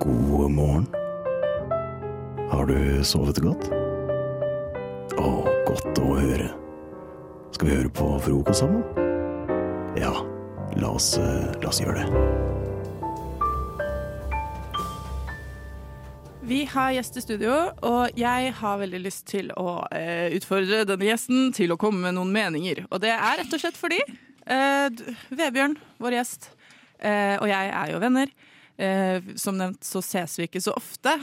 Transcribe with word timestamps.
God 0.00 0.50
morgen. 0.50 0.86
Har 2.50 2.66
du 2.66 3.04
sovet 3.04 3.40
godt? 3.42 3.64
Å, 5.18 5.30
godt 5.66 5.98
å 5.98 6.12
høre. 6.14 6.52
Skal 7.56 7.66
vi 7.66 7.74
høre 7.74 7.90
på 7.90 8.06
frokost 8.22 8.62
sammen? 8.62 8.84
Ja, 9.98 10.12
la 10.78 10.92
oss, 10.94 11.16
eh, 11.18 11.48
la 11.58 11.72
oss 11.72 11.80
gjøre 11.82 11.98
det. 11.98 12.06
Vi 16.48 16.60
har 16.70 16.94
gjest 16.94 17.18
i 17.18 17.24
studio, 17.24 17.56
og 17.82 18.14
jeg 18.16 18.52
har 18.60 18.78
veldig 18.80 19.00
lyst 19.02 19.26
til 19.32 19.50
å 19.58 19.80
eh, 19.90 20.30
utfordre 20.38 20.84
denne 20.86 21.10
gjesten 21.10 21.50
til 21.56 21.74
å 21.74 21.80
komme 21.80 22.06
med 22.06 22.14
noen 22.20 22.30
meninger. 22.36 22.84
Og 22.92 23.02
det 23.02 23.16
er 23.16 23.42
rett 23.42 23.50
og 23.50 23.64
slett 23.64 23.80
fordi 23.80 23.98
eh, 24.06 25.10
Vebjørn, 25.34 25.74
vår 25.98 26.20
gjest, 26.20 26.52
eh, 27.02 27.34
og 27.40 27.50
jeg 27.50 27.74
er 27.74 27.96
jo 27.96 28.04
venner. 28.06 28.30
Eh, 28.78 29.22
som 29.34 29.56
nevnt 29.58 29.82
så 29.82 29.98
ses 30.06 30.36
vi 30.38 30.46
ikke 30.46 30.62
så 30.62 30.70
ofte, 30.78 31.16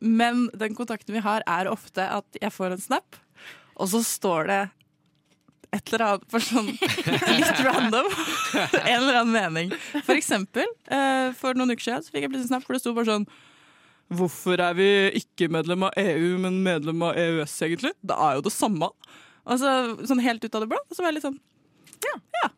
men 0.00 0.46
den 0.56 0.72
kontakten 0.72 1.12
vi 1.12 1.20
har, 1.20 1.44
er 1.44 1.68
ofte 1.68 2.06
at 2.08 2.38
jeg 2.40 2.54
får 2.54 2.72
en 2.72 2.80
snap, 2.80 3.18
og 3.76 3.90
så 3.92 4.00
står 4.06 4.48
det 4.48 4.62
et 5.72 5.92
eller 5.92 6.04
annet 6.06 6.24
for 6.32 6.44
sånn 6.44 6.70
litt 7.36 7.60
random. 7.64 8.08
en 8.80 8.96
eller 8.96 9.20
annen 9.22 9.32
mening. 9.36 9.74
For 10.06 10.16
eksempel, 10.16 10.68
eh, 10.88 11.32
for 11.36 11.56
noen 11.56 11.72
uker 11.72 11.84
siden 11.84 12.04
så 12.04 12.12
fikk 12.12 12.26
jeg 12.26 12.32
plutselig 12.32 12.48
en 12.48 12.54
snap 12.54 12.66
hvor 12.68 12.76
det 12.76 12.84
sto 12.84 12.96
bare 12.96 13.12
sånn 13.12 13.28
Hvorfor 14.12 14.60
er 14.60 14.74
vi 14.76 14.88
ikke 15.22 15.46
medlem 15.48 15.86
av 15.86 15.94
EU, 15.96 16.34
men 16.42 16.58
medlem 16.64 17.00
av 17.06 17.16
EØS, 17.16 17.54
egentlig? 17.64 17.94
Det 18.04 18.12
er 18.12 18.34
jo 18.36 18.42
det 18.44 18.52
samme. 18.52 18.90
Altså, 19.48 19.70
sånn 20.04 20.20
helt 20.20 20.44
ut 20.44 20.58
av 20.58 20.64
det 20.64 20.68
blå. 20.68 20.80
Og 20.84 20.92
så 20.92 21.00
var 21.00 21.08
jeg 21.08 21.16
litt 21.16 21.24
sånn 21.24 21.38
Ja. 22.08 22.48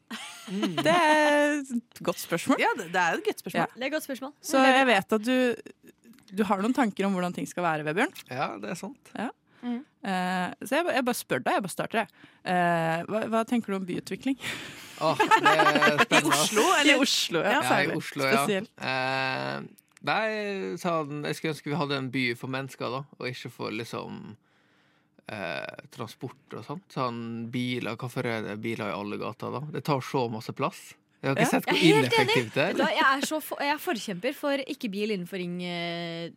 Det 0.84 0.92
er 0.92 1.60
et 1.62 2.02
godt 2.04 2.20
spørsmål. 2.20 2.60
Ja, 2.60 2.72
det, 2.78 2.90
det 2.92 3.00
er 3.00 3.18
et 3.18 3.24
godt 3.26 3.44
spørsmål. 3.44 3.60
Ja. 3.62 3.70
Det 3.74 3.82
er 3.82 3.88
et 3.88 3.96
godt 3.96 4.08
spørsmål. 4.08 4.34
Så 4.44 4.60
jeg 4.64 4.88
vet 4.90 5.16
at 5.18 5.30
du, 5.30 5.94
du 6.36 6.44
har 6.48 6.60
noen 6.64 6.76
tanker 6.76 7.08
om 7.08 7.16
hvordan 7.16 7.36
ting 7.36 7.48
skal 7.48 7.66
være, 7.66 7.86
Vebjørn. 7.88 8.12
Ja, 8.30 8.52
det 8.60 8.74
er 8.74 8.78
sant. 8.78 9.14
Eh, 10.04 10.50
så 10.66 10.77
jeg, 10.77 10.86
jeg 10.92 11.04
bare 11.06 11.16
spør 11.16 11.44
deg. 11.44 11.56
Jeg 11.56 11.64
bare 11.64 11.72
starter, 11.72 12.02
jeg. 12.04 12.08
Uh, 12.44 13.04
hva, 13.08 13.22
hva 13.32 13.41
tenker 13.48 13.72
du 13.72 13.78
om 13.78 13.86
byutvikling? 13.88 14.36
Spennende. 14.98 16.04
I 16.12 16.20
Oslo, 16.20 16.64
I 16.64 16.80
eller? 16.82 17.04
Oslo, 17.06 17.41
ja. 17.41 17.56
Ja, 17.56 17.78
i. 17.80 17.94
Oslo, 17.97 18.26
ja. 18.28 18.42
Spesielt. 18.42 18.72
Uh, 18.76 19.64
nei, 20.04 20.26
sånn, 20.80 21.24
jeg 21.24 21.38
skulle 21.38 21.54
ønske 21.54 21.72
vi 21.72 21.78
hadde 21.80 22.00
en 22.02 22.10
by 22.12 22.26
for 22.41 22.52
mennesker, 22.52 22.92
da, 22.92 23.04
og 23.16 23.30
ikke 23.30 23.52
for 23.54 23.72
liksom 23.72 24.34
eh, 25.28 25.86
transport 25.94 26.58
og 26.58 26.64
sånt. 26.67 26.84
Sånn 26.92 27.50
biler, 27.53 27.97
hvorfor 27.97 28.27
er 28.27 28.42
det 28.42 28.58
biler 28.64 28.91
i 28.91 28.98
alle 28.98 29.17
gater, 29.20 29.50
da? 29.61 29.61
Det 29.72 29.84
tar 29.84 30.00
så 30.05 30.27
masse 30.31 30.53
plass. 30.53 30.94
Jeg 31.25 31.31
har 31.31 31.36
ikke 31.39 31.44
Ja. 31.44 31.48
sett 31.55 31.64
hvor 31.64 31.78
ineffektivt 31.89 32.53
det 32.53 32.62
er. 32.64 32.72
Da, 32.77 32.84
Jeg 32.92 33.00
er, 33.08 33.20
så 33.25 33.39
for, 33.41 33.56
jeg 33.64 33.72
er 33.72 33.78
forkjemper 33.81 34.34
for 34.36 34.61
ikke 34.61 34.91
bil 34.92 35.08
innenfor 35.14 35.39
Ring 35.41 35.55
eh, 35.64 36.28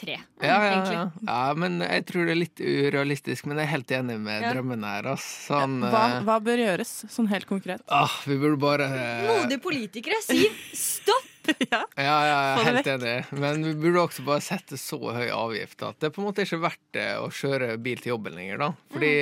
3. 0.00 0.14
Ja, 0.40 0.54
ja, 0.64 0.78
ja. 0.94 1.02
ja, 1.28 1.54
men 1.60 1.76
jeg 1.84 2.06
tror 2.08 2.24
det 2.24 2.32
er 2.32 2.40
litt 2.40 2.62
urealistisk, 2.64 3.44
men 3.50 3.58
jeg 3.60 3.66
er 3.66 3.70
helt 3.74 3.92
enig 3.98 4.16
med 4.18 4.40
Ja. 4.46 4.54
drømmen 4.54 4.82
her. 4.88 5.10
Altså. 5.12 5.28
Sånn, 5.52 5.76
Hva, 5.84 6.04
eh, 6.16 6.22
hva 6.24 6.38
bør 6.40 6.56
gjøres, 6.64 6.94
sånn 7.12 7.28
helt 7.28 7.44
konkret? 7.46 7.82
ah, 7.92 8.16
vi 8.24 8.38
burde 8.40 8.56
bare 8.58 8.88
eh, 8.88 9.28
Modige 9.28 9.60
politikere, 9.60 10.22
si 10.24 10.48
stopp! 10.72 11.28
ja. 11.72 11.80
Ja, 11.96 12.04
ja, 12.04 12.36
jeg 12.36 12.60
er 12.60 12.68
helt 12.68 12.92
enig. 12.94 13.16
Men 13.40 13.64
vi 13.64 13.74
burde 13.80 14.06
også 14.06 14.24
bare 14.26 14.44
sette 14.44 14.78
så 14.80 15.00
høy 15.00 15.28
avgift 15.28 15.82
at 15.86 15.98
det 16.00 16.10
er 16.10 16.14
på 16.14 16.22
en 16.22 16.30
måte 16.30 16.46
ikke 16.46 16.60
verdt 16.62 16.86
det 16.96 17.10
å 17.20 17.28
kjøre 17.34 17.74
bil 17.82 18.00
til 18.02 18.14
jobben 18.14 18.38
lenger, 18.38 18.62
da. 18.62 18.70
Fordi 18.94 19.12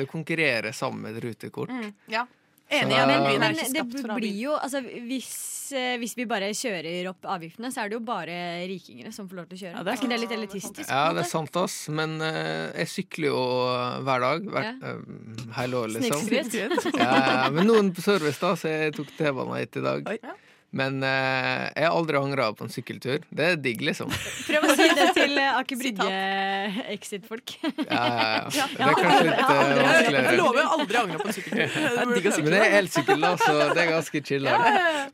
det 0.00 0.08
konkurrerer 0.10 0.76
sammen 0.76 1.06
med 1.06 1.18
et 1.18 1.28
rutekort. 1.28 1.72
Mm, 1.72 1.92
ja. 2.12 2.26
Enig. 2.68 2.96
Ja, 2.96 3.06
Men, 3.06 3.40
men 3.40 3.56
det 3.72 4.14
blir 4.16 4.38
jo 4.40 4.54
altså, 4.56 4.80
hvis, 4.80 5.34
eh, 5.76 5.98
hvis 6.00 6.14
vi 6.16 6.24
bare 6.28 6.48
kjører 6.56 7.10
opp 7.10 7.26
avgiftene, 7.36 7.68
så 7.72 7.82
er 7.82 7.92
det 7.92 7.98
jo 7.98 8.04
bare 8.06 8.38
rikingere 8.70 9.12
som 9.12 9.28
får 9.28 9.40
lov 9.40 9.50
til 9.50 9.58
å 9.58 9.60
kjøre. 9.64 9.74
Ja, 9.76 9.84
det 9.84 9.92
er 9.92 10.00
ikke 10.00 10.10
det 10.12 10.20
litt 10.22 10.34
elitistisk? 10.38 10.88
Ja, 10.88 11.02
det 11.14 11.24
er 11.26 11.28
sant, 11.28 11.58
ass. 11.60 11.76
Men 11.92 12.16
uh, 12.24 12.72
jeg 12.72 12.90
sykler 12.94 13.28
jo 13.30 13.42
hver 14.06 14.24
dag. 14.24 14.48
Hver, 14.56 14.70
uh, 14.80 15.44
hele 15.60 15.84
år, 15.84 15.92
liksom. 15.98 16.24
Snikskryt. 16.24 16.88
Ja, 16.98 17.52
men 17.52 17.68
noen 17.68 17.92
på 17.94 18.04
service, 18.04 18.40
da, 18.40 18.54
så 18.58 18.72
jeg 18.72 18.96
tok 18.96 19.12
T-banen 19.18 19.60
hit 19.60 19.80
i 19.82 19.84
dag. 19.84 20.10
Oi. 20.14 20.18
Men 20.74 20.96
eh, 21.06 21.68
jeg 21.78 21.86
har 21.86 21.94
aldri 21.94 22.18
angra 22.18 22.48
på 22.58 22.64
en 22.66 22.72
sykkeltur. 22.74 23.22
Det 23.30 23.44
er 23.52 23.60
digg, 23.62 23.82
liksom. 23.86 24.10
Prøv 24.48 24.64
å 24.66 24.72
si 24.74 24.86
det 24.98 25.04
til 25.14 25.36
eh, 25.38 25.58
Aker 25.60 25.78
Brygge-exit-folk. 25.78 27.52
Ja, 27.62 27.70
ja, 27.94 28.48
ja. 28.50 28.66
Det 28.74 28.88
er 28.88 28.96
kanskje 28.98 29.20
litt 29.28 29.38
eh, 29.38 29.60
Jeg 29.60 29.84
vanskeligere. 29.84 30.32
lover 30.40 30.62
å 30.64 30.72
aldri 30.78 30.98
angre 31.02 31.20
på 31.22 31.28
en 31.30 31.36
sykkeltur. 31.38 31.76
Det 32.14 32.24
jeg 32.24 32.44
Men 32.44 32.56
det 32.56 32.62
er 32.64 32.76
elsykkel, 32.80 33.22
da, 33.22 33.30
så 33.40 33.54
det 33.60 33.84
er 33.84 33.90
ganske 33.92 34.22
chill. 34.26 34.48
da. 34.48 34.58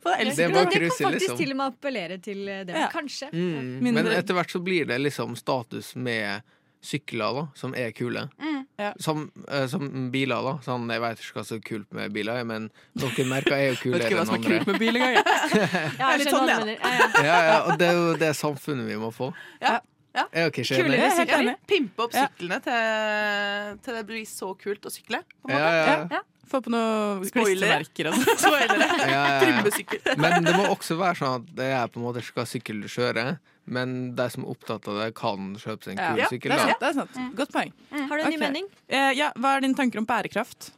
På 0.01 0.15
Det 0.17 0.31
er 0.31 0.55
bare 0.55 0.65
det 0.65 0.71
kan 0.71 0.73
cruise, 0.73 0.97
faktisk 0.97 1.21
liksom. 1.27 1.37
til 1.43 1.53
og 1.53 1.59
med 1.61 1.67
appellere 1.75 2.17
til 2.25 2.41
eh, 2.47 2.63
det. 2.67 2.77
Ja. 2.81 2.89
Kanskje. 2.93 3.29
Mm. 3.33 3.69
Mindre- 3.85 4.07
Men 4.07 4.11
etter 4.17 4.37
hvert 4.37 4.53
så 4.57 4.61
blir 4.65 4.89
det 4.89 4.97
liksom 5.05 5.37
status 5.39 5.93
med 5.95 6.41
sykler, 6.81 7.37
da, 7.37 7.47
som 7.55 7.75
er 7.77 7.91
kule. 7.93 8.25
Mm. 8.41 8.60
Ja. 8.81 8.91
Som, 9.03 9.27
uh, 9.45 9.65
som 9.69 9.85
biler, 10.13 10.41
da. 10.47 10.53
Sånn, 10.65 10.87
jeg 10.89 11.01
vet 11.03 11.21
ikke 11.21 11.37
hva 11.39 11.43
som 11.45 11.59
er 11.59 11.63
kult 11.67 11.91
med 11.97 12.15
biler, 12.15 12.41
men 12.49 12.67
noen 12.97 13.29
merker 13.29 13.55
er 13.57 13.67
jo 13.67 13.75
Vet 13.75 13.83
kulere 13.85 14.07
ikke 14.09 14.17
hva 14.17 14.23
enn 14.25 14.31
som 14.31 14.35
er 14.35 14.41
andre. 14.41 14.57
kult 14.57 14.71
med 14.71 14.81
bil 14.81 14.99
engang. 14.99 15.15
jeg. 15.19 15.25
Ja, 16.01 16.09
er 16.09 16.17
litt 16.23 16.27
jeg 16.27 16.35
sånn, 16.35 16.49
mener. 16.49 16.73
Ja, 16.81 16.91
ja. 17.21 17.39
Ja, 17.51 17.57
og 17.67 17.77
det 17.81 17.87
er 17.91 17.97
jo 17.99 18.11
det 18.25 18.31
samfunnet 18.41 18.89
vi 18.89 18.97
må 19.01 19.11
få. 19.15 19.29
Ja, 19.61 19.77
ja. 20.17 20.25
Er 20.35 20.49
ikke 20.51 20.65
Kulere 20.67 20.87
enig? 20.89 20.97
Jeg 20.99 21.11
er 21.11 21.19
sykler. 21.21 21.59
Pimpe 21.71 22.03
opp 22.07 22.15
Ja. 22.17 22.25
syklene 22.27 22.57
til, 22.65 23.77
til 23.85 23.99
det 23.99 24.05
blir 24.09 24.25
så 24.27 24.49
kult 24.59 24.89
å 24.89 24.91
sykle. 24.91 25.21
På 25.39 25.51
en 25.51 25.55
Ja, 25.55 25.69
ja, 25.71 25.95
ja. 26.17 26.21
Få 26.51 26.59
på 26.65 26.71
noe 26.73 27.29
klistremerker 27.31 28.09
og 28.11 28.17
sånn. 28.41 28.57
Ja, 28.71 29.07
ja, 29.07 29.07
ja. 29.13 29.39
Trimmesykkel. 29.45 30.01
Men 30.19 30.43
det 30.45 30.53
må 30.57 30.65
også 30.73 30.97
være 30.99 31.15
sånn 31.21 31.37
at 31.39 31.53
det 31.57 31.69
er 31.77 31.87
på 31.93 32.01
en 32.01 32.05
måte 32.09 32.23
skal 32.25 32.47
sykkelkjøre, 32.49 33.25
men 33.71 33.95
de 34.17 34.25
som 34.33 34.43
er 34.43 34.51
opptatt 34.51 34.89
av 34.91 34.99
det, 34.99 35.07
kan 35.15 35.53
kjøpe 35.61 35.87
seg 35.87 35.95
en 35.95 36.01
kul 36.01 36.21
Ja, 36.23 36.27
sykkel. 36.33 36.51
det 36.51 36.59
er 36.59 36.67
sant. 36.67 36.81
Det 36.83 36.89
er 36.91 36.97
sant. 36.99 37.19
Godt 37.39 37.53
poeng. 37.55 37.71
Har 37.95 38.17
du 38.19 38.23
en 38.25 38.33
ny 38.35 38.39
mening? 38.41 38.67
Eh, 38.91 39.11
ja, 39.17 39.31
hva 39.39 39.55
er 39.57 39.63
dine 39.65 39.77
tanker 39.79 40.01
om 40.03 40.07
bærekraft? 40.09 40.71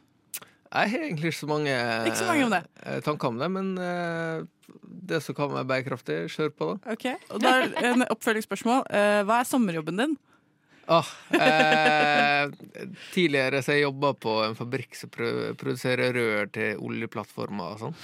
Jeg 0.74 0.90
har 0.90 1.04
egentlig 1.06 1.30
ikke 1.30 1.38
så 1.44 1.46
mange, 1.50 1.74
Ikke 2.08 2.18
så 2.18 2.26
mange 2.26 2.44
om 2.48 2.54
det. 2.54 2.62
eh, 2.82 3.00
tanker 3.06 3.28
om 3.30 3.36
det, 3.38 3.48
men 3.54 3.68
eh, 3.78 4.46
det 5.10 5.20
som 5.22 5.36
kan 5.38 5.52
være 5.52 5.68
bærekraftig, 5.70 6.16
kjør 6.34 6.50
på, 6.58 6.70
da. 6.74 6.94
Okay. 6.96 7.14
og 7.30 7.42
da 7.44 7.52
er 7.66 7.90
en 7.92 8.06
oppfølgingsspørsmål. 8.10 8.82
Eh, 8.90 9.20
hva 9.28 9.40
er 9.42 9.46
sommerjobben 9.50 10.00
din? 10.02 10.16
Ah, 10.86 11.06
eh, 11.32 12.50
tidligere 13.14 13.62
så 13.64 13.72
jeg 13.72 13.86
jobba 13.86 14.10
på 14.20 14.34
en 14.44 14.56
fabrikk 14.58 14.98
som 14.98 15.10
produserer 15.12 16.12
rør 16.12 16.50
til 16.52 16.82
oljeplattformer 16.84 17.72
og 17.72 17.80
sånn. 17.84 17.96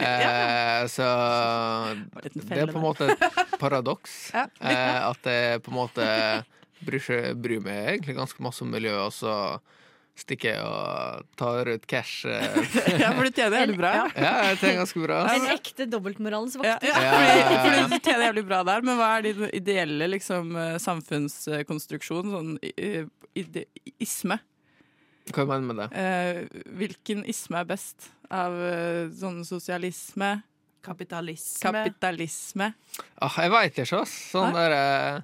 Eh, 0.00 0.82
så 0.92 1.08
det 2.36 2.58
er 2.60 2.70
på 2.72 2.78
en 2.80 2.84
måte 2.84 3.10
et 3.10 3.58
paradoks. 3.60 4.18
Eh, 4.60 5.00
at 5.08 5.26
jeg 5.26 5.60
på 5.64 5.72
en 5.72 5.76
måte 5.78 6.06
bryr, 6.84 7.06
bryr 7.34 7.62
meg 7.64 7.78
egentlig 7.94 8.16
ganske 8.18 8.42
masse 8.44 8.62
om 8.64 8.70
miljøet, 8.72 9.08
og 9.08 9.14
så 9.14 9.34
stikker 10.18 10.50
jeg 10.52 10.64
og 10.66 11.22
tar 11.40 11.68
ut 11.70 11.86
cash. 11.88 12.26
Eh. 12.28 12.58
Ja, 13.00 13.12
for 13.16 13.24
du 13.24 13.30
tjener 13.32 13.62
jævlig 13.62 13.78
bra. 13.80 13.92
Ja, 14.14 14.32
jeg 14.50 14.58
tjener 14.60 14.80
ganske 14.82 15.02
bra. 15.04 15.20
En 15.32 15.46
ekte 15.54 15.86
dobbeltmoralens 15.88 16.56
Ja, 16.58 16.62
vokter. 16.74 16.88
ja, 16.90 17.00
Ja, 17.00 17.14
fordi, 17.14 17.30
ja, 17.30 17.38
ja. 17.38 17.62
fordi 17.64 17.80
du 17.94 18.04
tjener 18.10 18.26
jævlig 18.28 18.44
bra 18.50 18.60
der, 18.68 18.82
men 18.84 18.98
hva 19.00 19.08
er 19.16 19.22
din 19.28 19.46
ideelle 19.56 20.08
liksom, 20.12 20.52
eh, 20.60 20.76
samfunnskonstruksjon? 20.82 22.30
Sånn 22.34 22.52
eh, 22.76 23.04
ide 23.38 23.64
isme. 24.02 24.36
Hva 25.30 25.44
mener 25.46 25.62
du 25.62 25.68
med 25.70 25.80
det? 25.80 25.88
Eh, 25.94 26.62
hvilken 26.80 27.24
isme 27.30 27.60
er 27.62 27.68
best? 27.70 28.10
Av 28.30 28.54
sånn 29.16 29.40
sosialisme, 29.46 30.42
Kapitalisme. 30.86 31.60
kapitalisme 31.66 32.70
Ah, 33.20 33.34
jeg 33.42 33.50
veit 33.52 33.78
ikke, 33.82 33.98
ass. 34.00 34.12
Sånn 34.32 34.54
derre 34.54 34.78
der 34.78 35.18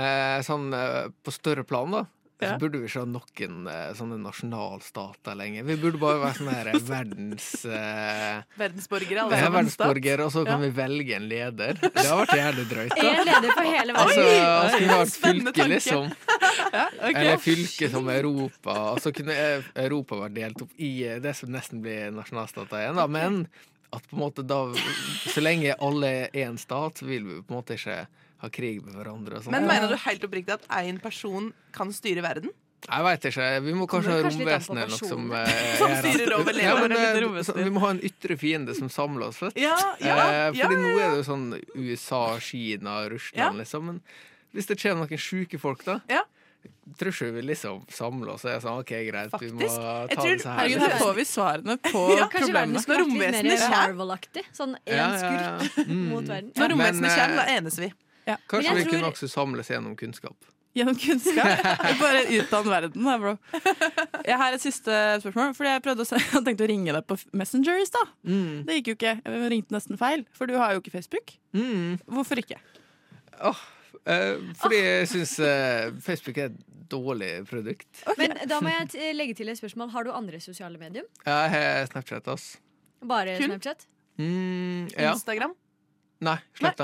eh, 0.00 0.38
Sånn 0.46 0.68
på 0.72 1.34
større 1.34 1.64
plan, 1.68 1.90
da. 1.92 2.04
Ja. 2.44 2.52
Så 2.54 2.60
burde 2.62 2.80
vi 2.82 2.88
ikke 2.90 3.02
ha 3.02 3.08
noen 3.08 3.68
eh, 3.72 3.90
sånne 3.98 4.18
nasjonalstater 4.22 5.36
lenger. 5.38 5.64
Vi 5.68 5.76
burde 5.82 6.00
bare 6.02 6.20
være 6.22 6.36
sånne 6.38 6.54
her 6.58 6.70
verdens 6.88 7.48
eh, 7.64 8.42
Verdensborgere. 8.60 9.24
Alle 9.24 9.38
sammen. 9.40 9.56
verdensborgere, 9.58 10.26
og 10.28 10.32
så 10.34 10.44
kan 10.48 10.62
vi 10.64 10.70
velge 10.76 11.16
en 11.18 11.28
leder. 11.30 11.78
Det 11.84 12.04
har 12.06 12.20
vært 12.22 12.36
jævlig 12.38 12.66
drøyt. 12.70 12.94
da. 12.94 13.10
En 13.14 13.28
leder 13.30 13.54
for 13.56 13.70
hele 13.74 13.96
Altså, 14.04 14.24
verden. 14.24 14.70
skulle 14.74 14.88
vi 14.88 14.94
ha 14.94 15.02
et 15.02 15.18
fylke, 15.26 15.68
liksom. 15.74 16.10
Ja, 16.74 16.84
okay. 16.90 17.12
Eller 17.20 17.36
fylke 17.42 17.88
som 17.90 18.08
Europa. 18.10 18.74
Og 18.94 19.00
så 19.02 19.10
kunne 19.14 19.34
eh, 19.38 19.62
Europa 19.84 20.16
vært 20.24 20.34
delt 20.36 20.62
opp 20.64 20.72
i 20.82 20.90
eh, 21.06 21.20
det 21.22 21.34
som 21.38 21.52
nesten 21.54 21.82
blir 21.84 22.10
nasjonalstater 22.14 22.80
igjen. 22.82 22.98
Da. 22.98 23.06
Men 23.10 23.44
at 23.94 24.02
på 24.10 24.16
en 24.16 24.22
måte 24.24 24.42
da 24.42 24.58
Så 25.30 25.42
lenge 25.44 25.74
alle 25.78 26.08
er 26.24 26.38
én 26.48 26.56
stat, 26.58 26.98
så 26.98 27.06
vil 27.06 27.22
vi 27.28 27.36
på 27.42 27.54
en 27.54 27.58
måte 27.60 27.76
ikke 27.78 28.00
ha 28.44 28.50
krig 28.52 28.82
med 28.84 28.94
hverandre. 28.98 29.38
Og 29.40 29.46
sånt. 29.46 29.54
Men 29.56 29.66
mener 29.70 29.88
du 29.92 29.96
helt 30.04 30.24
oppriktig 30.28 30.54
at 30.58 30.68
én 30.80 31.00
person 31.02 31.52
kan 31.74 31.92
styre 31.92 32.22
verden? 32.24 32.52
Jeg 32.84 33.00
veit 33.06 33.22
ikke. 33.30 33.44
Vi 33.64 33.72
må 33.72 33.86
kanskje 33.88 34.12
ha 34.12 34.20
romvesenet 34.26 34.82
eller 34.82 34.92
noe 34.92 35.08
som 35.08 35.30
eh, 35.32 35.52
Som 35.80 35.94
styrer 36.02 36.34
over 36.36 36.52
Ja, 36.60 36.74
men, 36.76 36.92
levende 36.92 37.40
eh, 37.40 37.62
Vi 37.64 37.70
må 37.72 37.80
ha 37.80 37.94
en 37.94 38.02
ytre 38.04 38.36
fiende 38.36 38.74
som 38.76 38.90
samler 38.92 39.30
oss. 39.30 39.38
Vet. 39.40 39.54
du. 39.56 39.62
Ja, 39.64 39.78
ja, 40.04 40.18
Eh, 40.28 40.50
ja, 40.58 40.66
fordi 40.68 40.76
nå 40.82 40.90
er 41.00 41.14
det 41.14 41.22
jo 41.22 41.24
sånn 41.30 41.46
USA, 41.80 42.20
Kina, 42.44 42.98
Russland, 43.08 43.40
Ja. 43.40 43.48
liksom. 43.62 43.86
Men 43.88 44.02
hvis 44.52 44.68
det 44.68 44.76
kommer 44.82 45.08
noen 45.08 45.18
sjuke 45.30 45.58
folk, 45.58 45.80
da 45.88 46.00
Ja. 46.12 46.20
tror 47.00 47.08
ikke 47.16 47.32
vi 47.38 47.42
liksom 47.48 47.80
samler 47.88 48.34
oss 48.36 48.44
og 48.44 48.50
er 48.52 48.60
sånn 48.60 48.78
OK, 48.84 48.92
greit, 49.08 49.32
vi 49.40 49.48
må 49.56 49.64
ta 49.64 50.06
Jeg 50.12 50.18
tror- 50.18 50.28
det 50.36 50.42
så 50.44 50.52
her. 50.52 50.58
Herregud, 50.60 50.84
her 50.84 50.98
får 51.00 51.14
vi 51.16 51.24
svarene 51.32 51.78
på 51.88 52.02
Ja, 52.20 52.28
Kanskje 52.28 52.52
verden 52.52 52.76
problemene. 52.84 52.84
litt 52.84 53.00
romvesenet 53.00 53.44
mer 53.48 53.64
kommer. 53.64 53.94
Marvel-aktig. 53.96 54.44
Sånn 54.52 54.76
én 54.84 54.92
Ja, 54.92 55.08
ja, 55.08 55.58
skurk. 55.58 55.86
Mm. 55.88 56.08
mot 56.12 56.24
verden. 56.28 56.52
Når 56.52 56.68
romvesenet 56.76 57.10
eh, 57.10 57.16
kommer, 57.16 57.36
da 57.36 57.46
enes 57.56 57.78
vi. 57.80 57.92
Kanskje 58.24 58.74
vi 58.74 58.82
tror... 58.84 58.90
vi 58.90 58.90
kunne 58.90 59.12
også 59.12 59.28
samles 59.30 59.70
gjennom 59.70 59.96
kunnskap. 59.98 60.50
Gjennom 60.74 60.96
kunnskap. 60.98 61.66
Bare 62.02 62.24
utdann 62.34 62.66
verden, 62.66 63.06
da, 63.06 63.14
bro. 63.22 63.36
Jeg 64.26 64.38
har 64.40 64.56
et 64.56 64.62
siste 64.62 64.96
spørsmål. 65.22 65.52
Fordi 65.54 65.70
Jeg 65.70 65.84
prøvde 65.84 66.02
å 66.06 66.08
se, 66.08 66.18
jeg 66.32 66.42
tenkte 66.48 66.66
å 66.66 66.70
ringe 66.70 66.96
deg 66.96 67.06
på 67.06 67.18
Messenger 67.36 67.78
i 67.78 67.86
stad. 67.86 68.10
Mm. 68.26 68.64
Det 68.66 68.80
gikk 68.80 68.90
jo 68.90 68.96
ikke. 68.98 69.14
Jeg 69.22 69.52
ringte 69.54 69.76
nesten 69.76 70.00
feil, 70.00 70.26
for 70.34 70.50
du 70.50 70.58
har 70.58 70.74
jo 70.74 70.82
ikke 70.82 70.96
Facebook. 70.96 71.36
Mm. 71.54 72.00
Hvorfor 72.10 72.42
ikke? 72.42 72.58
Eh, 73.38 74.42
fordi 74.58 74.82
jeg 74.82 75.08
syns 75.14 75.36
Facebook 76.04 76.42
er 76.42 76.50
et 76.50 76.60
dårlig 76.90 77.32
produkt. 77.48 77.88
Men 78.18 78.34
da 78.50 78.60
må 78.64 78.74
jeg 78.74 79.14
legge 79.16 79.38
til 79.38 79.50
et 79.52 79.62
spørsmål. 79.62 79.94
Har 79.94 80.06
du 80.06 80.14
andre 80.14 80.42
sosiale 80.42 80.80
medium? 80.80 81.06
Jeg 81.22 81.54
har 81.54 81.86
Snapchat, 81.92 82.28
ass. 82.34 82.54
Bare 83.04 83.38
Kun? 83.38 83.54
Snapchat? 83.54 83.86
Mm, 84.18 84.88
ja. 84.94 85.12
Instagram. 85.12 85.54
Nei, 86.24 86.38
slett 86.58 86.80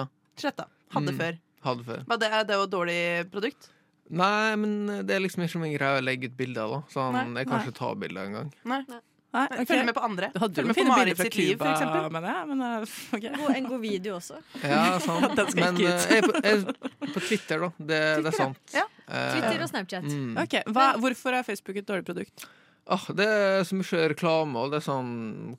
da. 0.63 0.71
Hadde 0.95 1.13
Mm. 1.13 1.19
før. 1.21 1.39
Hadde 1.65 1.85
før. 1.85 2.03
Men 2.09 2.19
det 2.19 2.31
det 2.49 2.57
var 2.57 2.65
et 2.67 2.71
dårlig 2.75 3.31
produkt. 3.31 3.69
Nei, 4.11 4.57
men 4.57 5.07
det 5.07 5.15
er 5.15 5.21
liksom 5.23 5.45
ikke 5.47 5.61
min 5.63 5.77
greie 5.77 6.01
å 6.01 6.03
legge 6.03 6.27
ut 6.27 6.37
bilder, 6.37 6.63
av. 6.67 6.83
Sånn, 6.91 7.13
Nei, 7.15 7.43
jeg 7.45 7.47
kan 7.49 7.61
ikke 7.63 7.77
ta 7.79 7.95
bilder 7.95 8.27
engang. 8.27 8.53
Nei. 8.65 8.81
Nei, 8.89 8.99
Nei, 9.33 9.45
okay. 9.47 9.65
Følg 9.71 9.85
med 9.87 9.95
på 9.95 10.03
andre. 10.03 10.29
Du 10.35 10.41
hadde 10.43 10.57
jo 10.59 10.67
med 10.67 10.75
på 10.75 10.81
fine 10.81 10.95
bilder 10.99 11.15
fra 11.15 11.25
sitt 11.29 11.37
liv, 11.39 11.53
for 11.57 11.65
Cuba, 11.67 11.75
eksempel. 11.77 12.25
ja. 12.27 12.45
Men 12.51 12.63
okay. 13.15 13.31
God, 13.37 13.51
en 13.55 13.69
god 13.71 13.81
video 13.85 14.17
også. 14.17 14.41
Ja, 14.65 14.99
sant. 14.99 15.35
Den 15.39 15.51
skal 15.53 15.61
Men 15.63 15.77
ikke 15.79 15.93
eh, 15.93 16.01
ut. 16.01 16.11
jeg 16.11 16.25
på, 16.25 16.41
jeg 16.43 17.13
på 17.15 17.21
Twitter, 17.29 17.61
da. 17.61 17.69
Det, 17.79 18.01
det 18.25 18.33
er 18.33 18.37
sant. 18.41 18.59
Ja. 18.75 18.83
Eh, 19.07 19.29
Twitter 19.37 19.63
og 19.63 19.71
Snapchat. 19.71 20.03
mm. 20.11 20.33
Ok, 20.43 20.57
Hva, 20.75 20.89
Hvorfor 20.99 21.39
er 21.39 21.47
Facebook 21.47 21.77
et 21.79 21.87
dårlig 21.87 22.05
produkt? 22.11 22.49
Oh, 22.91 23.05
det 23.15 23.29
er 23.31 23.63
så 23.63 23.79
mye 23.79 24.09
reklame, 24.11 24.59
og 24.59 24.73
det 24.73 24.81
er 24.81 24.87
sånn 24.91 25.13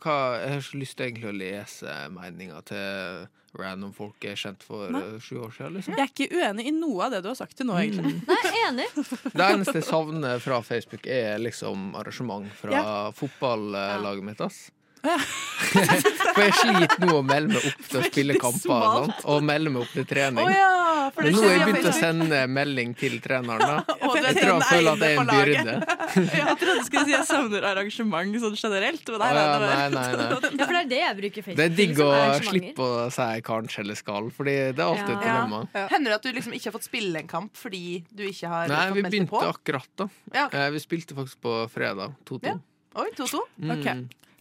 hva, 0.03 0.17
Jeg 0.41 0.49
har 0.51 0.59
ikke 0.65 0.81
lyst 0.83 0.97
til 0.99 1.07
egentlig 1.07 1.29
å 1.31 1.37
lese 1.39 1.95
meninga 2.11 2.59
til 2.67 3.29
random 3.59 3.92
folk 3.94 4.24
er 4.25 4.36
kjent 4.39 4.63
for 4.63 4.89
Nei. 4.94 5.01
eh, 5.01 5.19
sju 5.19 5.39
år 5.44 5.51
siden. 5.56 5.74
Liksom. 5.77 5.95
Jeg 5.98 6.03
er 6.06 6.12
ikke 6.13 6.39
uenig 6.39 6.68
i 6.69 6.74
noe 6.75 7.06
av 7.07 7.12
det 7.15 7.21
du 7.25 7.31
har 7.31 7.39
sagt 7.39 7.57
til 7.59 7.68
nå, 7.68 7.75
egentlig. 7.81 8.13
Mm. 8.15 8.21
Nei, 8.30 8.51
enig. 8.68 8.86
Det 9.38 9.48
eneste 9.48 9.77
jeg 9.81 9.88
savner 9.88 10.39
fra 10.44 10.62
Facebook, 10.65 11.07
er 11.07 11.42
liksom 11.42 11.92
arrangement 12.00 12.48
fra 12.62 13.12
fotballaget 13.18 14.24
mitt. 14.24 14.42
ass. 14.42 14.69
For 16.31 16.42
jeg 16.45 16.53
sliter 16.57 17.01
nå 17.07 17.15
å 17.19 17.24
melde 17.25 17.56
meg 17.56 17.65
opp 17.71 17.86
til 17.89 18.00
å 18.00 18.03
spille 18.06 18.36
kamper 18.39 18.86
og, 19.01 19.12
og 19.33 19.44
melde 19.45 19.71
meg 19.74 19.83
opp 19.86 19.94
til 19.95 20.06
trening. 20.07 20.45
trening. 20.45 20.57
ja! 20.59 21.09
For 21.12 21.25
Men 21.25 21.33
nå 21.36 21.42
har 21.44 21.53
jeg 21.56 21.65
begynt 21.68 21.88
å 21.89 21.94
sende 21.95 22.39
melding 22.48 22.92
til 23.00 23.15
treneren. 23.24 23.63
da 23.65 23.95
Og 24.07 24.18
Jeg 24.21 24.36
tror 24.38 24.51
han 24.53 24.65
føler 24.69 24.92
at 24.92 25.01
det 25.01 25.09
er 25.09 25.21
en 25.21 25.31
byrde. 25.31 25.74
Jeg 26.42 26.56
trodde 26.62 26.75
du 26.77 26.86
skulle 26.86 27.03
si 27.07 27.13
jeg 27.15 27.25
savner 27.27 27.65
arrangement 27.71 28.38
sånn 28.44 28.56
generelt. 28.59 29.09
Men 29.12 29.21
nei, 29.24 29.30
ja, 29.31 29.42
nei, 29.42 29.48
det 29.51 29.71
nei, 29.71 29.89
nei, 29.95 30.06
nei. 30.21 30.51
Ja, 30.62 30.68
for 30.68 30.75
det 30.75 30.81
er 30.81 30.89
det 30.92 31.00
jeg 31.01 31.18
bruker 31.21 31.45
Facebook 31.48 31.59
Det 31.62 31.65
er 31.65 31.75
digg 31.77 32.01
å 32.03 32.09
slippe 32.45 32.88
å 32.88 33.06
si 33.15 33.27
kanskje 33.48 33.83
eller 33.86 34.00
skal, 34.00 34.30
Fordi 34.38 34.56
det 34.75 34.83
er 34.83 34.88
alltid 34.88 35.13
et 35.15 35.18
Ja. 35.18 35.25
dilemma. 35.25 35.62
Hender 35.92 36.13
det 36.13 36.18
at 36.19 36.27
du 36.27 36.31
liksom 36.38 36.56
ikke 36.57 36.69
har 36.69 36.75
fått 36.77 36.88
spille 36.89 37.21
en 37.24 37.30
kamp 37.31 37.51
fordi 37.57 37.83
du 38.12 38.24
ikke 38.27 38.51
har 38.51 38.68
Nei, 38.71 38.81
fått 38.88 38.95
vi 39.00 39.06
meldt 39.07 39.15
deg 39.18 39.30
på? 39.31 39.39
begynte 39.42 39.53
akkurat, 39.56 39.89
da. 40.03 40.09
Ja, 40.36 40.45
ok. 40.48 40.56
Eh, 40.62 40.69
Vi 40.75 40.83
spilte 40.83 41.18
faktisk 41.18 41.42
på 41.44 41.56
fredag. 41.74 42.15
2-2. 42.30 42.44
Ja. 42.51 42.57
Oi, 43.01 43.07
2-2. 43.18 43.44
Mm. 43.63 43.71
Ok. 43.77 43.88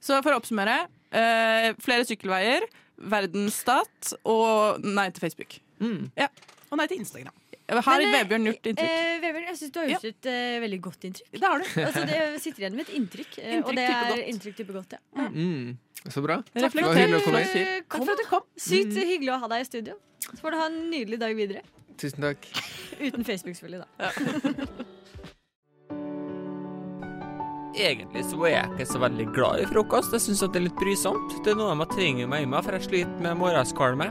Så 0.00 0.20
for 0.24 0.34
å 0.34 0.40
oppsummere. 0.40 0.86
eh, 1.12 1.72
flere 1.82 2.06
sykkelveier, 2.06 2.64
verdensstat 3.10 4.14
og 4.28 4.84
nei 4.84 5.08
til 5.10 5.24
Facebook. 5.26 5.60
Mm. 5.80 6.10
Og 6.70 6.78
nei 6.78 6.86
til 6.90 7.02
Instagram. 7.02 7.34
Har 7.70 8.00
Men, 8.00 8.08
eh, 8.08 8.14
Vebjørn 8.18 8.46
gjort 8.48 8.66
inntrykk? 8.66 8.88
Eh, 8.90 9.20
Vebjørn, 9.22 9.46
jeg 9.46 9.58
syns 9.60 9.72
du 9.74 9.78
har 9.78 9.88
gjort 9.92 10.06
et 10.08 10.26
eh, 10.26 10.56
veldig 10.64 10.80
godt 10.82 11.06
inntrykk. 11.06 11.30
Det 11.36 11.46
har 11.46 11.58
du. 11.62 11.68
Altså, 11.84 12.02
det 12.08 12.18
sitter 12.42 12.64
igjen 12.64 12.76
med 12.78 12.88
et 12.88 12.94
inntrykk, 12.98 13.36
inntrykk 13.38 13.68
og 13.68 13.78
det 13.78 13.86
type 13.86 14.00
er 14.00 14.10
godt. 14.10 14.28
inntrykk 14.32 14.56
type 14.60 14.76
godt. 14.78 14.96
Ja. 14.98 15.28
Mm. 15.30 15.78
Så 16.08 16.22
bra. 16.24 16.38
Takk 16.54 16.72
for 16.74 16.96
hyggelig 16.96 17.18
å 17.18 17.20
du 17.20 17.26
komme 17.28 17.42
eh, 17.44 17.74
Takk 17.84 17.98
for 17.98 18.14
at 18.14 18.22
du 18.22 18.28
kom. 18.30 18.46
Sykt 18.56 18.96
hyggelig 18.96 19.34
å 19.36 19.40
ha 19.44 19.50
deg 19.52 19.66
i 19.66 19.68
studio. 19.68 19.98
Så 20.30 20.38
får 20.40 20.56
du 20.56 20.60
ha 20.62 20.70
en 20.70 20.80
nydelig 20.90 21.20
dag 21.20 21.36
videre. 21.38 21.62
Tusen 22.00 22.24
takk. 22.24 22.48
Uten 22.98 23.26
Facebook, 23.28 23.58
selvfølgelig, 23.58 23.84
da. 23.84 24.86
Egentlig 27.70 28.24
så 28.26 28.38
er 28.48 28.54
jeg 28.54 28.70
ikke 28.72 28.86
så 28.90 29.00
veldig 29.04 29.26
glad 29.34 29.62
i 29.62 29.66
frokost. 29.70 30.14
Jeg 30.16 30.24
syns 30.24 30.42
det 30.42 30.58
er 30.58 30.66
litt 30.66 30.80
brysomt. 30.80 31.36
Det 31.44 31.52
er 31.52 31.58
noe 31.60 31.76
man 31.78 31.90
trenger 31.90 32.30
meg 32.30 32.42
i 32.42 32.50
meg, 32.50 32.64
for 32.66 32.74
jeg 32.74 32.88
sliter 32.88 33.22
med 33.22 33.38
morgenskvalme. 33.38 34.10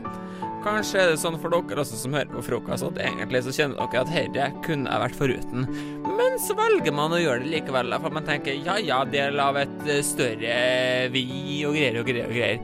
Kanskje 0.64 0.98
er 1.00 1.12
det 1.12 1.20
sånn 1.20 1.38
for 1.40 1.52
dere 1.52 1.80
også 1.80 1.96
som 1.96 2.12
hører 2.16 2.28
på 2.32 2.42
frokost, 2.44 2.84
at 2.84 2.98
egentlig 3.00 3.40
så 3.46 3.54
kjenner 3.56 3.80
dere 3.80 4.02
at 4.02 4.10
dette 4.12 4.48
kunne 4.64 4.92
jeg 4.92 5.04
vært 5.04 5.16
foruten. 5.16 5.68
Men 6.08 6.36
så 6.40 6.56
velger 6.56 6.92
man 6.96 7.16
å 7.16 7.20
gjøre 7.20 7.44
det 7.44 7.52
likevel, 7.54 7.96
for 8.00 8.16
man 8.16 8.28
tenker 8.28 8.60
ja 8.64 8.76
ja, 8.80 9.00
del 9.08 9.40
av 9.40 9.56
et 9.60 9.88
eh, 9.88 10.02
større 10.04 11.08
vi 11.12 11.24
og 11.68 11.76
greier 11.76 12.00
og 12.00 12.08
greier 12.08 12.28
og 12.28 12.36
greier. 12.36 12.60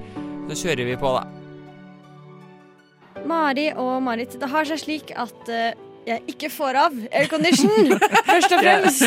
Så 0.51 0.61
kjører 0.67 0.93
vi 0.93 1.01
på, 1.01 1.13
da. 1.17 1.25
Mari 3.27 3.71
og 3.81 3.97
Marit, 4.05 4.37
det 4.39 4.49
har 4.53 4.69
seg 4.69 4.81
slik 4.81 5.11
at 5.17 5.49
eh, 5.53 5.73
jeg 6.07 6.23
ikke 6.31 6.49
får 6.55 6.77
av 6.79 6.95
aircondition, 7.19 7.89
først 8.29 8.53
og 8.55 8.61
fremst. 8.63 9.03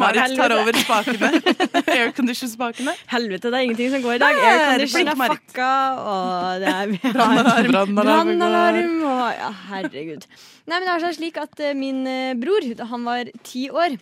Marit 0.00 0.36
tar 0.36 0.54
over 0.56 0.76
spakene. 0.76 1.30
Aircondition-spakene. 1.96 2.94
Helvete, 3.10 3.48
det 3.48 3.58
er 3.58 3.66
ingenting 3.68 3.90
som 3.94 4.04
går 4.04 4.18
i 4.18 4.22
dag. 4.22 4.40
Aircondition 4.50 5.12
er 5.14 5.34
fucka, 5.34 5.72
og 6.12 6.62
det 6.64 6.74
er 6.74 6.94
Brannalarm. 7.16 7.96
Brannalarm 7.96 8.96
og 9.08 9.26
Ja, 9.40 9.50
herregud. 9.70 10.26
Nei, 10.68 10.78
men 10.78 10.86
det 10.86 10.94
er 10.94 11.16
slik 11.16 11.38
at 11.40 11.60
eh, 11.64 11.76
min 11.78 12.04
eh, 12.08 12.36
bror, 12.38 12.66
da 12.76 12.86
han 12.92 13.06
var 13.08 13.30
ti 13.46 13.68
år, 13.72 13.96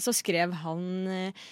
så 0.00 0.14
skrev 0.16 0.54
han 0.64 0.84
eh, 1.12 1.48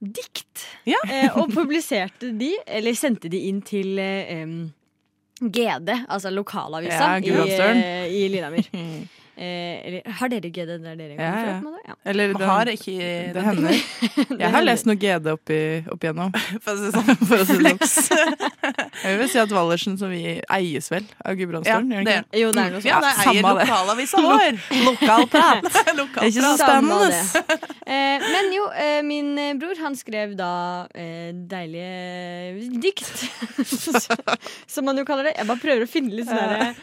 dikt. 0.00 0.64
Ja. 0.88 0.98
Og 1.38 1.52
publiserte 1.52 2.32
de, 2.34 2.54
eller 2.66 2.96
sendte 2.98 3.30
de 3.30 3.44
inn 3.50 3.60
til 3.66 4.00
em, 4.00 4.56
GD, 5.50 6.04
altså 6.08 6.30
lokalavisa 6.30 6.94
Ja, 6.94 7.18
i, 7.18 7.30
eh, 7.58 8.06
i 8.14 8.28
Lillehammer. 8.28 8.62
Eh, 9.32 9.86
eller, 9.88 10.02
har 10.18 10.28
dere 10.28 10.48
GD 10.52 10.72
der 10.84 10.96
dere 10.98 11.14
Ja, 11.16 11.30
kommer 11.32 11.46
ja, 11.48 11.52
ja. 11.52 11.60
fra? 11.62 11.78
Ja. 11.88 11.94
Eller 12.10 12.32
den, 12.34 12.42
har 12.50 12.66
det, 12.68 12.72
ikke 12.76 12.96
det 13.00 13.30
den 13.32 13.44
hender. 13.46 13.78
Jeg 14.42 14.50
har 14.52 14.64
lest 14.66 14.84
noe 14.84 14.96
GD 15.00 15.28
opp, 15.32 15.52
i, 15.56 15.60
opp 15.88 16.04
igjennom. 16.04 16.34
For 16.64 16.74
å 16.74 16.76
si 16.76 16.84
det 16.84 16.92
sånn. 16.92 17.22
For 17.30 17.40
å 17.40 17.46
si 17.48 17.56
det 17.64 17.88
sånn. 17.88 18.34
Jeg 19.02 19.20
vil 19.22 19.30
si 19.32 19.40
at 19.40 19.54
Wallersen 19.56 19.96
som 20.00 20.12
vi 20.12 20.20
eies 20.52 20.90
vel 20.92 21.06
av 21.24 21.32
Ja, 21.32 21.38
Gudbrandsdølen? 21.40 21.94
gjør 21.96 22.04
det. 22.10 22.16
Jo, 22.42 22.50
det 22.52 22.66
er 22.66 22.74
noe 22.76 22.82
sånt. 22.82 22.90
Ja, 22.90 23.00
det 23.00 23.14
eier 23.24 23.40
det. 23.40 23.54
lokalavisa 23.62 24.20
vår. 24.26 24.60
Lokalprat! 24.90 25.70
Det 25.72 25.96
er 25.96 26.28
ikke 26.28 26.44
så 26.44 26.52
spennende. 26.60 27.56
Eh, 27.88 28.28
men 28.36 28.52
jo, 28.54 28.68
eh, 28.84 28.98
min 29.06 29.32
eh, 29.40 29.54
bror 29.58 29.80
han 29.80 29.96
skrev 29.98 30.36
da 30.38 30.52
eh, 30.92 31.32
deilige 31.32 32.68
dikt. 32.84 33.08
som 34.68 34.84
man 34.84 35.00
jo 35.00 35.06
kaller 35.08 35.30
det. 35.30 35.34
Jeg 35.40 35.48
bare 35.48 35.62
prøver 35.64 35.88
å 35.88 35.90
finne 35.90 36.20
litt 36.20 36.28
sånne 36.28 36.74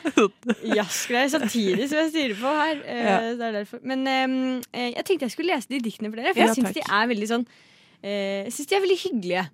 jazzgreier 0.80 1.32
samtidig 1.38 1.88
som 1.92 2.02
jeg 2.04 2.12
styrer 2.16 2.39
på 2.42 2.52
her. 2.60 2.82
Eh, 2.86 3.04
Ja. 3.06 3.18
det 3.40 3.50
er. 3.62 3.80
Men 3.84 4.08
eh, 4.08 4.90
jeg 4.96 5.06
tenkte 5.08 5.28
jeg 5.28 5.36
skulle 5.36 5.54
lese 5.56 5.70
de 5.72 5.80
diktene 5.86 6.10
for 6.12 6.22
dere, 6.22 6.34
for 6.34 6.42
Ja, 6.42 6.48
jeg 6.52 6.60
syns 6.60 6.74
de 6.78 6.84
er 6.86 7.10
veldig 7.12 7.28
sånn 7.32 7.46
eh, 8.04 8.46
Jeg 8.46 8.54
syns 8.58 8.70
de 8.72 8.76
er 8.80 8.86
veldig 8.86 9.00
hyggelige. 9.06 9.46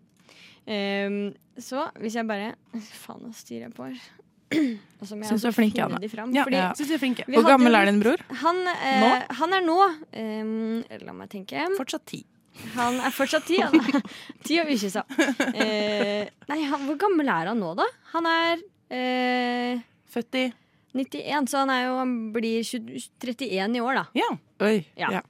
Eh, 0.67 1.17
så 1.61 1.87
hvis 2.01 2.15
jeg 2.19 2.27
bare 2.27 2.53
Faen, 3.05 3.21
nå 3.25 3.33
styrer 3.37 3.67
jeg 3.67 3.73
på 3.77 3.89
her. 3.89 3.97
Og 5.01 5.07
så 5.09 5.17
må 5.17 5.25
jeg 5.25 5.53
flink, 5.55 5.73
finne 5.75 5.99
de 6.03 6.09
fram, 6.11 6.31
Ja, 6.35 6.43
fordi 6.45 6.59
Ja. 6.61 6.69
Er 6.69 7.33
Hvor 7.33 7.47
gammel 7.49 7.75
er 7.75 7.85
din 7.89 7.99
bror? 8.03 8.21
han, 8.43 8.61
eh, 8.69 9.25
han 9.41 9.53
er 9.57 9.65
nå 9.65 9.77
eh, 10.13 10.99
La 11.05 11.13
meg 11.17 11.29
tenke. 11.33 11.65
Fortsatt 11.77 12.05
ti. 12.05 12.21
Han 12.75 13.01
er 13.03 13.11
fortsatt 13.11 13.43
ti. 13.49 13.57
Han 13.59 13.75
er 13.81 14.01
ti 14.45 14.59
og 14.61 14.69
ukyssa. 14.69 15.01
så. 15.09 15.49
Eh, 15.51 16.29
nei, 16.47 16.61
han, 16.69 16.85
hvor 16.87 16.95
gammel 17.01 17.27
er 17.27 17.49
han 17.51 17.59
nå, 17.59 17.73
da? 17.75 17.87
Han 18.13 18.29
er 18.29 18.61
eh, 18.95 19.81
Født 20.15 20.37
i 20.39 20.45
91, 20.95 21.51
så 21.51 21.61
han, 21.63 21.73
er 21.73 21.85
jo, 21.85 21.93
han 21.99 22.15
blir 22.35 22.63
20, 22.63 23.05
31 23.19 23.77
i 23.77 23.83
år, 23.83 23.99
da. 23.99 24.05
Ja. 24.15 24.31
Oi. 24.65 24.77
Ja. 24.99 25.11
Ja. 25.19 25.21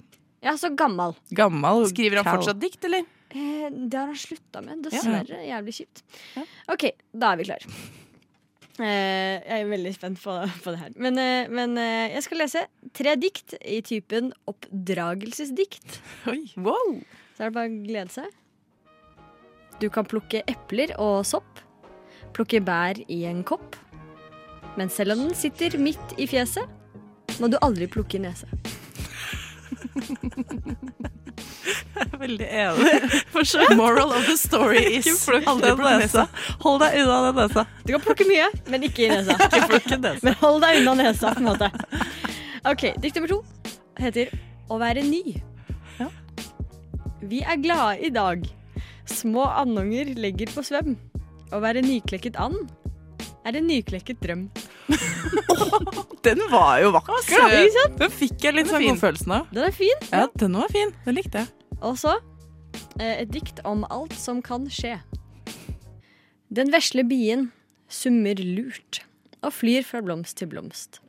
Ja, 0.46 0.54
så 0.62 0.70
gammel. 0.78 1.16
Gammel. 1.34 1.88
Skriver 1.90 2.22
han 2.22 2.30
fortsatt 2.30 2.60
dikt, 2.62 2.84
eller? 2.86 3.06
Eh, 3.34 3.68
det 3.74 3.98
har 3.98 4.12
han 4.12 4.20
slutta 4.20 4.62
med, 4.62 4.84
dessverre. 4.86 5.42
Jævlig 5.48 5.74
kjipt. 5.80 6.04
Ja. 6.38 6.44
OK, 6.76 6.92
da 7.18 7.34
er 7.34 7.42
vi 7.42 7.48
klar. 7.50 7.66
Eh, 8.76 9.40
jeg 9.40 9.62
er 9.64 9.70
veldig 9.72 9.92
spent 9.96 10.20
på, 10.20 10.34
på 10.64 10.74
det 10.76 10.82
her. 10.82 10.96
Men, 11.00 11.20
eh, 11.22 11.50
men 11.50 11.78
eh, 11.80 12.14
jeg 12.14 12.26
skal 12.26 12.42
lese 12.44 12.66
tre 12.96 13.16
dikt 13.20 13.56
i 13.64 13.80
typen 13.88 14.34
oppdragelsesdikt. 14.52 16.02
Oi. 16.32 16.42
Wow. 16.60 17.00
Så 17.36 17.46
er 17.46 17.50
det 17.50 17.56
bare 17.56 17.72
å 17.72 17.78
glede 17.86 18.12
seg. 18.14 18.42
Du 19.80 19.88
kan 19.92 20.08
plukke 20.08 20.44
epler 20.52 20.94
og 21.02 21.24
sopp. 21.28 21.64
Plukke 22.36 22.60
bær 22.64 23.00
i 23.08 23.24
en 23.30 23.42
kopp. 23.48 23.80
Men 24.76 24.90
selv 24.90 25.16
om 25.16 25.26
den 25.26 25.36
sitter 25.36 25.78
midt 25.80 26.16
i 26.20 26.28
fjeset, 26.28 26.68
må 27.40 27.48
du 27.52 27.58
aldri 27.64 27.88
plukke 27.92 28.20
i 28.20 28.26
nese. 28.26 28.48
Veldig 32.20 32.48
enig. 32.48 33.12
Moral 33.76 34.12
of 34.12 34.26
the 34.28 34.38
story 34.38 34.78
is 35.00 35.28
aldri 35.30 35.70
den 35.70 35.78
plukk 35.80 36.00
nesa. 36.04 36.28
Hold 36.64 36.82
deg 36.84 37.00
unna 37.04 37.18
den 37.28 37.40
nesa. 37.40 37.66
Du 37.86 37.94
kan 37.96 38.04
plukke 38.04 38.28
mye, 38.30 38.50
men 38.72 38.86
ikke 38.88 39.08
i 39.08 39.12
nesa. 39.12 39.38
Ikke 39.80 40.00
nesa. 40.00 40.22
Men 40.26 40.38
hold 40.42 40.62
deg 40.64 40.82
unna 40.82 40.96
nesa, 41.02 41.34
på 41.36 41.44
en 41.44 41.50
måte. 41.50 41.72
OK, 42.66 42.88
dikt 43.02 43.20
nummer 43.20 43.36
to. 43.36 43.42
heter 44.02 44.32
Å 44.72 44.80
være 44.82 45.04
ny. 45.06 45.36
Ja. 46.00 46.10
Vi 47.26 47.44
er 47.46 47.62
glade 47.62 48.00
i 48.06 48.12
dag. 48.14 48.48
Små 49.10 49.46
andunger 49.52 50.16
legger 50.18 50.52
på 50.52 50.64
svøm. 50.66 50.96
Å 51.54 51.62
være 51.62 51.84
nyklekket 51.86 52.40
and 52.42 52.58
er 53.46 53.60
en 53.60 53.68
nyklekket 53.70 54.18
drøm. 54.24 54.48
Den 56.26 56.42
var 56.52 56.80
jo 56.82 56.92
vakker, 56.96 57.42
da. 57.42 57.86
Den 58.00 58.14
fikk 58.14 58.46
jeg 58.46 58.56
litt 58.58 58.70
sånn 58.70 58.86
godfølelsen 58.86 59.34
av. 59.36 59.50
Den 59.54 59.68
er 59.68 59.76
fin. 59.76 60.08
Ja, 60.12 60.26
den 60.42 60.58
var 60.58 60.72
fin. 60.74 60.94
Den 61.06 61.18
likte 61.18 61.44
jeg. 61.44 61.52
Og 61.86 61.98
så 62.02 62.16
eh, 63.00 63.22
et 63.22 63.32
dikt 63.34 63.62
om 63.68 63.86
alt 63.94 64.16
som 64.18 64.42
kan 64.46 64.68
skje. 64.72 64.98
Den 66.56 66.72
vesle 66.74 67.06
bien 67.08 67.50
summer 67.92 68.40
lurt 68.42 69.02
og 69.46 69.54
flyr 69.54 69.86
fra 69.86 70.02
blomst 70.06 70.40
til 70.40 70.50
blomst. 70.50 71.02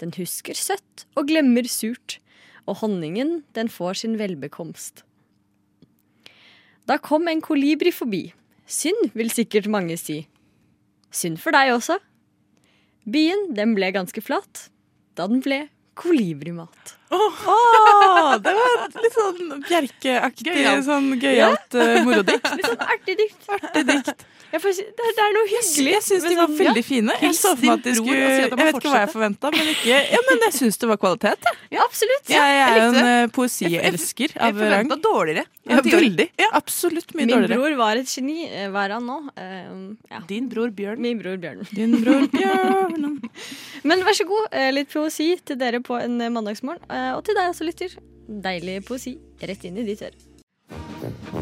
Den 0.00 0.12
husker 0.16 0.56
søtt 0.58 1.06
og 1.14 1.28
glemmer 1.30 1.68
surt, 1.70 2.18
og 2.66 2.80
honningen 2.80 3.42
den 3.56 3.68
får 3.72 4.02
sin 4.02 4.16
velbekomst. 4.20 5.02
Da 6.88 6.96
kom 6.98 7.28
en 7.30 7.42
kolibri 7.44 7.92
forbi. 7.94 8.32
Synd, 8.66 9.12
vil 9.14 9.30
sikkert 9.30 9.68
mange 9.70 9.98
si. 10.00 10.22
Synd 11.12 11.38
for 11.42 11.54
deg 11.54 11.74
også. 11.74 11.98
Bien 13.04 13.48
den 13.56 13.74
ble 13.74 13.90
ganske 13.94 14.22
flat 14.22 14.68
da 15.18 15.26
den 15.28 15.42
ble 15.44 15.66
kolibrimat. 15.98 16.94
Åh, 17.12 18.36
det 18.40 18.52
var 18.56 18.84
litt 19.02 19.16
sånn 19.16 19.50
Bjerke-aktig, 19.66 20.54
sånn 20.86 21.10
gøyalt 21.20 21.76
uh, 21.76 21.98
morodikt. 22.06 22.48
Litt 22.56 22.70
sånn 22.70 22.86
artig 22.86 23.18
dikt. 23.18 23.42
Artig 23.52 23.84
dikt. 23.90 24.24
Jeg 24.52 24.60
får 24.60 24.74
det, 24.76 24.84
er, 25.00 25.12
det 25.16 25.22
er 25.24 25.30
noe 25.36 25.48
hyggelig. 25.48 25.92
Jeg 25.94 26.02
syns 26.04 26.24
de 26.28 26.34
var 26.36 26.48
sånn- 26.50 26.58
veldig 26.60 26.82
fine. 26.84 27.14
Jeg 27.22 27.36
så 27.38 27.52
for 27.56 27.64
meg 27.64 27.78
at 27.78 27.84
de 27.86 27.94
skulle 27.96 28.16
Jeg 28.20 28.50
vet 28.58 28.76
ikke 28.76 28.90
hva 28.92 29.00
jeg 29.02 29.10
forventa, 29.14 29.50
men 29.54 29.70
ikke 29.72 30.00
Ja, 30.12 30.20
men 30.28 30.42
jeg 30.44 30.52
syns 30.58 30.76
det 30.82 30.88
var 30.90 30.98
kvalitet. 31.00 31.46
jeg. 31.48 31.56
Ja, 31.72 31.86
absolutt. 31.86 32.28
Jeg 32.28 32.58
er 32.62 32.76
jo 32.76 32.88
en 32.90 32.98
eh, 33.02 33.26
poesielsker 33.32 34.28
Jeg 34.34 34.36
av 34.36 34.60
rang. 34.60 34.60
forventa 34.60 34.98
dårligere. 35.08 35.44
Ja, 35.70 35.80
veldig. 35.80 36.28
Absolutt 36.52 37.14
mye 37.14 37.24
Min 37.26 37.32
dårligere. 37.32 37.56
bror 37.62 37.76
var 37.80 37.96
et 37.96 38.06
geni. 38.12 38.38
Eh, 38.50 38.68
Hva 38.68 38.84
er 38.84 38.96
han 38.98 39.06
nå? 39.08 39.18
Uh, 39.38 39.96
ja. 40.10 40.20
Din 40.28 40.48
bror 40.52 40.70
Bjørn. 40.70 40.98
Min 41.00 41.18
bror 41.22 41.38
Bjørn. 41.40 41.64
Din 41.72 41.96
bror 42.02 42.28
Bjørn 42.28 43.20
Men 43.88 44.04
vær 44.04 44.14
så 44.14 44.26
god, 44.28 44.52
litt 44.74 44.92
poesi 44.92 45.30
til 45.44 45.56
dere 45.56 45.80
på 45.80 45.96
en 46.02 46.18
mandagsmorgen. 46.32 46.84
Og 47.16 47.24
til 47.24 47.34
deg 47.38 47.48
også, 47.54 47.64
lytter. 47.64 47.96
Deilig 48.28 48.84
poesi 48.86 49.16
rett 49.40 49.64
inn 49.64 49.80
i 49.80 49.86
ditt 49.88 50.02
øre. 50.06 51.41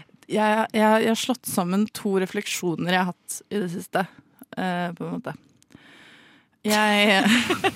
jeg, 0.31 0.65
jeg, 0.73 1.03
jeg 1.05 1.11
har 1.11 1.19
slått 1.19 1.47
sammen 1.49 1.85
to 1.95 2.17
refleksjoner 2.21 2.95
jeg 2.95 3.01
har 3.01 3.13
hatt 3.13 3.39
i 3.49 3.61
det 3.61 3.69
siste, 3.73 4.05
uh, 4.57 4.89
på 4.97 5.07
en 5.07 5.15
måte. 5.17 5.33
Jeg 6.61 7.23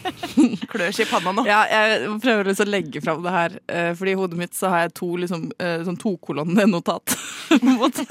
Klør 0.69 0.91
seg 0.93 1.07
i 1.07 1.09
panna 1.09 1.31
nå. 1.33 1.45
Ja, 1.49 1.63
jeg 1.65 2.19
prøver 2.21 2.51
liksom 2.51 2.67
å 2.67 2.73
legge 2.75 3.01
fram 3.01 3.23
det 3.25 3.33
her, 3.33 3.59
Uh, 3.65 3.91
fordi 3.97 4.13
i 4.13 4.17
hodet 4.19 4.37
mitt 4.39 4.53
så 4.55 4.69
har 4.71 4.85
jeg 4.85 4.95
to 4.99 5.07
liksom, 5.17 5.47
uh, 5.57 5.79
sånn 5.87 5.97
tokolonne-notat. 5.99 7.15
på 7.49 7.57
en 7.61 7.79
måte. 7.79 8.05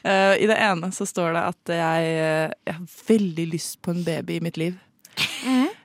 I 0.00 0.46
det 0.48 0.56
ene 0.56 0.88
så 0.94 1.04
står 1.08 1.34
det 1.36 1.42
at 1.50 1.72
jeg, 1.76 2.12
jeg 2.64 2.74
har 2.76 2.94
veldig 3.08 3.44
lyst 3.50 3.80
på 3.84 3.92
en 3.92 4.00
baby 4.06 4.38
i 4.38 4.44
mitt 4.44 4.56
liv. 4.60 4.78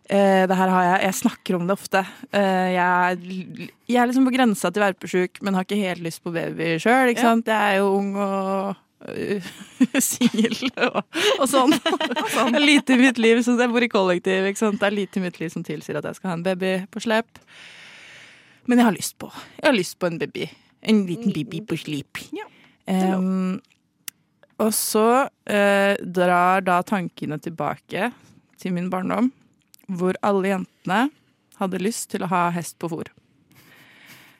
Eh, 0.06 0.46
det 0.46 0.54
her 0.54 0.70
har 0.70 0.84
jeg, 0.86 0.98
jeg 1.08 1.18
snakker 1.24 1.58
om 1.58 1.66
det 1.66 1.74
ofte. 1.74 2.04
Uh, 2.30 2.70
jeg, 2.70 3.70
jeg 3.90 3.98
er 3.98 4.10
liksom 4.10 4.28
på 4.28 4.34
grensa 4.36 4.70
til 4.70 4.84
verpesjuk, 4.84 5.40
men 5.42 5.58
har 5.58 5.66
ikke 5.66 5.80
helt 5.80 6.04
lyst 6.06 6.22
på 6.22 6.34
baby 6.36 6.76
sjøl. 6.82 7.10
Ja. 7.16 7.32
Jeg 7.42 7.56
er 7.56 7.80
jo 7.80 7.88
ung 7.96 8.12
og 8.22 8.76
uh, 9.10 9.48
singel 10.12 10.60
og, 10.76 11.00
og 11.42 11.48
sånn. 11.50 11.74
Det 11.74 12.52
er 12.52 12.62
lite 12.62 12.98
i 12.98 13.02
mitt 13.02 13.22
liv, 13.22 13.42
så 13.42 13.56
jeg 13.58 13.74
bor 13.74 13.86
i 13.86 13.90
kollektiv. 13.90 14.46
Det 14.46 14.76
er 14.90 14.94
lite 14.94 15.22
i 15.22 15.24
mitt 15.26 15.40
liv 15.42 15.50
som 15.54 15.66
tilsier 15.66 15.98
at 15.98 16.06
jeg 16.12 16.20
skal 16.20 16.34
ha 16.34 16.38
en 16.38 16.46
baby 16.46 16.76
på 16.94 17.02
slep. 17.08 17.42
Men 18.70 18.82
jeg 18.82 18.88
har 18.88 18.96
lyst 18.96 19.18
på 19.22 19.28
Jeg 19.30 19.68
har 19.68 19.76
lyst 19.78 19.98
på 20.02 20.10
en 20.10 20.20
baby. 20.22 20.46
En 20.86 21.02
liten 21.10 21.34
baby 21.34 21.64
på 21.66 21.82
slip. 21.82 22.22
Ja, 22.36 22.50
Um, 22.86 23.64
og 24.62 24.68
så 24.78 25.26
drar 25.42 26.62
da 26.62 26.76
tankene 26.86 27.40
tilbake 27.42 28.12
til 28.62 28.76
min 28.76 28.92
barndom, 28.94 29.32
hvor 29.88 30.18
alle 30.25 30.56
jentene 30.56 31.06
hadde 31.60 31.84
lyst 31.84 32.10
til 32.12 32.25
å 32.25 32.32
ha 32.32 32.50
hest 32.56 32.77
på 32.82 32.89
fôr. 32.92 33.12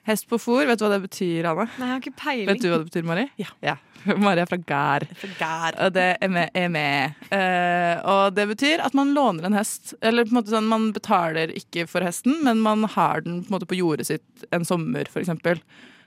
Hest 0.05 0.27
på 0.29 0.37
fôr, 0.37 0.67
vet 0.69 0.77
du 0.77 0.85
hva 0.85 0.91
det 0.93 1.01
betyr, 1.07 1.47
Anne? 1.49 1.65
Nei, 1.79 1.87
jeg 1.87 1.93
har 1.95 2.01
ikke 2.03 2.19
peiling. 2.19 2.49
Vet 2.51 2.61
du 2.61 2.67
hva 2.69 2.77
det 2.77 2.89
betyr, 2.91 3.05
Mari? 3.07 3.23
Ja. 3.41 3.77
Mari 4.21 4.43
er 4.43 4.49
fra 4.51 4.59
Gær. 4.61 5.07
Fra 5.17 5.29
Gær. 5.39 5.77
Og 5.81 5.95
det 5.95 6.05
er 6.21 6.29
med. 6.29 6.51
Er 6.53 6.69
med. 6.69 7.15
Uh, 7.31 8.03
og 8.11 8.35
det 8.37 8.45
betyr 8.51 8.83
at 8.85 8.93
man 8.97 9.15
låner 9.17 9.47
en 9.49 9.57
hest. 9.57 9.95
Eller 10.05 10.27
på 10.27 10.35
en 10.35 10.39
måte 10.43 10.53
sånn, 10.53 10.69
man 10.69 10.91
betaler 10.93 11.53
ikke 11.57 11.87
for 11.89 12.05
hesten, 12.05 12.37
men 12.45 12.61
man 12.61 12.85
har 12.93 13.25
den 13.25 13.41
på, 13.41 13.49
en 13.49 13.57
måte 13.57 13.69
på 13.71 13.79
jordet 13.79 14.05
sitt 14.11 14.45
en 14.53 14.67
sommer, 14.67 15.09
for 15.09 15.25
eksempel. 15.25 15.63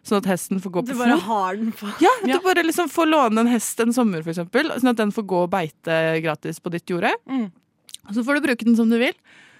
Sånn 0.07 0.23
at 0.23 0.30
hesten 0.30 0.62
får 0.62 0.76
gå 0.76 0.85
Du 0.87 0.95
bare 0.95 1.16
fôr. 1.18 1.26
har 1.26 1.59
den 1.59 1.73
på. 1.75 1.90
Ja, 2.04 2.12
du 2.23 2.38
bare 2.45 2.62
liksom 2.62 2.87
får 2.92 3.11
låne 3.11 3.42
en 3.42 3.50
hest 3.50 3.83
en 3.83 3.97
sommer, 3.97 4.23
for 4.23 4.30
eksempel. 4.30 4.71
Sånn 4.78 4.95
at 4.95 5.02
den 5.02 5.11
får 5.16 5.26
gå 5.35 5.42
og 5.49 5.50
beite 5.57 5.99
gratis 6.23 6.62
på 6.62 6.71
ditt 6.71 6.87
jorde. 6.87 7.11
Mm. 7.26 7.49
Og 8.09 8.17
så 8.17 8.25
får 8.25 8.38
du 8.38 8.47
bruke 8.49 8.65
den 8.65 8.77
som 8.79 8.91
du 8.91 8.99
vil. 9.00 9.15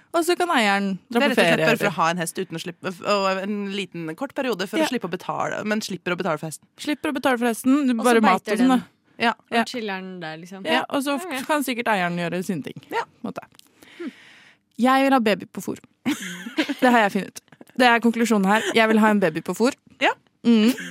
Og 0.09 0.23
så 0.25 0.33
kan 0.37 0.49
eieren 0.49 0.95
dra 1.13 1.21
på 1.21 1.35
ferie. 1.37 1.37
Det 1.37 1.43
er 1.45 1.57
rett 1.59 1.59
og 1.61 1.67
slett 1.67 1.67
bare 1.69 1.77
for 1.83 1.89
å 1.91 1.97
ha 1.99 2.05
en 2.09 2.17
hest 2.17 2.39
uten 2.39 2.57
å 2.57 2.61
slippe 2.63 2.93
Og 3.13 3.41
en 3.43 3.57
liten, 3.75 4.07
kort 4.17 4.33
periode 4.33 4.65
for 4.67 4.81
Ja. 4.81 4.87
å 4.87 4.89
slippe 4.89 5.05
å 5.05 5.11
betale, 5.13 5.63
men 5.63 5.81
slipper 5.85 6.15
å 6.15 6.17
betale 6.17 6.39
for 6.41 6.49
hesten. 6.49 6.65
Slipper 6.81 7.11
å 7.11 7.13
betale 7.13 7.37
for 7.37 7.45
hesten. 7.45 7.85
Du 7.87 7.93
bare 7.93 8.21
mat 8.21 8.41
og 8.41 8.57
sånn. 8.57 8.73
da. 8.73 8.81
Ja. 9.19 9.33
Ja. 9.51 9.61
Og 9.61 9.67
chiller'n 9.67 10.19
der, 10.19 10.37
liksom. 10.37 10.65
Ja, 10.65 10.83
og 10.89 11.03
så 11.03 11.19
ja. 11.19 11.41
kan 11.45 11.61
sikkert 11.63 11.91
eieren 11.91 12.17
gjøre 12.17 12.43
sine 12.43 12.63
ting. 12.63 12.81
Ja. 12.89 13.03
Måte. 13.23 13.43
Jeg 14.79 15.03
vil 15.03 15.11
ha 15.13 15.19
baby 15.19 15.45
på 15.45 15.61
fôr. 15.61 15.77
Det 16.81 16.89
har 16.89 17.03
jeg 17.05 17.11
funnet 17.11 17.27
ut. 17.27 17.41
Det 17.77 17.85
er 17.87 17.99
konklusjonen 17.99 18.47
her. 18.47 18.63
Jeg 18.73 18.87
vil 18.87 18.99
ha 18.99 19.09
en 19.11 19.19
baby 19.19 19.41
på 19.41 19.53
fôr. 19.53 19.75
Ja. 20.01 20.15
Mm. 20.43 20.73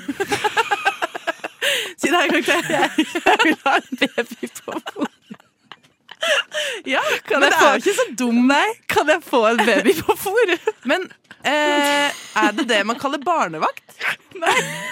Si 1.98 2.08
det 2.08 2.18
en 2.22 2.30
gang 2.30 2.44
til. 2.44 2.62
Jeg 3.26 3.38
vil 3.42 3.56
ha 3.64 3.72
en 3.76 3.98
baby 3.98 4.48
på 4.54 4.76
fôr. 4.78 5.07
Ja, 6.88 7.02
Kan 7.28 7.40
men 7.42 7.50
jeg 7.50 7.52
det 7.52 7.60
få- 7.60 7.68
er 7.68 7.72
jo 7.76 7.80
ikke 7.84 7.98
så 8.00 8.06
dum. 8.24 8.38
Nei, 8.48 8.68
kan 8.88 9.06
jeg 9.12 9.20
få 9.26 9.40
en 9.52 9.60
baby 9.68 9.92
på 9.98 10.12
fôr? 10.16 10.48
Men 10.88 11.00
eh, 11.44 12.08
er 12.42 12.50
det 12.56 12.64
det 12.70 12.80
man 12.88 12.96
kaller 13.00 13.20
barnevakt? 13.22 13.84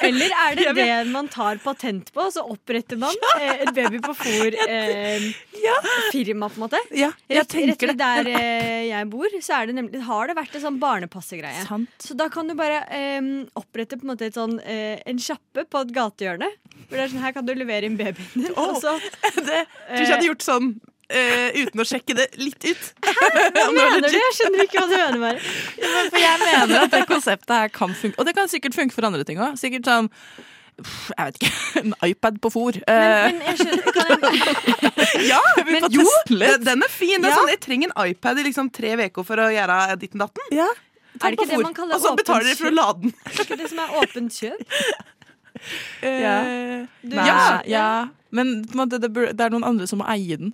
Eller 0.03 0.31
er 0.35 0.55
det 0.59 0.73
det 0.77 1.07
man 1.13 1.29
tar 1.31 1.57
patent 1.63 2.09
på, 2.13 2.21
og 2.27 2.33
så 2.35 2.43
oppretter 2.51 2.97
man 2.99 3.15
eh, 3.39 3.63
et 3.65 3.71
baby 3.77 3.99
på 4.03 4.13
fôr-firma, 4.19 6.49
på 6.51 6.57
en 6.59 6.65
måte? 6.65 6.81
Ja, 6.91 7.11
jeg 7.31 7.39
Rett, 7.39 7.39
rett 7.39 7.49
tenker 7.55 7.87
ved 7.93 7.97
det. 7.97 8.05
der 8.05 8.25
eh, 8.41 8.83
jeg 8.91 9.09
bor, 9.13 9.29
så 9.43 9.53
er 9.61 9.65
det 9.71 9.77
nemlig, 9.79 10.03
har 10.07 10.25
det 10.31 10.37
vært 10.39 10.55
en 10.59 10.65
sånn 10.67 10.81
barnepassegreie. 10.83 11.63
Sant. 11.69 11.91
Så 12.03 12.13
da 12.19 12.27
kan 12.33 12.45
du 12.51 12.55
bare 12.59 12.79
eh, 12.95 13.21
opprette 13.59 13.95
på 14.01 14.05
en 14.07 14.13
måte 14.15 14.27
et 14.29 14.37
sånn, 14.39 14.55
eh, 14.65 14.97
en 15.07 15.19
sjappe 15.23 15.61
på 15.71 15.77
et 15.87 15.95
gatehjørne. 15.97 16.51
Hvor 16.87 16.95
det 16.99 17.05
er 17.07 17.11
sånn, 17.15 17.25
Her 17.25 17.35
kan 17.37 17.47
du 17.49 17.53
levere 17.57 17.85
inn 17.89 17.97
babyen 17.99 18.31
din. 18.35 18.53
Oh, 18.57 18.63
Og 18.75 18.81
så 18.83 18.93
Det, 19.47 19.61
du 19.67 20.03
ikke 20.03 20.15
hadde 20.17 20.29
gjort 20.31 20.47
sånn 20.47 20.67
eh, 21.11 21.55
uten 21.63 21.81
å 21.81 21.87
sjekke 21.87 22.15
det 22.19 22.27
litt 22.41 22.65
ut? 22.65 22.89
Hæ? 23.07 23.15
Hva 23.57 23.69
mener 23.75 24.09
du? 24.09 24.17
Jeg 24.17 24.35
skjønner 24.41 24.65
ikke 24.67 24.83
hva 24.83 24.89
du 24.91 24.97
mener. 24.97 25.23
Bare. 25.23 25.39
For 26.11 26.19
jeg 26.23 26.43
mener 26.43 26.83
at 26.87 26.91
det 26.97 27.05
konseptet 27.11 27.55
her 27.57 27.69
kan 27.75 27.95
funke. 27.95 28.19
Og 28.19 28.27
det 28.29 28.35
kan 28.37 28.49
sikkert 28.53 28.75
funke 28.77 28.95
for 28.97 29.07
andre 29.09 29.25
ting 29.29 29.39
òg. 29.43 29.57
Sikkert 29.61 29.87
sånn 29.91 30.11
jeg 30.77 31.17
vet 31.31 31.37
ikke, 31.41 31.51
en 31.81 31.95
iPad 32.05 32.35
på 32.45 32.51
fôr. 32.53 32.77
Men, 32.85 32.91
Eh, 32.93 33.29
men 33.33 33.39
jeg 33.47 33.57
skjønner 33.63 33.95
kan 33.97 34.11
jeg, 34.13 35.29
Ja! 35.31 35.39
vi 35.65 35.79
får 35.81 35.89
teste 35.95 36.37
litt. 36.37 36.67
den- 36.67 36.83
er 36.85 36.93
fin. 36.93 37.23
Det 37.25 37.31
er 37.31 37.39
sånn, 37.39 37.49
jeg 37.55 37.61
trenger 37.65 37.95
en 37.95 38.11
iPad 38.11 38.43
i 38.43 38.45
liksom 38.51 38.69
tre 38.77 38.91
uker 39.07 39.25
for 39.25 39.41
å 39.41 39.47
gjøre 39.55 39.79
ditten 40.03 40.21
datten. 40.21 40.53
ja. 40.53 40.69
Er 41.17 41.33
det 41.33 41.39
ikke 41.39 41.47
det 41.49 41.63
man 41.65 41.73
kaller 41.73 41.97
Og 41.97 42.03
så 42.05 42.11
betaler 42.13 42.45
dere 42.45 42.53
de 42.53 42.61
for 42.61 42.69
å 42.69 42.75
lade 42.77 43.01
den. 43.07 43.13
er 43.25 43.39
ikke 43.47 43.57
det 43.57 43.69
som 43.71 43.79
er 43.81 43.93
åpent 44.03 44.35
kjøp? 44.37 44.75
Ja. 46.05 46.35
Du- 47.01 47.17
Ja. 47.17 47.63
ja. 47.65 48.09
Men 48.31 48.51
måte, 48.77 48.99
det, 49.01 49.09
det 49.15 49.41
er 49.41 49.49
noen 49.55 49.65
andre 49.65 49.87
som 49.89 50.03
må 50.03 50.07
eie 50.13 50.37
den. 50.37 50.53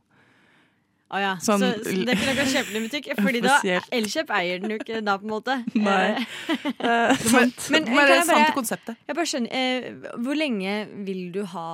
Å 1.12 1.18
ja. 1.20 1.32
Sånn- 1.44 1.60
så, 1.60 1.68
så 1.84 1.92
det 2.06 2.14
er 2.14 2.16
ikke 2.16 2.32
noe 2.32 2.44
å 2.46 2.52
kjøpe 2.54 2.72
den 2.72 2.78
i 2.78 2.86
butikk? 2.86 3.08
Fordi 3.26 3.40
da. 3.44 3.56
Elkjøp 3.92 4.30
eier 4.38 4.62
den 4.62 4.72
jo 4.72 4.78
ikke 4.80 5.02
da, 5.04 5.18
på 5.20 5.26
en 5.28 5.32
måte. 5.34 5.58
Nei. 5.88 6.06
Eh, 6.16 6.70
Eh. 6.82 7.18
Men 7.32 7.52
Men 7.70 7.84
kan 7.86 8.08
det 8.08 8.16
er 8.16 8.24
sant 8.26 8.48
i 8.48 8.54
konseptet. 8.56 8.96
Jeg 9.08 9.16
bare 9.18 9.28
skjønner, 9.28 9.52
eh, 9.52 10.16
Hvor 10.24 10.38
lenge 10.38 10.72
vil 11.06 11.22
du 11.34 11.42
ha 11.52 11.66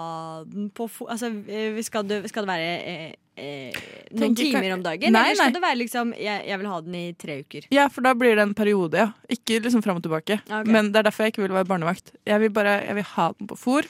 den 0.48 0.68
på 0.74 0.88
fo... 0.90 1.06
Altså, 1.12 1.30
eh, 1.48 1.78
skal, 1.86 2.04
du, 2.08 2.16
skal 2.30 2.44
det 2.46 2.50
være 2.50 2.72
eh, 2.82 3.12
noen 3.38 3.74
Tenker 3.78 4.18
noen 4.18 4.34
ikke- 4.34 4.48
timer 4.58 4.74
om 4.76 4.82
dagen? 4.84 5.14
Nei, 5.14 5.22
eller 5.30 5.38
skal 5.38 5.50
nei. 5.52 5.56
det 5.58 5.62
være 5.64 5.78
liksom 5.84 6.12
jeg, 6.18 6.42
jeg 6.50 6.58
vil 6.62 6.70
ha 6.72 6.80
den 6.88 6.96
i 6.98 7.04
tre 7.18 7.38
uker? 7.44 7.68
Ja, 7.74 7.86
for 7.92 8.06
da 8.08 8.14
blir 8.18 8.34
det 8.38 8.44
en 8.48 8.54
periode, 8.58 8.98
ja. 9.06 9.08
Ikke 9.30 9.60
liksom 9.64 9.84
fram 9.86 10.00
og 10.00 10.04
tilbake. 10.08 10.40
Okay. 10.48 10.66
Men 10.74 10.90
det 10.92 11.02
er 11.02 11.08
derfor 11.10 11.28
jeg 11.28 11.36
ikke 11.36 11.44
vil 11.46 11.54
være 11.56 11.68
barnevakt. 11.70 12.12
Jeg 12.26 12.42
vil 12.44 12.50
bare 12.58 12.78
jeg 12.88 12.98
vil 12.98 13.08
ha 13.14 13.28
den 13.38 13.50
på 13.52 13.58
fôr 13.60 13.88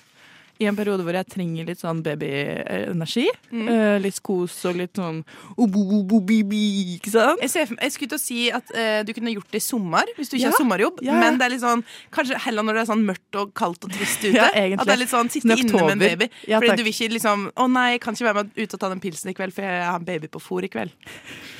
i 0.58 0.66
en 0.66 0.74
periode 0.78 1.04
hvor 1.06 1.14
jeg 1.14 1.26
trenger 1.30 1.68
litt 1.68 1.78
sånn 1.82 2.00
babyenergi. 2.02 3.26
Mm. 3.52 3.68
Uh, 3.68 3.96
litt 4.02 4.18
kos 4.26 4.56
og 4.66 4.74
litt 4.80 4.96
sånn 4.98 5.20
obo-bo-bo-bi-bi, 5.56 6.60
ikke 6.96 7.12
sant? 7.14 7.38
Jeg, 7.44 7.50
ser, 7.52 7.72
jeg 7.78 7.94
skulle 7.94 8.10
til 8.14 8.18
å 8.18 8.22
si 8.22 8.38
at 8.54 8.72
uh, 8.74 9.00
du 9.06 9.12
kunne 9.16 9.32
gjort 9.36 9.50
det 9.54 9.60
i 9.62 9.64
sommer, 9.64 10.10
hvis 10.18 10.32
du 10.32 10.36
ikke 10.36 10.46
Ja. 10.48 10.50
har 10.50 10.58
sommerjobb. 10.58 11.02
Ja. 11.06 11.14
Men 11.20 11.38
det 11.38 11.46
er 11.46 11.54
litt 11.54 11.62
sånn, 11.62 11.84
kanskje 12.14 12.40
heller 12.46 12.66
når 12.66 12.78
det 12.80 12.82
er 12.82 12.90
sånn 12.90 13.04
mørkt 13.06 13.38
og 13.42 13.52
kaldt 13.58 13.86
og 13.86 13.94
trist 13.94 14.24
ute. 14.24 14.34
Ja, 14.34 14.48
at 14.50 14.84
det 14.84 14.94
er 14.96 15.02
litt 15.04 15.12
sånn 15.12 15.30
sitte 15.30 15.46
inne 15.54 15.82
med 15.84 15.94
en 15.96 16.02
baby. 16.02 16.30
Ja, 16.50 16.58
Fordi 16.58 16.72
takk. 16.72 16.80
du 16.82 16.84
vil 16.88 16.94
ikke 16.96 17.12
liksom 17.14 17.46
Å 17.58 17.66
nei, 17.70 17.86
jeg 17.94 18.00
kan 18.04 18.14
ikke 18.18 18.26
være 18.28 18.42
med 18.42 18.58
ut 18.58 18.74
og 18.74 18.80
ta 18.82 18.88
den 18.92 19.00
pilsen 19.02 19.30
i 19.30 19.34
kveld, 19.38 19.54
for 19.54 19.62
jeg 19.66 19.82
har 19.86 19.98
en 20.00 20.04
baby 20.08 20.28
på 20.32 20.40
fôr 20.42 20.66
i 20.66 20.70
kveld. 20.72 20.90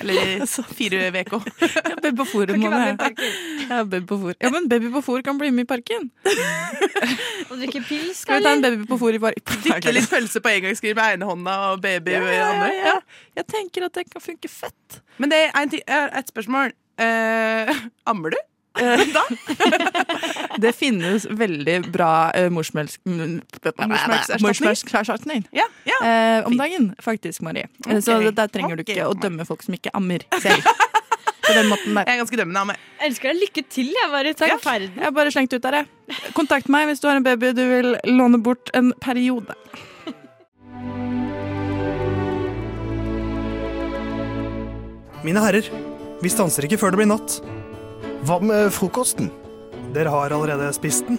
Eller 0.03 0.43
fire 0.79 1.07
uker. 1.15 1.47
Baby 2.03 2.17
på 2.21 2.27
fôr 2.31 2.51
en 2.51 2.55
Kan 2.55 2.63
ikke 2.63 2.71
være 2.73 2.93
måned. 2.95 2.99
med. 2.99 3.69
Ja, 3.69 3.79
baby 3.85 4.07
på 4.11 4.19
fôr. 4.23 4.35
Ja, 4.43 4.51
men 4.55 4.69
baby 4.71 4.91
på 4.95 5.03
fôr 5.07 5.23
kan 5.27 5.39
bli 5.41 5.51
med 5.55 5.67
i 5.67 5.69
parken. 5.71 6.11
Og 7.51 7.57
drikke 7.61 7.83
pils, 7.89 8.21
Skal 8.25 8.39
vi 8.41 8.47
ta 8.47 8.53
en 8.57 8.63
baby 8.65 8.87
på 8.89 8.99
fôr 9.01 9.17
i 9.17 9.23
parken? 9.23 9.63
Dykke 9.65 9.95
litt 9.95 10.11
pølse 10.11 10.43
på 10.45 10.53
engangsgrill 10.53 10.97
med 10.99 11.19
ene 11.19 11.29
hånda 11.29 11.57
og 11.71 11.83
baby 11.85 12.17
Ja, 12.17 12.27
ja, 12.33 12.51
ja, 12.59 12.69
ja. 12.93 12.99
Jeg 13.41 13.51
tenker 13.53 13.89
at 13.89 13.97
det 13.99 14.09
kan 14.11 14.25
funke 14.25 14.51
fett. 14.53 15.01
Men 15.19 15.33
det 15.33 15.43
er 15.49 15.57
en 15.61 15.73
ting, 15.73 15.85
et 15.87 16.35
spørsmål. 16.35 16.75
Eh, 16.99 17.75
ammer 18.11 18.35
du? 18.35 18.41
da? 19.17 19.25
Det 20.63 20.73
finnes 20.77 21.27
veldig 21.31 21.93
bra 21.93 22.31
uh, 22.37 22.49
morsmelk... 22.53 22.99
Morsmelkserstatning. 24.43 25.47
Ja. 25.55 25.67
ja. 25.87 25.99
Eh, 26.03 26.47
om 26.47 26.57
dagen, 26.59 26.95
faktisk, 27.03 27.43
Marie. 27.43 27.69
Okay. 27.87 28.01
Så 28.03 28.19
der 28.31 28.47
trenger 28.53 28.79
du 28.79 28.85
ikke 28.87 29.07
å 29.07 29.15
dømme 29.19 29.47
folk 29.49 29.63
som 29.67 29.75
ikke 29.79 29.91
ammer 29.99 30.25
selv. 30.43 30.67
På 31.49 31.57
den 31.57 31.71
måten 31.71 31.97
der. 31.97 32.05
Jeg 32.05 32.15
er 32.15 32.23
ganske 32.23 32.39
dømmende. 32.41 32.61
Amme. 32.61 32.79
Jeg 33.01 33.13
ønsker 33.13 33.33
deg 33.33 33.43
lykke 33.43 33.65
til. 33.73 33.93
Jeg 33.97 34.13
bare 34.13 34.35
tar 34.37 34.53
ja. 34.53 34.59
ferden. 34.63 34.93
Jeg 34.95 35.07
har 35.07 35.15
bare 35.17 35.33
slengt 35.35 35.55
ut 35.55 35.65
der, 35.65 35.81
jeg. 35.81 36.33
Kontakt 36.37 36.69
meg 36.73 36.89
hvis 36.91 37.01
du 37.01 37.09
har 37.09 37.19
en 37.21 37.27
baby 37.27 37.53
du 37.57 37.65
vil 37.69 37.95
låne 38.09 38.41
bort 38.45 38.73
en 38.77 38.93
periode. 39.01 39.57
Mine 45.27 45.43
herrer, 45.43 45.67
vi 46.23 46.31
stanser 46.31 46.69
ikke 46.69 46.79
før 46.79 46.95
det 46.95 47.01
blir 47.01 47.11
natt. 47.11 47.41
Hva 48.29 48.39
med 48.45 48.71
frokosten? 48.75 49.33
Dere 49.97 50.13
har 50.13 50.35
allerede 50.37 50.71
spist 50.77 51.09
den. 51.09 51.19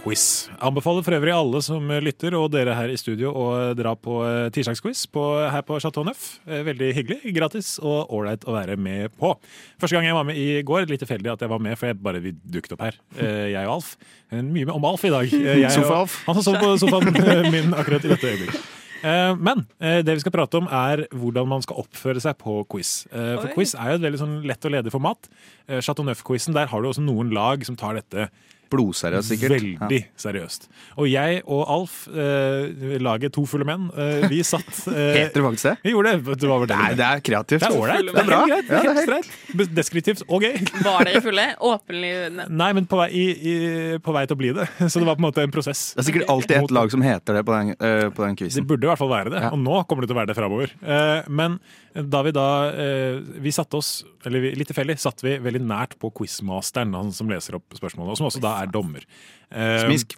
quiz. 0.00 0.48
Anbefaler 0.64 1.04
for 1.06 1.16
øvrig 1.18 1.32
alle 1.36 1.60
som 1.64 1.86
lytter, 2.02 2.34
og 2.38 2.48
dere 2.54 2.74
her 2.78 2.88
i 2.92 2.96
studio, 3.00 3.30
å 3.36 3.44
dra 3.78 3.92
på 3.96 4.16
tirsdagsquiz 4.56 5.04
her 5.52 5.62
på 5.68 5.78
Chateau 5.84 6.04
Neuf. 6.08 6.38
Eh, 6.48 6.62
Veldig 6.66 6.88
hyggelig, 6.96 7.20
gratis 7.36 7.74
og 7.82 8.08
ålreit 8.16 8.44
å 8.48 8.56
være 8.56 8.76
med 8.80 9.12
på. 9.20 9.34
Første 9.80 9.96
gang 9.98 10.08
jeg 10.08 10.16
var 10.16 10.24
med 10.28 10.36
i 10.40 10.48
går, 10.66 10.88
litt 10.90 11.04
tilfeldig 11.04 11.32
at 11.34 11.40
jeg 11.44 11.52
var 11.52 11.62
med, 11.62 11.76
for 11.78 11.90
jeg 11.92 12.00
bare 12.02 12.20
vi 12.24 12.32
dukket 12.32 12.74
opp 12.78 12.84
her, 12.88 12.98
eh, 13.18 13.52
jeg 13.52 13.66
og 13.66 13.76
Alf. 13.78 13.96
Eh, 14.32 14.40
Mye 14.42 14.66
med 14.66 14.74
om 14.74 14.84
Alf 14.90 15.04
i 15.04 15.10
dag. 15.14 15.32
Eh, 15.32 15.64
og- 15.64 15.70
Sofa-Alf. 15.76 16.24
Han 16.26 16.34
som 16.42 16.42
sov 16.54 16.60
på 16.60 16.74
sofaen 16.78 17.50
min 17.52 17.72
akkurat 17.74 18.04
i 18.04 18.08
dette 18.08 18.26
øyeblikket. 18.32 18.60
Eh, 19.02 19.34
Men 19.36 19.66
eh, 19.80 20.02
det 20.02 20.12
vi 20.18 20.20
skal 20.20 20.32
prate 20.32 20.54
om 20.58 20.66
er 20.68 21.06
hvordan 21.14 21.46
man 21.48 21.62
skal 21.62 21.76
oppføre 21.80 22.20
seg 22.20 22.36
på 22.36 22.66
quiz. 22.68 23.06
Eh, 23.12 23.36
For 23.40 23.48
Oi. 23.48 23.54
quiz 23.54 23.74
er 23.74 23.92
jo 23.92 23.94
et 23.96 24.02
veldig 24.02 24.18
sånn 24.20 24.46
lett 24.46 24.64
og 24.64 24.72
ledig 24.72 24.92
format. 24.92 25.28
Eh, 25.68 25.80
Chateau 25.80 26.04
Neuf-quizen, 26.04 26.52
der 26.52 26.66
har 26.66 26.82
du 26.82 26.88
også 26.88 27.00
noen 27.04 27.32
lag 27.32 27.64
som 27.64 27.76
tar 27.76 27.94
dette 27.94 28.28
Blodseriøst, 28.70 29.32
sikkert. 29.32 29.54
veldig 29.56 30.00
seriøst. 30.20 30.68
Og 31.02 31.08
jeg 31.10 31.40
og 31.46 31.64
Alf, 31.74 31.96
eh, 32.08 32.96
laget 33.02 33.34
To 33.34 33.44
fulle 33.48 33.66
menn, 33.66 33.88
eh, 33.96 34.28
vi 34.30 34.42
satt 34.46 34.68
eh, 34.92 35.16
Heter 35.16 35.40
det 35.40 35.44
faktisk 35.46 35.68
det? 35.68 35.74
Vi 35.84 35.94
gjorde 35.94 36.14
det. 36.14 36.36
Det 36.40 36.50
var 36.50 36.62
vel 36.62 36.70
det. 36.70 36.78
Nei, 36.80 36.90
det 36.98 37.06
er 37.06 37.24
kreativt. 37.26 37.64
Det 37.64 37.70
er 37.70 37.78
ålreit. 37.78 38.10
Det 38.10 38.22
er 38.22 38.28
bra. 38.30 38.40
helt 38.44 38.68
greit. 38.70 38.70
Ja, 38.70 38.94
det 38.94 39.04
er 39.04 39.16
helt. 39.18 39.74
Deskriptivt 39.76 40.24
og 40.28 40.46
gøy. 40.46 40.56
Var 40.86 41.08
dere 41.08 41.24
fulle? 41.24 41.46
Åpenlig 41.70 42.12
Nei, 42.48 42.70
men 42.76 42.86
på 42.90 43.00
vei, 43.00 43.08
i, 43.10 43.26
i, 43.34 43.54
på 44.02 44.14
vei 44.14 44.24
til 44.28 44.38
å 44.38 44.40
bli 44.40 44.54
det. 44.56 44.68
Så 44.90 45.02
det 45.02 45.08
var 45.08 45.18
på 45.18 45.24
en 45.24 45.28
måte 45.28 45.44
en 45.44 45.54
prosess. 45.54 45.90
Det 45.96 46.04
er 46.04 46.10
sikkert 46.10 46.32
alltid 46.32 46.56
et 46.60 46.74
lag 46.74 46.94
som 46.94 47.04
heter 47.04 47.40
det 47.40 47.44
på 47.48 47.56
den, 47.56 47.74
eh, 47.76 48.06
på 48.14 48.26
den 48.26 48.38
Det 48.40 48.66
burde 48.66 48.86
i 48.86 48.92
hvert 48.92 49.00
fall 49.00 49.12
være 49.12 49.34
det, 49.34 49.44
og 49.50 49.60
nå 49.60 49.82
kommer 49.90 50.04
det 50.04 50.12
til 50.12 50.18
å 50.18 50.20
være 50.20 50.32
det 50.32 50.38
framover. 50.38 50.74
Uh, 50.84 51.26
men 51.30 51.58
da 51.94 52.22
vi 52.22 52.32
da 52.34 52.46
eh, 52.70 53.18
Vi 53.42 53.52
satte 53.54 53.78
oss, 53.80 53.90
eller 54.26 54.44
vi, 54.44 54.54
litt 54.58 54.70
tilfeldig, 54.70 54.98
satt 55.00 55.24
vi 55.26 55.36
veldig 55.42 55.62
nært 55.64 55.96
på 56.00 56.12
quizmasteren, 56.20 56.94
han 56.96 57.12
som 57.14 57.30
leser 57.32 57.58
opp 57.58 57.76
spørsmålene, 57.78 58.14
og 58.14 58.20
som 58.20 58.28
også 58.30 58.42
da 58.42 58.56
er 58.62 58.72
dommer. 58.72 59.06
Eh, 59.50 59.82
Smisk. 59.86 60.16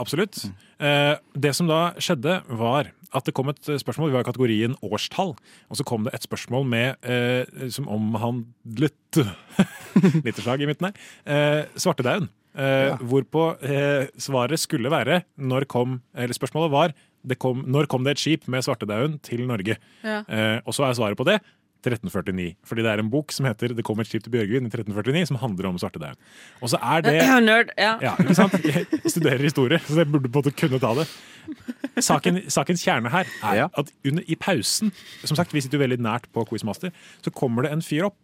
Absolutt. 0.00 0.38
Eh, 0.80 1.14
det 1.36 1.52
som 1.56 1.68
da 1.68 1.92
skjedde, 2.00 2.40
var 2.48 2.92
at 3.12 3.26
det 3.28 3.34
kom 3.36 3.50
et 3.52 3.60
spørsmål. 3.60 4.08
Vi 4.08 4.16
var 4.16 4.24
i 4.24 4.28
kategorien 4.30 4.76
årstall. 4.80 5.34
Og 5.68 5.76
så 5.78 5.84
kom 5.84 6.06
det 6.06 6.14
et 6.16 6.24
spørsmål 6.24 6.64
med, 6.64 6.96
eh, 7.04 7.68
som 7.68 7.90
omhandlet 7.92 9.20
Lite 10.24 10.40
slag 10.40 10.62
i 10.64 10.68
midten 10.70 10.88
her. 10.88 11.02
Eh, 11.28 11.66
svartedauden. 11.76 12.30
Eh, 12.52 12.96
Hvorpå 13.08 13.44
eh, 13.64 14.08
svaret 14.20 14.60
skulle 14.60 14.92
være 14.92 15.22
når 15.40 15.68
kom, 15.68 16.00
eller 16.16 16.36
Spørsmålet 16.36 16.72
var 16.72 16.96
kom, 17.38 17.64
når 17.66 17.86
kom 17.86 18.04
det 18.04 18.10
et 18.16 18.18
skip 18.22 18.48
med 18.48 18.62
svartedauden 18.64 19.20
til 19.22 19.46
Norge. 19.46 19.76
Ja. 20.04 20.22
Eh, 20.28 20.60
og 20.66 20.74
så 20.74 20.84
er 20.88 20.94
svaret 20.98 21.16
på 21.16 21.24
det 21.24 21.40
1349. 21.82 22.54
Fordi 22.64 22.82
det 22.82 22.90
er 22.92 23.00
en 23.02 23.10
bok 23.10 23.32
som 23.32 23.46
heter 23.46 23.74
'Det 23.74 23.82
kom 23.84 23.98
et 24.00 24.06
skip 24.06 24.22
til 24.22 24.30
Bjørgvin' 24.30 24.66
i 24.66 24.70
1349, 24.70 25.26
som 25.26 25.36
handler 25.36 25.66
om 25.68 25.78
svartedauden. 25.78 26.16
Og 26.62 26.68
så 26.70 26.78
er 26.82 27.00
det 27.02 27.22
Nerd. 27.48 27.70
Ja. 27.78 27.98
ja, 28.00 28.14
ikke 28.16 28.34
sant? 28.34 28.52
Jeg 28.64 28.86
studerer 29.10 29.38
historie, 29.42 29.78
så 29.78 29.96
jeg 29.98 30.06
burde 30.12 30.28
på 30.30 30.38
en 30.38 30.44
måte 30.44 30.54
kunne 30.54 30.78
ta 30.78 30.94
det. 30.94 31.08
Saken, 32.02 32.38
sakens 32.48 32.84
kjerne 32.86 33.10
her 33.10 33.26
er 33.42 33.54
Ja. 33.56 33.68
at 33.76 33.90
under, 34.06 34.22
i 34.28 34.34
pausen 34.36 34.92
Som 35.24 35.36
sagt, 35.36 35.52
vi 35.52 35.60
sitter 35.60 35.78
jo 35.78 35.84
veldig 35.84 35.98
nært 35.98 36.24
på 36.32 36.44
Quizmaster. 36.48 36.90
Så 37.22 37.30
kommer 37.34 37.62
det 37.62 37.72
en 37.72 37.82
fyr 37.82 38.04
opp. 38.04 38.16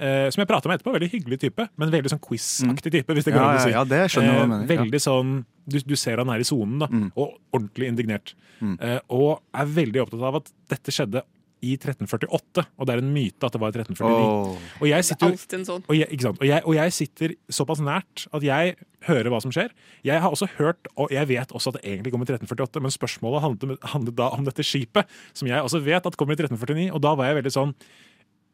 Eh, 0.00 0.28
som 0.30 0.40
jeg 0.42 0.48
prata 0.48 0.68
med 0.68 0.80
etterpå. 0.82 0.92
Veldig 0.98 1.10
hyggelig 1.12 1.38
type, 1.40 1.68
men 1.78 1.90
veldig 1.92 2.10
sånn 2.10 2.18
quiz-aktig 2.20 2.90
type. 2.90 3.14
hvis 3.14 3.24
det 3.24 3.32
går 3.32 3.40
Ja, 3.40 3.48
an 3.50 3.56
å 3.58 3.62
si. 3.62 3.70
ja, 3.70 3.84
det 3.84 4.10
skjønner 4.10 4.34
jeg 4.34 4.48
ja. 4.76 4.82
Veldig 4.82 5.00
sånn 5.00 5.44
du, 5.66 5.78
du 5.84 5.94
ser 5.98 6.20
han 6.22 6.32
er 6.32 6.42
i 6.42 6.48
sonen, 6.48 6.80
da, 6.82 6.88
og 7.14 7.38
ordentlig 7.54 7.90
indignert. 7.92 8.34
Mm. 8.60 8.76
Eh, 8.80 8.98
og 9.14 9.40
er 9.56 9.70
veldig 9.78 10.04
opptatt 10.04 10.26
av 10.30 10.40
at 10.42 10.52
dette 10.72 10.94
skjedde 10.94 11.24
i 11.64 11.74
1348, 11.78 12.64
og 12.76 12.86
det 12.86 12.94
er 12.94 13.00
en 13.00 13.12
myte 13.14 13.46
at 13.46 13.54
det 13.54 13.60
var 13.62 13.72
i 13.72 13.80
1349. 13.80 14.24
Åh. 14.24 14.64
Og 14.82 14.88
jeg 14.90 15.06
sitter 15.08 15.64
sånn. 15.64 15.84
og 15.86 15.96
jeg. 15.96 16.20
Og, 16.28 16.44
jeg, 16.48 16.64
og 16.64 16.76
jeg 16.76 16.94
sitter 16.96 17.36
såpass 17.48 17.82
nært 17.84 18.26
at 18.36 18.44
jeg 18.44 18.74
hører 19.08 19.32
hva 19.32 19.40
som 19.44 19.52
skjer. 19.54 19.72
Jeg 20.06 20.20
har 20.20 20.32
også 20.32 20.48
hørt, 20.58 20.88
og 21.00 21.12
jeg 21.12 21.28
vet 21.30 21.52
også 21.56 21.72
at 21.72 21.78
det 21.80 21.84
egentlig 21.88 22.14
kommer 22.14 22.28
i 22.28 22.34
1348, 22.34 22.84
men 22.84 22.94
spørsmålet 22.94 23.44
handlet, 23.44 23.86
handlet 23.94 24.18
da 24.20 24.30
om 24.36 24.48
dette 24.48 24.66
skipet, 24.66 25.10
som 25.36 25.48
jeg 25.50 25.64
også 25.64 25.80
vet 25.84 26.08
at 26.08 26.18
kommer 26.20 26.36
i 26.36 26.40
1349, 26.40 26.90
og 26.92 27.04
da 27.04 27.14
var 27.18 27.30
jeg 27.30 27.40
veldig 27.40 27.54
sånn 27.54 27.76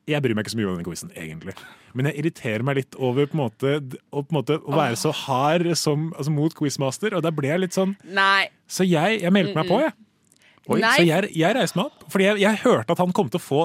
jeg 0.09 0.23
bryr 0.25 0.37
meg 0.37 0.47
ikke 0.47 0.53
så 0.55 0.59
mye 0.59 0.69
om 0.69 0.77
denne 0.77 0.87
quizen, 0.87 1.11
egentlig. 1.19 1.55
Men 1.97 2.09
jeg 2.09 2.23
irriterer 2.23 2.65
meg 2.67 2.79
litt 2.81 2.97
over 2.99 3.27
på 3.29 3.37
en 3.37 3.43
måte, 3.43 3.73
å, 4.11 4.23
på 4.23 4.33
en 4.33 4.39
måte, 4.39 4.59
å 4.63 4.77
være 4.77 4.99
så 4.99 5.13
hard 5.25 5.67
som, 5.79 6.11
altså, 6.17 6.33
mot 6.35 6.55
quizmaster, 6.57 7.17
og 7.17 7.25
da 7.27 7.33
ble 7.35 7.51
jeg 7.51 7.65
litt 7.65 7.77
sånn 7.77 7.97
Nei. 8.07 8.49
Så 8.71 8.87
jeg, 8.87 9.21
jeg 9.25 9.35
meldte 9.35 9.59
meg 9.59 9.71
på, 9.71 9.81
jeg. 9.83 9.97
Oi. 10.71 10.79
Så 10.85 11.03
jeg, 11.03 11.31
jeg 11.35 11.57
reiste 11.57 11.81
meg 11.81 11.89
opp, 11.89 12.05
fordi 12.13 12.29
jeg, 12.29 12.43
jeg 12.45 12.61
hørte 12.63 12.95
at 12.95 13.01
han 13.03 13.15
kom 13.17 13.31
til 13.33 13.41
å 13.41 13.43
få 13.43 13.63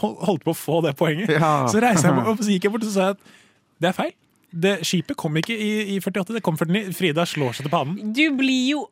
holdt 0.00 0.46
på 0.46 0.54
å 0.54 0.56
få 0.56 0.78
det 0.86 0.94
poenget. 0.96 1.34
Ja. 1.34 1.66
Så 1.68 1.82
reiste 1.82 2.08
jeg 2.08 2.16
meg 2.16 2.28
opp, 2.32 2.40
så 2.44 2.54
gikk 2.54 2.68
jeg 2.68 2.74
bort 2.74 2.86
og 2.86 2.90
så 2.90 2.94
sa 2.94 3.10
at 3.16 3.34
det 3.78 3.90
er 3.90 3.96
feil. 3.96 4.14
Det, 4.48 4.78
skipet 4.88 5.18
kom 5.20 5.36
ikke 5.36 5.52
i, 5.52 5.72
i 5.92 5.98
48, 6.00 6.38
det 6.38 6.44
kom 6.46 6.56
49. 6.56 6.94
Frida 6.96 7.26
slår 7.28 7.58
seg 7.58 7.66
til 7.66 7.74
pannen. 7.74 8.14
Du 8.16 8.24
blir 8.38 8.62
jo 8.70 8.86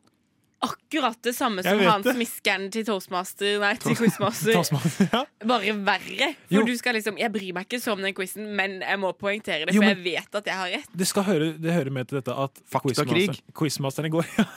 akkurat 0.63 1.19
det 1.23 1.33
samme 1.37 1.63
som 1.63 1.79
han 1.79 2.01
det. 2.05 2.13
smiskeren 2.15 2.69
til 2.73 2.85
Toastmaster, 2.87 3.59
nei, 3.61 3.73
til 3.81 3.97
Quizmaster. 3.99 4.55
Toastmaster, 4.55 5.09
ja. 5.13 5.23
Bare 5.47 5.75
verre. 5.85 6.31
Jo. 6.53 6.63
Du 6.65 6.73
skal 6.79 6.97
liksom 6.97 7.19
Jeg 7.21 7.31
bryr 7.33 7.53
meg 7.55 7.67
ikke 7.67 7.81
så 7.83 7.93
om 7.93 8.01
den 8.03 8.15
quizen, 8.17 8.49
men 8.57 8.79
jeg 8.81 9.01
må 9.01 9.11
poengtere 9.17 9.67
det, 9.67 9.75
Jo, 9.75 9.83
for 9.83 9.91
jeg 9.91 10.01
vet 10.05 10.39
at 10.41 10.49
jeg 10.49 10.61
har 10.61 10.73
rett. 10.79 10.89
Det, 10.97 11.09
skal 11.09 11.27
høre, 11.27 11.51
det 11.61 11.75
hører 11.75 11.93
med 11.93 12.09
til 12.09 12.21
dette 12.21 12.33
at 12.33 12.63
Faktakrig. 12.73 13.29
Quizmasteren 13.57 14.09
i 14.09 14.13
går 14.17 14.27
ja. 14.39 14.47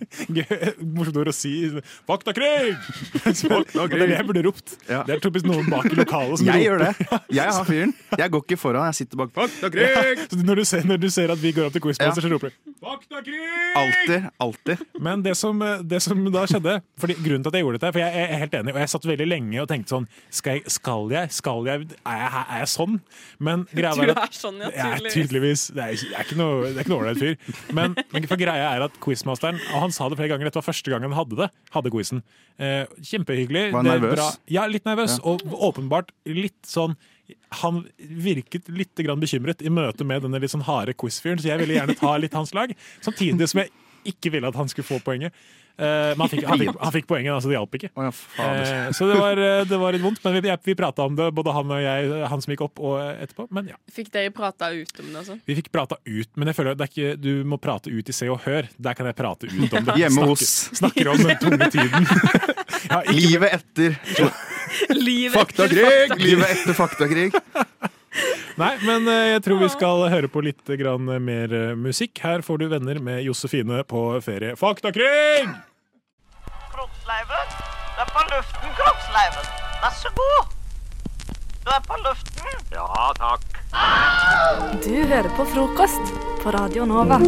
Morsomt 0.96 1.18
ord 1.22 1.30
å 1.32 1.34
si. 1.36 1.52
Faktakrig! 2.08 2.76
Det 3.22 3.98
er 3.98 4.06
det 4.06 4.08
jeg 4.16 4.26
burde 4.28 4.42
ropt. 4.46 4.74
Ja. 4.88 5.02
Det 5.06 5.16
er 5.16 5.22
typisk 5.22 5.46
noen 5.48 5.68
bak 5.70 5.86
i 5.90 5.96
lokalet 5.98 6.40
som 6.40 6.48
Jeg 6.48 6.66
gjør 6.66 6.84
det. 6.84 6.92
Jeg 7.38 7.56
har 7.56 7.66
fyren. 7.68 7.94
Jeg 8.18 8.32
går 8.34 8.44
ikke 8.44 8.58
foran, 8.60 8.86
jeg 8.90 9.02
sitter 9.02 9.20
bak. 9.20 9.36
Ja. 9.72 10.02
Så 10.28 10.38
når 10.42 10.60
du, 10.60 10.64
ser, 10.68 10.84
når 10.88 11.00
du 11.02 11.08
ser 11.12 11.32
at 11.32 11.40
vi 11.42 11.52
går 11.56 11.68
opp 11.68 11.76
til 11.76 11.82
quizmaster, 11.84 12.24
så 12.24 12.30
roper 12.32 12.52
du 12.52 12.72
Alltid. 13.78 14.28
Alltid. 14.42 14.82
Men 15.00 15.22
det 15.24 15.34
som, 15.38 15.60
det 15.86 16.00
som 16.02 16.18
da 16.34 16.44
skjedde 16.50 16.78
fordi 17.00 17.16
Grunnen 17.22 17.44
til 17.44 17.52
at 17.52 17.56
jeg 17.58 17.64
gjorde 17.64 17.78
dette, 17.78 17.92
for 17.94 18.02
jeg 18.02 18.24
er 18.26 18.40
helt 18.42 18.54
enig, 18.58 18.74
og 18.74 18.80
jeg 18.82 18.90
satt 18.92 19.06
veldig 19.08 19.26
lenge 19.28 19.60
og 19.62 19.68
tenkte 19.70 19.94
sånn 19.94 20.06
Skal 20.34 20.58
jeg? 20.58 20.72
Skal 20.74 21.12
jeg? 21.12 21.32
Skal 21.34 21.68
jeg 21.68 21.86
er, 21.86 22.18
jeg, 22.22 22.42
er 22.42 22.62
jeg 22.62 22.70
sånn? 22.72 22.98
Men 23.42 23.64
greia 23.70 23.94
var 23.98 24.12
at 24.14 24.22
er 24.24 24.36
sånn, 24.36 24.58
ja, 24.62 24.70
Jeg 24.72 24.82
er 24.82 25.04
tydeligvis. 25.06 25.14
tydeligvis 25.16 25.64
Det 25.76 25.84
er, 25.84 25.94
jeg 26.02 26.18
er 26.18 26.26
ikke 26.26 26.38
noe 26.40 26.72
det 26.72 26.74
er 26.74 26.84
ikke 26.84 26.92
noe 26.94 27.02
ålreit 27.02 27.22
fyr. 27.22 27.62
Men, 27.78 27.96
men 28.14 28.28
for 28.30 28.40
greia 28.40 28.70
er 28.76 28.86
at 28.86 28.98
quizmasteren 29.02 29.60
han 29.82 29.94
sa 29.94 30.08
det 30.08 30.18
flere 30.20 30.32
ganger, 30.32 30.48
dette 30.48 30.60
var 30.60 30.68
første 30.68 30.92
gang 30.92 31.04
han 31.06 31.16
hadde 31.16 31.38
det. 31.42 31.48
Hadde 31.74 31.92
quizen. 31.94 32.22
Eh, 32.58 32.84
kjempehyggelig. 33.02 33.68
Var 33.72 33.80
han 33.82 33.90
er 33.90 33.98
nervøs? 34.00 34.16
bra. 34.16 34.28
Ja, 34.54 34.66
litt 34.70 34.86
nervøs. 34.88 35.18
Ja. 35.18 35.34
Og 35.34 35.42
åpenbart 35.70 36.14
litt 36.30 36.60
sånn 36.68 36.96
han 37.62 37.84
virket 37.98 38.68
litt 38.72 38.98
grann 38.98 39.20
bekymret 39.22 39.62
i 39.64 39.70
møte 39.72 40.04
med 40.04 40.24
denne 40.24 40.40
litt 40.42 40.52
sånn 40.52 40.66
harde 40.66 40.92
quizfyren, 40.98 41.40
så 41.40 41.52
jeg 41.52 41.62
ville 41.62 41.78
gjerne 41.78 41.96
ta 41.96 42.16
litt 42.20 42.34
hans 42.36 42.52
lag. 42.56 42.72
Samtidig 43.04 43.48
som 43.48 43.62
jeg 43.62 43.72
ikke 44.12 44.32
ville 44.34 44.50
at 44.50 44.58
han 44.58 44.68
skulle 44.70 44.88
få 44.88 44.98
poenget. 45.04 45.32
Eh, 45.78 46.12
men 46.12 46.20
han 46.20 46.28
fikk, 46.28 46.44
han, 46.46 46.58
fikk, 46.60 46.74
han 46.82 46.92
fikk 46.94 47.06
poenget, 47.08 47.32
altså 47.32 47.48
det 47.50 47.56
hjalp 47.56 47.76
ikke. 47.78 47.88
Eh, 47.96 48.90
så 48.94 49.06
det 49.08 49.16
var, 49.18 49.40
eh, 49.40 49.62
det 49.70 49.78
var 49.80 49.94
litt 49.96 50.02
vondt, 50.04 50.20
men 50.24 50.36
vi, 50.36 50.52
vi 50.68 50.74
prata 50.78 51.06
om 51.08 51.16
det, 51.18 51.30
både 51.34 51.54
han 51.56 51.72
og 51.72 51.80
jeg, 51.82 52.10
han 52.28 52.44
som 52.44 52.52
gikk 52.52 52.64
opp 52.68 52.82
og 52.84 52.98
etterpå. 53.00 53.46
Men 53.56 53.70
ja, 53.72 53.78
Fikk 53.92 54.10
dere 54.14 54.30
prata 54.36 54.68
ut 54.74 55.00
om 55.00 55.08
det? 55.08 55.16
Altså? 55.22 55.38
vi 55.48 55.56
fikk 55.58 55.70
prata 55.74 55.96
ut, 56.04 56.30
men 56.36 56.50
jeg 56.52 56.58
føler 56.60 56.76
det 56.76 56.86
er 56.86 56.92
ikke, 56.92 57.14
du 57.24 57.32
må 57.48 57.58
prate 57.62 57.90
ut 57.92 58.12
i 58.12 58.16
Se 58.16 58.28
og 58.32 58.42
Hør. 58.44 58.68
Der 58.76 58.98
kan 58.98 59.08
jeg 59.10 59.16
prate 59.18 59.48
ut 59.50 59.76
om 59.80 59.88
det. 59.88 59.96
Hjemme 60.02 60.20
Snakker- 60.20 60.28
hos- 60.28 60.78
Snakker 60.82 61.12
om 61.14 61.24
den 61.24 61.40
tunge 61.42 61.70
tiden. 61.74 62.08
Ja, 62.92 62.98
ikke- 63.06 63.14
Livet 63.14 63.52
etter 63.54 63.94
Livet 64.96 65.36
faktakrig! 65.38 66.16
Livet 66.18 66.50
etter 66.56 66.74
faktakrig. 66.76 67.28
Nei, 68.62 68.76
men 68.86 69.08
eh, 69.10 69.32
jeg 69.32 69.42
tror 69.42 69.58
vi 69.58 69.68
skal 69.72 70.04
høre 70.12 70.28
på 70.30 70.38
litt 70.46 70.68
grann 70.78 71.08
mer 71.24 71.50
eh, 71.50 71.72
musikk. 71.74 72.20
Her 72.22 72.44
får 72.46 72.60
du 72.60 72.68
venner 72.70 73.00
med 73.02 73.24
Josefine 73.26 73.80
på 73.90 74.02
ferie. 74.22 74.54
Faktakrig! 74.60 75.48
Kroppsleiven. 76.70 77.56
Du 77.56 78.04
er 78.04 78.12
på 78.12 78.22
luften, 78.30 78.76
Kroppsleiven. 78.78 79.50
Vær 79.82 79.96
så 79.98 80.12
god. 80.20 80.54
Du 81.64 81.72
er 81.74 81.82
på 81.88 81.98
luften. 82.04 82.62
Ja, 82.76 82.86
takk. 83.18 83.58
Du 84.86 84.94
hører 85.10 85.30
på 85.40 85.48
frokost 85.56 86.14
på 86.44 86.54
Radio 86.54 86.86
Nova. 86.86 87.18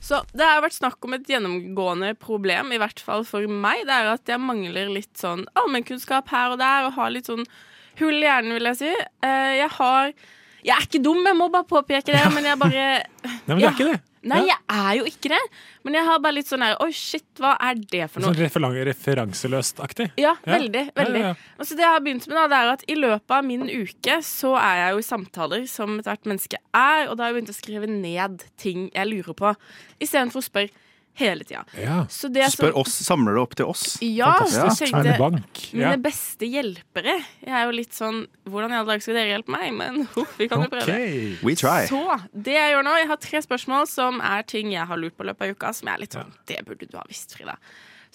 Så 0.00 0.24
det 0.32 0.48
har 0.48 0.64
vært 0.64 0.80
snakk 0.80 1.04
om 1.04 1.20
et 1.20 1.28
gjennomgående 1.28 2.14
problem, 2.16 2.72
i 2.72 2.80
hvert 2.80 3.00
fall 3.04 3.28
for 3.28 3.44
meg. 3.44 3.84
Det 3.84 4.00
er 4.00 4.12
at 4.16 4.36
jeg 4.36 4.40
mangler 4.40 4.92
litt 4.96 5.16
sånn 5.20 5.44
allmennkunnskap 5.58 6.32
her 6.32 6.56
og 6.56 6.62
der, 6.64 6.88
og 6.88 6.96
har 6.96 7.12
litt 7.12 7.28
sånn 7.28 7.44
hull 8.00 8.18
i 8.20 8.26
hjernen, 8.26 8.56
vil 8.58 8.70
jeg 8.72 8.80
si. 8.82 8.92
Eh, 9.22 9.52
Jeg 9.62 9.70
har 9.78 10.12
Jeg 10.66 10.74
er 10.76 10.82
ikke 10.88 11.02
dum, 11.04 11.22
jeg 11.26 11.36
må 11.38 11.46
bare 11.52 11.64
påpeke 11.70 12.10
det, 12.12 12.24
men 12.34 12.44
jeg 12.44 12.58
bare 12.58 12.84
Nei, 13.46 13.54
men 13.54 13.58
det 13.60 13.66
er 13.70 13.74
ikke 13.76 13.90
det. 13.92 14.00
Nei, 14.26 14.40
jeg 14.48 14.58
er 14.74 14.94
jo 14.98 15.04
ikke 15.06 15.30
det. 15.30 15.38
Men 15.86 15.94
jeg 15.94 16.02
har 16.08 16.18
bare 16.18 16.34
litt 16.34 16.48
sånn 16.50 16.64
her 16.66 16.72
Oi, 16.82 16.88
shit, 16.90 17.26
hva 17.38 17.52
er 17.62 17.76
det 17.78 18.08
for 18.10 18.24
noe? 18.24 18.32
Sånn 18.34 18.80
referanseløst-aktig. 18.88 20.08
Ja, 20.18 20.32
veldig. 20.42 20.82
veldig. 20.96 21.20
Ja, 21.22 21.28
ja, 21.28 21.34
ja. 21.36 21.54
Og 21.60 21.68
så 21.68 21.76
det 21.78 21.84
jeg 21.84 21.92
har 21.94 22.02
begynt 22.02 22.26
med 22.26 22.36
da, 22.40 22.46
det 22.50 22.58
er 22.58 22.72
at 22.72 22.82
I 22.90 22.96
løpet 22.98 23.36
av 23.38 23.46
min 23.46 23.62
uke 23.70 24.16
så 24.26 24.56
er 24.58 24.80
jeg 24.80 24.96
jo 24.96 25.04
i 25.04 25.06
samtaler 25.06 25.68
som 25.70 25.94
ethvert 26.00 26.26
menneske 26.26 26.58
er, 26.74 27.06
og 27.06 27.14
da 27.16 27.22
har 27.26 27.30
jeg 27.32 27.38
begynt 27.38 27.54
å 27.54 27.58
skrive 27.60 27.86
ned 27.92 28.42
ting 28.58 28.88
jeg 28.94 29.10
lurer 29.12 29.38
på, 29.38 29.54
istedenfor 30.02 30.42
å 30.42 30.48
spørre 30.48 30.74
hele 31.16 31.44
tida. 31.48 31.62
Ja. 31.80 32.02
Så 32.12 32.28
det 32.32 32.44
Spør 32.52 32.72
som- 32.72 32.80
oss, 32.82 32.94
samler 33.06 33.34
det 33.38 33.42
opp 33.42 33.54
til 33.56 33.66
oss? 33.72 33.84
Ja, 34.04 34.34
så 34.44 34.60
Fantastisk. 34.62 34.92
tenkte 34.92 35.16
Bank. 35.18 35.62
Mine 35.72 35.96
beste 36.04 36.48
hjelpere. 36.52 37.16
Jeg 37.44 37.52
er 37.56 37.64
jo 37.64 37.72
litt 37.76 37.92
sånn 37.96 38.26
Hvordan 38.46 38.70
i 38.70 38.78
all 38.78 38.86
dag 38.86 39.02
skal 39.02 39.14
dere 39.18 39.32
hjelpe 39.34 39.48
meg? 39.56 39.72
Men 39.74 40.04
huff, 40.14 40.36
vi 40.38 40.46
kan 40.48 40.62
jo 40.62 40.68
prøve. 40.70 41.42
We 41.42 41.54
try. 41.58 41.86
Så 41.90 42.02
det 42.32 42.54
jeg 42.54 42.74
gjør 42.76 42.84
nå, 42.86 42.94
jeg 43.00 43.08
har 43.08 43.16
tre 43.24 43.42
spørsmål 43.42 43.88
som 43.90 44.20
er 44.20 44.42
ting 44.46 44.70
jeg 44.72 44.86
har 44.86 44.96
lurt 45.00 45.16
på 45.16 45.24
i 45.24 45.30
løpet 45.32 45.48
av 45.48 45.56
uka, 45.56 45.72
som 45.74 45.88
jeg 45.88 45.94
er 45.96 46.04
litt 46.04 46.12
sånn 46.20 46.32
Det 46.46 46.60
burde 46.68 46.86
du 46.90 46.96
ha 46.96 47.04
visst, 47.08 47.34
Frida. 47.36 47.56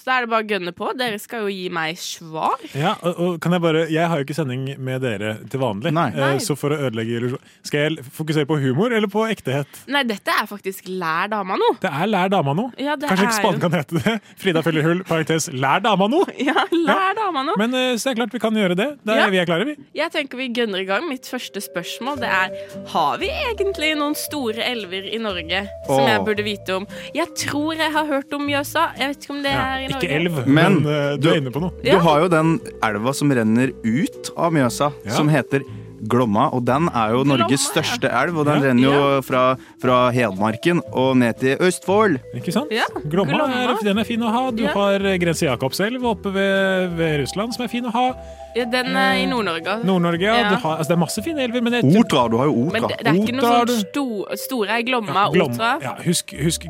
Så 0.02 0.08
da 0.10 0.16
er 0.18 0.26
det 0.26 0.30
bare 0.32 0.42
å 0.42 0.50
gønne 0.50 0.72
på. 0.74 0.88
Dere 0.98 1.20
skal 1.22 1.44
jo 1.46 1.52
gi 1.54 1.68
meg 1.70 2.00
svar. 2.02 2.58
Ja, 2.74 2.96
og, 3.06 3.20
og 3.22 3.36
kan 3.44 3.54
Jeg 3.54 3.62
bare 3.62 3.84
Jeg 3.92 4.08
har 4.10 4.18
jo 4.18 4.26
ikke 4.26 4.34
sending 4.38 4.64
med 4.82 5.04
dere 5.06 5.36
til 5.52 5.62
vanlig, 5.62 5.92
Nei. 5.94 6.08
Eh, 6.18 6.40
så 6.42 6.56
for 6.58 6.74
å 6.74 6.78
ødelegge 6.88 7.20
illusjonen 7.20 7.52
Skal 7.68 7.84
jeg 8.00 8.06
fokusere 8.16 8.48
på 8.50 8.58
humor 8.64 8.96
eller 8.98 9.12
på 9.12 9.28
ektehet? 9.30 9.82
Nei, 9.94 10.02
dette 10.10 10.34
er 10.34 10.48
faktisk 10.50 10.88
lær 10.90 11.30
dama 11.30 11.54
nå. 11.62 11.68
Det 11.84 11.92
er 11.92 12.10
Lær 12.10 12.32
dama 12.34 12.56
nå. 12.58 12.66
Ja, 12.82 12.96
det 12.98 13.12
Kanskje 13.12 13.28
er 13.28 13.30
ikke 13.30 13.38
spaden 13.44 13.62
jo- 13.62 13.70
kan 13.70 13.78
hete 13.78 14.02
det. 14.02 14.16
Frida 14.42 14.64
fyller 14.66 14.88
hull, 14.90 15.04
parentes 15.06 15.48
Lær 15.54 15.84
dama 15.86 16.08
nå. 16.10 16.24
Ja, 16.50 16.66
lær 16.74 17.14
dama 17.22 17.44
nå. 17.52 17.56
Men 17.62 17.78
eh, 17.78 17.94
så 18.02 18.10
er 18.10 18.16
det 18.18 18.24
klart 18.24 18.34
vi 18.40 18.42
kan 18.48 18.58
gjøre 18.58 18.80
det. 18.82 18.90
Da 19.06 19.20
Ja. 19.20 19.28
er 19.28 19.36
vi 19.36 19.42
er 19.44 19.46
klare, 19.52 19.70
vi. 19.70 19.78
Jeg 20.02 20.12
tenker 20.18 20.42
vi 20.42 20.50
gønner 20.58 20.82
i 20.82 20.88
gang. 20.90 21.06
Mitt 21.12 21.30
første 21.30 21.62
spørsmål 21.62 22.18
det 22.24 22.32
er 22.34 22.58
Har 22.96 23.22
vi 23.22 23.30
egentlig 23.30 23.94
noen 24.02 24.18
store 24.18 24.66
elver 24.66 25.06
i 25.14 25.22
Norge 25.22 25.62
som 25.86 26.02
Åh. 26.02 26.10
jeg 26.10 26.26
burde 26.26 26.48
vite 26.48 26.80
om? 26.82 26.90
Jeg 27.14 27.30
tror 27.46 27.76
jeg 27.78 27.94
har 27.94 28.10
hørt 28.10 28.34
om 28.34 28.48
Mjøsa. 28.50 28.90
Jeg 28.98 29.14
vet 29.14 29.26
ikke 29.28 29.36
om 29.38 29.44
det 29.46 29.54
er 29.54 29.86
i. 29.86 29.91
Ikke 29.92 30.10
elv, 30.18 30.40
Men, 30.48 30.80
men, 30.80 30.84
du, 30.84 31.28
du 31.28 31.30
er 31.34 31.40
inne 31.42 31.54
på 31.54 31.62
noe. 31.64 31.72
Du 31.84 31.92
har 32.08 32.24
jo 32.26 32.32
den 32.32 32.56
elva 32.84 33.14
som 33.18 33.32
renner 33.36 33.74
ut 33.84 34.32
av 34.36 34.54
Mjøsa, 34.56 34.92
Ja. 35.06 35.16
som 35.18 35.30
heter 35.32 35.64
Glomma. 36.08 36.50
Og 36.54 36.66
den 36.66 36.88
er 36.90 37.12
jo 37.14 37.24
Norges 37.24 37.68
Glomma, 37.70 37.84
største 37.84 38.10
elv, 38.24 38.38
og 38.38 38.46
den 38.46 38.62
Ja. 38.62 38.68
renner 38.70 38.82
jo 38.84 39.22
fra, 39.22 39.56
fra 39.82 40.12
Hedmarken 40.12 40.82
og 40.94 41.18
ned 41.18 41.38
til 41.40 41.58
Østfold. 41.58 42.20
Ikke 42.36 42.52
sant? 42.52 42.72
Ja, 42.72 42.86
Glomma, 43.10 43.34
Glomma. 43.38 43.64
Er, 43.78 43.84
den 43.84 43.98
er 44.00 44.04
fin 44.04 44.22
å 44.22 44.32
ha. 44.32 44.52
Du 44.52 44.64
Ja. 44.64 44.74
har 44.74 44.96
eh, 45.06 45.18
Grense 45.18 45.46
Jakobselv 45.46 46.04
oppe 46.06 46.32
ved, 46.34 46.96
ved 46.98 47.20
Russland, 47.22 47.54
som 47.54 47.64
er 47.66 47.68
fin 47.68 47.86
å 47.86 47.92
ha. 47.92 48.16
Ja, 48.56 48.66
den 48.66 48.88
er 48.98 49.14
i 49.16 49.26
Nord-Norge. 49.26 49.78
Nord-Norge, 49.86 50.22
ja. 50.22 50.36
Ja. 50.42 50.50
Du 50.50 50.56
har, 50.56 50.78
altså, 50.78 50.88
det 50.90 50.98
er 50.98 51.00
masse 51.06 51.22
fine 51.24 51.40
elver. 51.40 51.62
Men 51.64 51.74
jeg, 51.74 51.84
Otra, 52.02 52.28
du 52.30 52.36
har 52.38 52.46
jo 52.48 52.66
Men 52.72 52.84
Otra. 52.84 52.98
det, 52.98 53.06
det 53.06 53.08
er 53.08 53.22
ikke 53.22 53.38
Otra 53.38 53.52
noe 53.52 53.66
sånn 53.66 53.80
sto, 53.88 54.26
store 54.36 54.82
Glomma, 54.84 55.30
Glom- 55.32 55.54
Otra. 55.54 55.70
ja, 55.82 55.94
husk, 56.04 56.34
husk, 56.44 56.66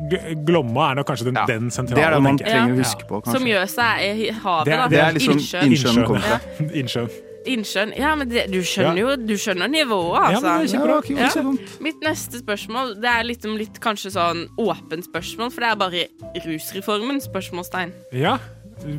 Glomma 0.46 0.90
er 0.92 0.94
nok 1.00 1.06
kanskje 1.06 1.24
den, 1.32 1.34
den 1.46 1.70
sentrale. 1.70 1.96
Det 1.96 2.04
er 2.06 2.10
det 2.14 2.22
man 2.22 2.38
trenger 2.38 2.70
å 2.72 2.76
Ja. 2.76 2.82
huske 2.84 3.08
på, 3.08 3.22
kanskje. 3.24 3.32
Som 3.32 3.44
Mjøsa 3.48 3.88
er 3.98 4.14
i 4.14 4.30
havet, 4.30 4.64
Det 4.64 4.72
er, 4.74 4.76
da. 4.76 4.88
det 4.88 4.98
er 5.00 5.12
liksom 5.18 5.34
Innsjøen. 5.40 5.64
innsjøen 5.72 6.06
kommer 6.06 6.22
Ja. 6.22 6.38
fra. 6.38 6.64
Innsjøen. 6.82 7.10
Innsjøen. 7.46 7.92
Ja, 7.98 8.14
men 8.14 8.28
det, 8.30 8.44
du 8.52 8.60
skjønner 8.62 8.98
jo 9.00 9.16
du 9.16 9.34
skjønner 9.40 9.70
nivået, 9.72 10.14
Ja, 10.14 10.26
altså. 10.28 10.42
men 10.42 10.60
det 10.60 10.68
er 10.68 10.72
kjempebra. 10.76 10.98
Ja, 11.08 11.26
ikke 11.26 11.30
så 11.34 11.42
dumt. 11.46 11.72
Mitt 11.80 12.00
neste 12.04 12.38
spørsmål 12.42 12.94
Det 13.02 13.10
er 13.10 13.24
litt 13.26 13.44
litt 13.58 13.80
kanskje 13.82 14.12
sånn 14.14 14.44
åpent 14.62 15.08
spørsmål, 15.08 15.50
for 15.50 15.60
det 15.64 15.70
er 15.72 15.80
bare 15.80 16.04
rusreformen? 16.46 17.20
Spørsmålstegn. 17.24 17.92
Ja, 18.12 18.38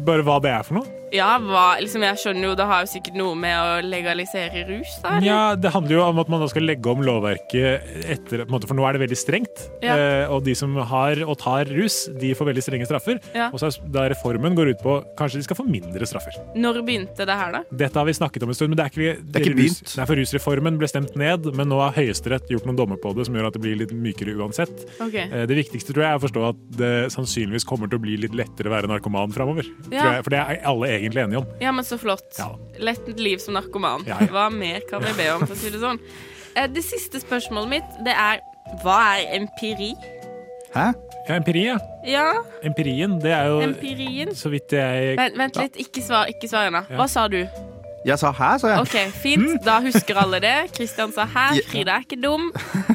bare 0.06 0.24
hva 0.28 0.40
det 0.44 0.52
er 0.52 0.64
for 0.68 0.82
noe. 0.82 1.03
Ja, 1.14 1.36
hva, 1.38 1.78
liksom 1.82 2.04
jeg 2.06 2.18
skjønner 2.22 2.48
jo 2.50 2.54
Det 2.58 2.66
har 2.70 2.84
jo 2.84 2.90
sikkert 2.90 3.18
noe 3.20 3.36
med 3.38 3.54
å 3.54 3.74
legalisere 3.86 4.64
rus, 4.70 4.96
da? 5.04 5.18
eller? 5.18 5.28
Ja, 5.28 5.42
Det 5.56 5.72
handler 5.74 5.96
jo 5.98 6.02
om 6.08 6.22
at 6.24 6.32
man 6.34 6.42
da 6.42 6.48
skal 6.50 6.66
legge 6.66 6.90
om 6.90 7.04
lovverket 7.06 8.08
etter 8.16 8.46
måte, 8.50 8.68
For 8.70 8.78
nå 8.78 8.86
er 8.88 8.98
det 8.98 9.04
veldig 9.06 9.20
strengt. 9.20 9.64
Ja. 9.84 9.94
Eh, 9.98 10.34
og 10.34 10.44
de 10.48 10.56
som 10.58 10.74
har 10.76 11.22
og 11.28 11.38
tar 11.42 11.70
rus, 11.70 12.04
de 12.20 12.34
får 12.38 12.50
veldig 12.50 12.64
strenge 12.66 12.88
straffer. 12.90 13.20
Ja. 13.36 13.50
Og 13.54 13.62
så 13.62 13.70
er 13.70 13.78
da 13.94 14.08
reformen 14.12 14.58
går 14.58 14.74
ut 14.74 14.82
på 14.84 14.96
kanskje 15.20 15.42
de 15.42 15.48
skal 15.48 15.60
få 15.60 15.66
mindre 15.70 16.08
straffer. 16.10 16.36
Når 16.58 16.82
begynte 16.88 17.28
det 17.30 17.38
her, 17.40 17.54
da? 17.60 17.64
Dette 17.84 18.00
har 18.02 18.10
vi 18.10 18.16
snakket 18.18 18.44
om 18.48 18.54
en 18.54 18.58
stund, 18.58 18.74
men 18.74 18.80
det 18.82 18.86
er 18.88 18.94
ikke, 18.94 19.14
Det 19.22 19.40
er 19.40 19.46
ikke 19.46 19.54
rus, 19.54 19.62
begynt. 19.62 19.96
Nei, 20.00 20.08
for 20.10 20.22
Rusreformen 20.24 20.82
ble 20.82 20.90
stemt 20.92 21.16
ned, 21.20 21.50
men 21.56 21.70
nå 21.70 21.80
har 21.84 21.94
Høyesterett 21.98 22.50
gjort 22.52 22.66
noen 22.70 22.80
dommer 22.80 22.98
på 23.02 23.14
det 23.18 23.28
som 23.30 23.38
gjør 23.38 23.52
at 23.52 23.58
det 23.58 23.64
blir 23.64 23.78
litt 23.84 23.94
mykere 23.94 24.34
uansett. 24.40 24.74
Okay. 24.98 25.30
Eh, 25.30 25.46
Det 25.54 25.60
viktigste 25.62 25.94
tror 25.94 26.08
jeg 26.08 26.12
er 26.16 26.20
å 26.20 26.26
forstå 26.26 26.46
at 26.50 26.62
det 26.82 26.94
sannsynligvis 27.14 27.68
kommer 27.70 27.92
til 27.92 28.02
å 28.02 28.04
bli 28.08 28.18
litt 28.26 28.34
lettere 28.34 28.72
å 28.72 28.74
være 28.74 28.90
narkoman 28.90 29.34
framover. 29.36 29.70
Ja. 29.94 30.18
For 30.26 30.34
det 30.34 30.42
er 30.42 30.62
alle 30.66 30.90
egentlig 30.90 31.03
enige 31.12 31.38
om. 31.38 31.46
Ja, 31.60 31.72
men 31.72 31.84
så 31.84 31.98
flott. 32.00 32.30
Ja. 32.38 32.56
Lett 32.80 33.08
liv 33.20 33.38
som 33.38 33.54
narkoman. 33.54 34.04
Ja, 34.08 34.18
ja. 34.22 34.28
Hva 34.32 34.50
mer 34.52 34.80
kan 34.90 35.02
vi 35.04 35.12
be 35.18 35.30
om, 35.34 35.44
for 35.46 35.54
å 35.54 35.58
si 35.60 35.70
det 35.70 35.80
sånn? 35.84 36.00
Eh, 36.56 36.68
Det 36.68 36.84
siste 36.84 37.20
spørsmålet 37.20 37.70
mitt, 37.70 37.84
det 38.06 38.14
er 38.14 38.40
hva 38.84 39.20
er 39.20 39.36
empiri? 39.42 39.94
Hæ? 40.74 40.94
Ja, 41.28 41.36
empiri, 41.36 41.66
ja. 41.68 41.78
Ja, 42.06 42.34
Empirien, 42.64 43.20
det 43.20 43.32
er 43.32 43.46
jo 43.48 43.60
empirien. 43.62 44.34
så 44.36 44.50
vidt 44.50 44.72
jeg 44.72 45.16
Vent, 45.18 45.38
vent 45.38 45.56
litt, 45.56 45.76
ikke 45.78 46.02
svar, 46.02 46.26
ikke 46.28 46.50
svar 46.50 46.68
ennå. 46.68 46.82
Ja. 46.90 46.98
Hva 46.98 47.08
sa 47.08 47.28
du? 47.28 47.46
Jeg 48.04 48.20
sa 48.20 48.34
hæ, 48.36 48.48
sa 48.60 48.68
jeg. 48.74 48.80
OK, 48.84 48.96
fint. 49.24 49.54
Da 49.64 49.78
husker 49.80 50.18
alle 50.20 50.40
det. 50.44 50.54
Kristian 50.76 51.14
sa 51.16 51.24
hæ. 51.24 51.46
Frida 51.70 51.94
er 51.96 52.04
ikke 52.04 52.18
dum. 52.20 52.50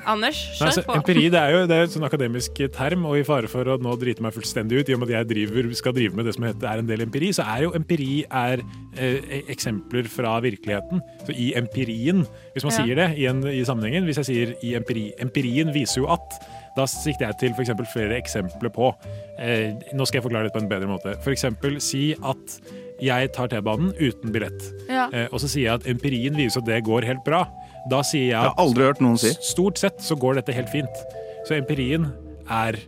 Anders, 0.04 0.36
Nei, 0.60 0.66
altså, 0.68 0.82
kjør 0.82 0.86
på. 0.90 0.96
empiri 1.00 1.22
det 1.32 1.40
er 1.40 1.54
jo 1.54 1.62
det 1.70 1.76
er 1.78 1.86
et 1.86 1.94
sånn 1.94 2.04
akademisk 2.04 2.60
term, 2.76 3.06
og 3.08 3.16
i 3.16 3.22
fare 3.24 3.48
for 3.48 3.70
å 3.72 3.78
nå 3.80 3.94
drite 4.00 4.20
meg 4.24 4.34
fullstendig 4.36 4.82
ut, 4.82 4.88
i 4.92 4.96
og 4.96 5.00
med 5.00 5.08
at 5.08 5.14
jeg 5.22 5.30
driver, 5.32 5.70
skal 5.80 5.96
drive 5.96 6.16
med 6.18 6.28
det 6.28 6.34
som 6.36 6.44
heter, 6.44 6.66
er 6.68 6.82
en 6.82 6.90
del 6.90 7.04
empiri, 7.06 7.30
så 7.36 7.46
er 7.56 7.64
jo 7.64 7.72
empiri 7.78 8.10
er, 8.28 8.60
eh, 9.00 9.40
eksempler 9.48 10.08
fra 10.12 10.34
virkeligheten. 10.44 11.00
Så 11.24 11.32
i 11.36 11.54
empirien, 11.56 12.26
hvis 12.52 12.64
man 12.68 12.72
Ja. 12.76 12.84
sier 12.84 12.94
det 13.00 13.08
i, 13.18 13.24
en, 13.32 13.42
i 13.48 13.64
sammenhengen, 13.64 14.04
hvis 14.04 14.20
jeg 14.20 14.28
sier 14.28 14.54
i 14.62 14.74
empiri, 14.76 15.12
empirien 15.24 15.72
viser 15.72 16.02
jo 16.02 16.10
at, 16.12 16.36
da 16.76 16.84
sikter 16.84 17.26
jeg 17.32 17.38
til 17.40 17.54
for 17.56 17.62
eksempel 17.64 17.88
flere 17.90 18.20
eksempler 18.20 18.70
på. 18.70 18.92
Eh, 19.40 19.72
nå 19.96 20.04
skal 20.06 20.20
jeg 20.20 20.28
forklare 20.28 20.44
det 20.44 20.52
på 20.52 20.60
en 20.62 20.68
bedre 20.68 20.86
måte. 20.86 21.16
For 21.24 21.32
eksempel 21.32 21.80
si 21.80 22.12
at 22.22 22.60
jeg 23.02 23.30
tar 23.36 23.50
T-banen 23.52 23.92
uten 23.98 24.34
billett. 24.34 24.68
Ja. 24.90 25.08
Eh, 25.12 25.28
og 25.30 25.42
så 25.42 25.50
sier 25.50 25.68
jeg 25.68 25.80
at 25.80 25.88
empirien 25.90 26.36
viser 26.38 26.62
at 26.62 26.68
det 26.68 26.82
går 26.88 27.06
helt 27.08 27.24
bra. 27.26 27.44
Da 27.88 28.02
sier 28.04 28.32
jeg 28.32 28.36
Jeg 28.36 28.50
har 28.50 28.60
aldri 28.60 28.88
hørt 28.88 29.02
noen 29.04 29.18
si. 29.20 29.32
Stort 29.44 29.80
sett 29.80 30.02
så 30.04 30.18
går 30.18 30.40
dette 30.40 30.54
helt 30.56 30.70
fint. 30.72 31.02
Så 31.48 31.56
empirien 31.56 32.10
er 32.50 32.80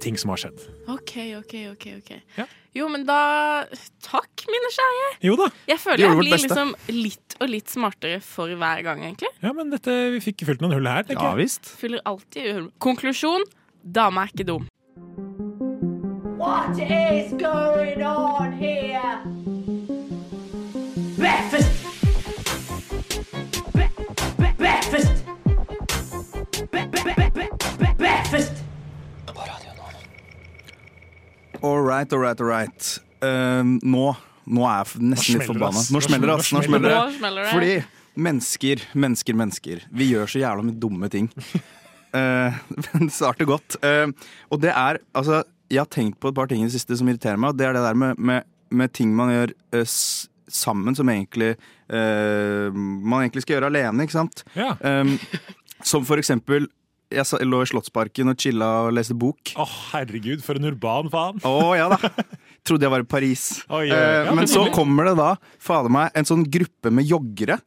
ting 0.00 0.16
som 0.18 0.32
har 0.32 0.40
skjedd. 0.40 0.62
OK, 0.88 1.16
OK, 1.38 1.54
OK. 1.74 1.86
ok 2.00 2.44
Jo, 2.74 2.88
men 2.92 3.04
da 3.08 3.18
Takk, 4.04 4.46
mine 4.50 4.70
kjære. 4.74 5.10
Jo 5.28 5.36
da. 5.38 5.50
Jeg 5.68 5.80
føler 5.82 6.06
jeg 6.06 6.20
blir 6.20 6.40
liksom 6.46 6.74
litt 6.92 7.38
og 7.40 7.50
litt 7.50 7.72
smartere 7.72 8.20
for 8.24 8.52
hver 8.58 8.84
gang, 8.86 9.04
egentlig. 9.04 9.32
Ja, 9.44 9.52
men 9.56 9.72
dette, 9.74 9.94
vi 10.14 10.22
fikk 10.24 10.46
fylt 10.48 10.64
noen 10.64 10.78
hull 10.78 10.88
her. 10.88 11.06
tenker 11.08 11.42
jeg. 11.42 11.56
Fyller 11.82 12.04
alltid 12.08 12.52
hull. 12.52 12.70
Konklusjon 12.82 13.44
dame 13.84 14.24
er 14.24 14.32
ikke 14.32 14.48
dum. 14.48 14.70
What 16.44 16.78
is 16.78 17.32
going 17.40 18.02
on 18.02 18.52
here? 18.52 19.16
Breakfast! 21.16 21.72
Bre- 23.72 23.88
bre- 24.36 24.52
Breakfast! 24.58 25.24
Bre- 26.70 26.88
bre- 26.92 27.30
bre- 27.32 27.32
bre- 27.32 28.44
All 31.62 31.80
right, 31.80 32.12
all 32.12 32.18
right, 32.18 32.38
all 32.38 32.46
right. 32.46 32.98
Uh, 33.22 33.64
nå, 33.80 34.12
nå 34.44 34.68
er 34.68 34.84
jeg 34.84 35.00
nesten 35.00 35.40
litt 35.40 35.48
forbanna. 35.48 35.80
Nå 35.80 36.04
smeller 36.04 36.28
det, 36.28 36.36
ass. 36.36 36.52
Nå. 36.52 36.60
Nå 36.60 37.08
smeller 37.16 37.40
det. 37.40 37.54
Fordi 37.54 37.72
mennesker, 38.20 38.84
mennesker, 38.92 39.40
mennesker. 39.40 39.88
Vi 39.88 40.12
gjør 40.12 40.28
så 40.28 40.44
jævla 40.44 40.68
mye 40.68 40.76
dumme 40.76 41.08
ting. 41.08 41.32
Uh, 42.12 42.52
Men 42.92 43.08
det 43.08 43.16
starter 43.16 43.48
godt. 43.48 43.80
Uh, 43.80 44.12
og 44.52 44.60
det 44.60 44.76
er 44.76 45.00
altså 45.16 45.40
Jeg 45.74 45.82
har 45.82 45.90
tenkt 45.90 46.20
på 46.22 46.30
et 46.30 46.36
par 46.36 46.50
ting 46.50 46.62
i 46.62 46.68
det 46.68 46.76
siste 46.76 46.98
som 47.00 47.10
irriterer 47.10 47.40
meg. 47.40 47.56
Det 47.58 47.66
er 47.66 47.76
det 47.76 47.82
der 47.84 47.98
med, 47.98 48.20
med, 48.20 48.46
med 48.74 48.94
ting 48.94 49.12
man 49.16 49.32
gjør 49.32 49.54
uh, 49.74 49.98
sammen 50.54 50.96
som 50.96 51.10
egentlig 51.10 51.54
uh, 51.56 52.70
man 52.74 53.24
egentlig 53.24 53.44
skal 53.44 53.58
gjøre 53.58 53.72
alene, 53.72 54.06
ikke 54.06 54.16
sant? 54.16 54.44
Ja. 54.56 54.74
Um, 54.80 55.16
som 55.84 56.06
for 56.08 56.22
eksempel 56.22 56.70
jeg 57.14 57.46
lå 57.46 57.60
i 57.62 57.68
Slottsparken 57.68 58.32
og 58.32 58.40
chilla 58.40 58.68
og 58.86 58.94
leste 58.96 59.14
bok. 59.18 59.52
Å, 59.60 59.66
herregud, 59.92 60.42
for 60.44 60.58
en 60.58 60.70
urban 60.70 61.10
faen. 61.12 61.38
Å 61.46 61.74
ja 61.76 61.86
da. 61.92 61.98
Trodde 62.66 62.86
jeg 62.86 62.94
var 62.94 63.04
i 63.04 63.08
Paris. 63.08 63.44
Oh, 63.68 63.82
yeah. 63.84 64.24
Eh, 64.24 64.32
men 64.34 64.48
så 64.50 64.64
kommer 64.74 65.10
det 65.10 65.16
da 65.20 65.34
fader 65.62 65.92
meg 65.92 66.16
en 66.16 66.28
sånn 66.28 66.46
gruppe 66.48 66.90
med 66.94 67.06
joggere. 67.06 67.58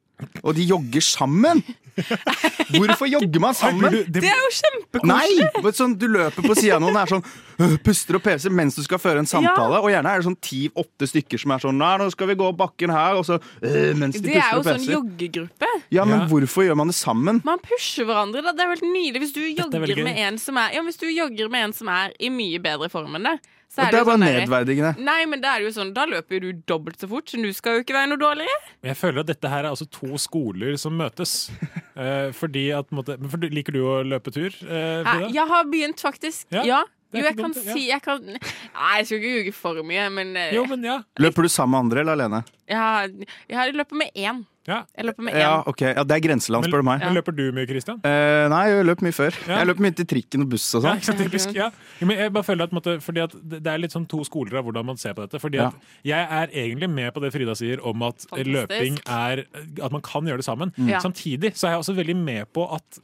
Og 0.43 0.55
de 0.57 0.63
jogger 0.65 1.03
sammen! 1.05 1.61
Hvorfor 1.97 3.07
jogger 3.09 3.41
man 3.41 3.55
sammen? 3.57 3.93
Det 4.09 4.21
er 4.21 4.37
jo 4.37 4.49
kjempekoselig! 4.53 5.09
Nei! 5.09 5.71
Sånn, 5.77 5.95
du 5.97 6.05
løper 6.09 6.45
på 6.45 6.55
sida 6.57 6.77
av 6.77 6.83
noen 6.83 6.95
og 6.95 7.01
er 7.01 7.11
sånn 7.11 7.23
øh, 7.65 7.75
puster 7.85 8.17
og 8.19 8.23
peser 8.25 8.53
mens 8.53 8.77
du 8.77 8.83
skal 8.85 9.01
føre 9.01 9.21
en 9.23 9.29
samtale. 9.29 9.81
Og 9.81 9.89
gjerne 9.93 10.13
er 10.13 10.21
det 10.21 10.27
sånn 10.27 10.37
ti-åtte 10.45 11.09
stykker 11.09 11.41
som 11.41 11.53
er 11.55 11.63
sånn 11.65 11.77
Nei, 11.81 11.91
nå 12.01 12.09
skal 12.13 12.31
vi 12.31 12.37
gå 12.39 12.49
bakken 12.57 12.93
her, 12.93 13.17
og 13.19 13.25
så 13.27 13.37
øh, 13.39 13.91
mens 13.97 14.17
de 14.17 14.25
Det 14.29 14.37
er 14.41 14.57
jo 14.57 14.63
sånn 14.65 14.87
joggegruppe. 14.87 15.71
Ja, 15.93 16.05
men 16.09 16.25
hvorfor 16.31 16.65
gjør 16.67 16.79
man 16.81 16.93
det 16.93 16.97
sammen? 16.97 17.41
Man 17.47 17.61
pusher 17.65 18.07
hverandre. 18.09 18.45
da, 18.45 18.53
Det 18.57 18.65
er 18.65 18.71
jo 18.71 18.77
helt 18.77 18.89
nydelig 18.93 19.25
hvis 19.25 19.35
du 19.37 19.43
er 19.43 19.53
jogger 19.63 20.03
med 20.07 20.23
en 20.27 20.41
som 20.41 20.61
er 20.61 20.77
Ja, 20.77 20.85
hvis 20.85 21.01
du 21.01 21.07
jogger 21.09 21.53
med 21.53 21.69
en 21.69 21.77
som 21.77 21.93
er 21.93 22.13
i 22.21 22.31
mye 22.33 22.61
bedre 22.63 22.89
form 22.93 23.17
enn 23.19 23.31
deg. 23.33 23.53
Så 23.67 23.83
er 23.83 23.91
det 23.91 23.99
er 23.99 24.03
jo 24.03 24.07
bare 24.07 24.17
sånn 24.17 24.25
nedverdigende. 24.39 24.91
Nei, 25.03 25.19
men 25.29 25.41
det 25.43 25.49
er 25.51 25.63
jo 25.65 25.71
sånn 25.75 25.89
Da 25.93 26.05
løper 26.09 26.39
du 26.41 26.61
dobbelt 26.71 27.01
så 27.03 27.09
fort, 27.11 27.27
så 27.29 27.37
du 27.41 27.49
skal 27.53 27.77
jo 27.77 27.83
ikke 27.83 27.93
være 27.97 28.09
noe 28.13 28.21
dårligere. 28.21 28.71
Jeg 28.87 28.95
føler 28.97 29.21
at 29.25 29.27
dette 29.33 29.51
her 29.51 29.65
er 29.65 29.69
altså 29.73 29.85
to 29.91 30.17
skoler 30.21 30.77
som 30.81 30.97
møtes. 30.97 31.37
Eh, 31.97 32.27
fordi 32.37 32.67
at, 32.77 32.91
måtte, 32.93 33.15
men 33.17 33.25
for, 33.25 33.41
Liker 33.49 33.73
du 33.73 33.79
å 33.81 33.93
løpe 34.05 34.29
tur, 34.29 34.53
eh, 34.69 35.07
Jeg 35.33 35.45
har 35.49 35.63
begynt, 35.65 35.97
faktisk. 36.05 36.45
Ja, 36.53 36.61
Ja. 36.61 36.81
er 37.09 37.17
Jo, 37.17 37.23
jeg 37.25 37.37
kan 37.39 37.51
dumt, 37.55 37.57
si 37.73 37.87
jeg 37.87 38.01
kan, 38.05 38.21
Nei, 38.21 38.91
jeg 38.99 39.07
skal 39.07 39.17
ikke 39.17 39.31
ljuge 39.31 39.53
for 39.57 39.81
mye, 39.81 40.03
men, 40.13 40.35
eh, 40.37 40.53
Jo, 40.53 40.65
men 40.69 40.83
ja. 40.85 40.99
Løper 41.17 41.41
du 41.41 41.49
sammen 41.49 41.71
med 41.73 41.79
andre 41.87 42.03
eller 42.03 42.13
alene? 42.13 42.43
jeg, 42.69 43.27
jeg 43.49 43.57
har 43.57 43.73
løpet 43.73 43.97
med 43.97 44.13
én. 44.13 44.45
Jeg 44.67 45.05
løper 45.07 45.23
med 45.23 45.33
én. 45.33 45.39
Ja, 45.39 45.51
ok. 45.65 45.81
Ja, 45.95 46.03
det 46.03 46.15
er 46.17 46.19
grenseland, 46.27 46.65
spør 46.67 46.81
du 46.83 46.87
meg. 46.89 46.99
Men 46.99 47.15
løper 47.15 47.35
du 47.37 47.43
mye, 47.55 47.65
Christian? 47.69 48.01
Eh, 48.03 48.47
nei, 48.51 48.61
jeg 48.67 48.85
løp 48.89 49.01
mye 49.05 49.15
før. 49.15 49.37
Ja. 49.47 49.61
Jeg 49.61 49.69
løp 49.69 49.79
mye 49.85 49.95
til 49.95 50.05
trikken 50.11 50.43
og 50.43 50.49
buss 50.51 50.65
og 50.75 50.83
Ja, 50.83 50.89
sånn. 50.89 50.97
ikke 50.99 51.07
sant, 51.11 51.21
typisk, 51.23 51.53
ja. 51.55 51.69
Men 52.01 52.17
jeg 52.17 52.33
bare 52.35 52.43
føler 52.43 52.63
at, 52.67 52.69
på 52.73 52.75
en 52.75 52.81
måte, 52.81 52.97
fordi 53.05 53.23
at 53.23 53.31
det 53.37 53.61
det 53.63 53.71
er 53.73 53.77
litt 53.79 53.95
sånn 53.95 54.07
to 54.11 54.19
skoler 54.27 54.57
av 54.59 54.65
hvordan 54.67 54.85
man 54.85 54.97
ser 54.99 55.13
på 55.15 55.23
dette. 55.23 55.39
Fordi 55.39 55.57
at 55.63 55.73
Jeg 56.03 56.27
er 56.29 56.47
egentlig 56.53 56.89
med 56.89 57.13
på 57.13 57.21
det 57.23 57.31
Frida 57.33 57.55
sier 57.55 57.79
om 57.85 58.03
at 58.03 58.25
Fantastisk. 58.27 58.53
løping 58.53 58.99
er 59.07 59.45
At 59.83 59.91
man 59.91 60.01
kan 60.01 60.23
gjøre 60.27 60.37
det 60.43 60.45
sammen. 60.45 60.73
Mm. 60.77 60.89
Ja. 60.89 60.99
Samtidig 60.99 61.53
så 61.55 61.67
er 61.67 61.71
jeg 61.77 61.79
også 61.85 61.95
veldig 61.95 62.15
med 62.17 62.51
på 62.53 62.67
at 62.75 62.99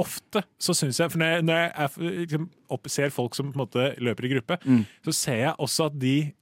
ofte 0.00 0.40
så 0.58 0.72
syns 0.72 0.96
jeg 0.98 1.10
For 1.12 1.18
når 1.20 1.26
jeg, 1.34 1.42
når 1.44 1.54
jeg 1.60 1.72
er, 1.76 1.88
liksom, 2.24 2.48
opp, 2.72 2.88
ser 2.88 3.10
folk 3.12 3.34
som 3.36 3.52
på 3.52 3.58
en 3.60 3.66
måte 3.66 3.90
løper 4.00 4.24
i 4.24 4.32
gruppe, 4.32 4.58
Mm. 4.64 4.86
så 5.04 5.12
ser 5.12 5.36
jeg 5.36 5.54
også 5.58 5.86
at 5.90 5.98
de 5.98 6.32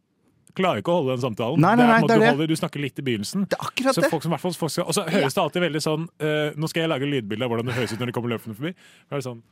klarer 0.57 0.83
ikke 0.83 0.93
å 0.93 1.01
holde 1.01 1.17
den 1.17 1.25
samtalen. 1.25 1.63
Nei, 1.63 1.75
nei, 1.77 1.77
Det 1.77 1.85
er 1.85 1.91
nei, 1.91 2.01
det 2.01 2.11
er 2.11 2.19
du, 2.19 2.25
det. 2.25 2.33
holder, 2.35 2.51
du 2.51 2.61
snakker 2.61 2.85
litt 2.85 2.99
i 2.99 3.07
begynnelsen. 3.07 3.47
akkurat 3.59 3.97
så 3.97 4.05
det. 4.05 4.11
folk 4.13 4.27
som, 4.27 4.35
i 4.35 4.43
folk 4.43 4.75
skal, 4.75 4.87
og 4.87 4.97
så 4.97 5.07
høres 5.07 5.37
det 5.37 5.43
alltid 5.45 5.65
veldig 5.69 5.83
sånn 5.85 6.09
uh, 6.23 6.51
Nå 6.57 6.71
skal 6.71 6.85
jeg 6.85 6.93
lage 6.93 7.09
lydbilde 7.09 7.47
av 7.47 7.53
hvordan 7.53 7.71
det 7.71 7.79
høres 7.79 7.95
ut 7.95 8.03
når 8.03 8.13
det 8.13 8.17
kommer 8.19 8.35
løpende 8.35 8.59
forbi. 8.59 8.75
Da 9.09 9.17
er 9.17 9.23
det 9.23 9.29
sånn 9.31 9.43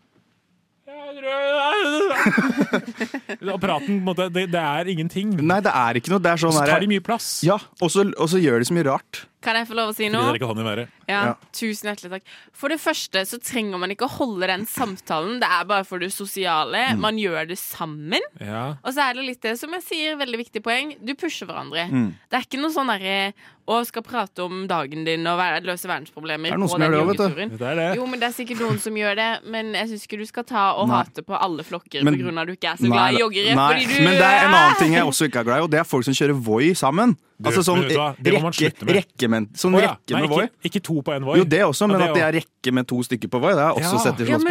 Og 3.54 3.60
praten, 3.60 3.86
på 3.86 3.92
en 3.92 4.04
måte, 4.06 4.28
det, 4.32 4.46
det 4.52 4.60
er 4.60 4.88
ingenting. 4.92 5.30
Nei, 5.40 5.60
det 5.64 5.72
er 5.72 5.98
ikke 6.00 6.12
noe. 6.12 6.22
Det 6.22 6.32
er 6.32 6.42
sånn 6.42 6.52
Og 6.52 6.58
så 6.58 6.66
tar 6.68 6.84
de 6.84 6.90
mye 6.90 7.04
plass. 7.04 7.28
Ja, 7.46 7.56
og 7.80 7.92
så, 7.92 8.04
og 8.10 8.30
så 8.32 8.40
gjør 8.42 8.62
de 8.62 8.68
så 8.68 8.76
mye 8.76 8.86
rart. 8.88 9.22
Kan 9.40 9.54
jeg 9.54 9.68
få 9.68 9.76
lov 9.78 9.92
å 9.92 9.94
si 9.94 10.08
noe? 10.10 10.32
ikke 10.34 10.48
hånd 10.50 10.58
i. 10.66 10.86
Ja, 11.08 11.18
Ja. 11.28 11.34
Tusen 11.54 11.86
hjertelig 11.88 12.10
takk. 12.10 12.22
For 12.52 12.68
det 12.68 12.80
første 12.82 13.22
så 13.24 13.38
trenger 13.38 13.78
man 13.78 13.90
ikke 13.94 14.08
å 14.08 14.10
holde 14.10 14.48
den 14.50 14.66
samtalen. 14.66 15.38
Det 15.40 15.46
er 15.48 15.64
bare 15.64 15.84
for 15.86 15.98
det 16.02 16.10
sosiale. 16.12 16.96
Mm. 16.96 16.98
Man 17.00 17.16
gjør 17.16 17.46
det 17.48 17.58
sammen. 17.58 18.20
Ja. 18.40 18.76
Og 18.82 18.92
så 18.92 19.06
er 19.08 19.14
det 19.14 19.24
litt 19.28 19.40
det 19.40 19.56
som 19.60 19.70
jeg 19.72 19.82
sier, 19.86 20.16
veldig 20.18 20.40
viktig 20.42 20.62
poeng. 20.62 20.96
Du 21.04 21.14
pusher 21.14 21.46
hverandre. 21.46 21.86
Mm. 21.88 22.10
Det 22.28 22.36
er 22.40 22.48
ikke 22.48 22.60
noe 22.60 22.74
sånn 22.74 22.90
derre 22.90 23.32
å 23.68 23.78
skal 23.86 24.02
prate 24.02 24.42
om 24.42 24.66
dagen 24.66 25.04
din 25.04 25.26
og 25.28 25.38
løse 25.62 25.86
verdensproblemer 25.86 26.48
Det 26.48 26.56
er 26.56 26.58
noen 26.58 26.68
på 26.68 26.72
som 26.72 26.82
gjør 26.82 26.90
det 26.90 27.00
òg, 27.00 27.08
vet 27.12 27.50
du. 27.52 27.56
Det 27.62 27.68
er 27.68 27.76
det. 27.76 27.88
Jo, 28.00 28.06
men 28.06 28.18
det 28.22 28.28
er 28.30 28.34
sikkert 28.34 28.62
noen 28.64 28.78
som 28.80 28.96
gjør 28.96 29.14
det, 29.20 29.30
men 29.54 29.72
jeg 29.76 29.90
syns 29.92 30.06
ikke 30.08 30.18
du 30.18 30.26
skal 30.26 30.44
ta 30.48 30.64
og 30.80 30.88
Nei. 30.88 31.02
hate 31.04 31.22
på 31.22 31.36
alle 31.38 31.62
flokker 31.68 32.02
Men- 32.02 32.14
på 32.16 32.24
grunn 32.24 32.38
av 32.38 32.42
at 32.42 32.48
du 32.48 32.56
ikke 32.56 32.72
er 32.72 32.76
så 32.80 32.90
glad 32.90 33.14
i 33.14 33.22
joggere. 33.22 33.54
nei, 33.54 33.68
fordi 33.84 33.86
du 33.98 34.04
men 34.04 34.14
det 34.18 34.24
er 34.24 34.46
en 34.48 34.54
annen 34.54 34.78
ting 34.80 34.92
jeg 34.96 35.04
også 35.04 35.28
ikke 35.28 35.40
er 35.40 35.44
glad 35.44 35.58
i, 35.58 35.62
og 35.62 35.70
det 35.70 35.80
er 35.80 35.84
folk 35.84 36.04
som 36.04 36.14
kjører 36.14 36.40
Voi 36.42 36.72
sammen. 36.74 37.16
Du, 37.38 37.46
Altså 37.48 37.62
sånn? 37.62 37.84
Det 37.86 38.32
rekke, 38.34 38.84
med. 38.84 38.94
rekke 38.96 39.28
med, 39.30 39.44
sånn 39.54 39.76
oh, 39.78 39.80
ja. 39.80 39.92
rekke 39.94 40.14
Nei, 40.16 40.20
med 40.24 40.30
Voi. 40.32 40.44
ikke, 40.48 40.66
ikke 40.72 40.80
to 40.88 40.96
på 41.06 41.12
en 41.14 41.24
Voi. 41.28 41.36
Jo, 41.38 41.44
det 41.44 41.60
også, 41.62 41.86
men 41.86 42.00
Ja, 42.00 42.08
at 42.08 42.14
det 42.16 42.22
er 42.26 42.32
rekke 42.40 42.72
med 42.74 42.88
to 42.90 42.98
stykker 43.06 43.30
på 43.30 43.38
Voi, 43.40 43.52
det 43.54 43.62
har 43.62 43.74
jeg 43.78 43.84
også 43.84 43.94
Ja. 43.94 44.02
sett 44.08 44.20
i 44.20 44.30
Ja, 44.30 44.38
men 44.38 44.46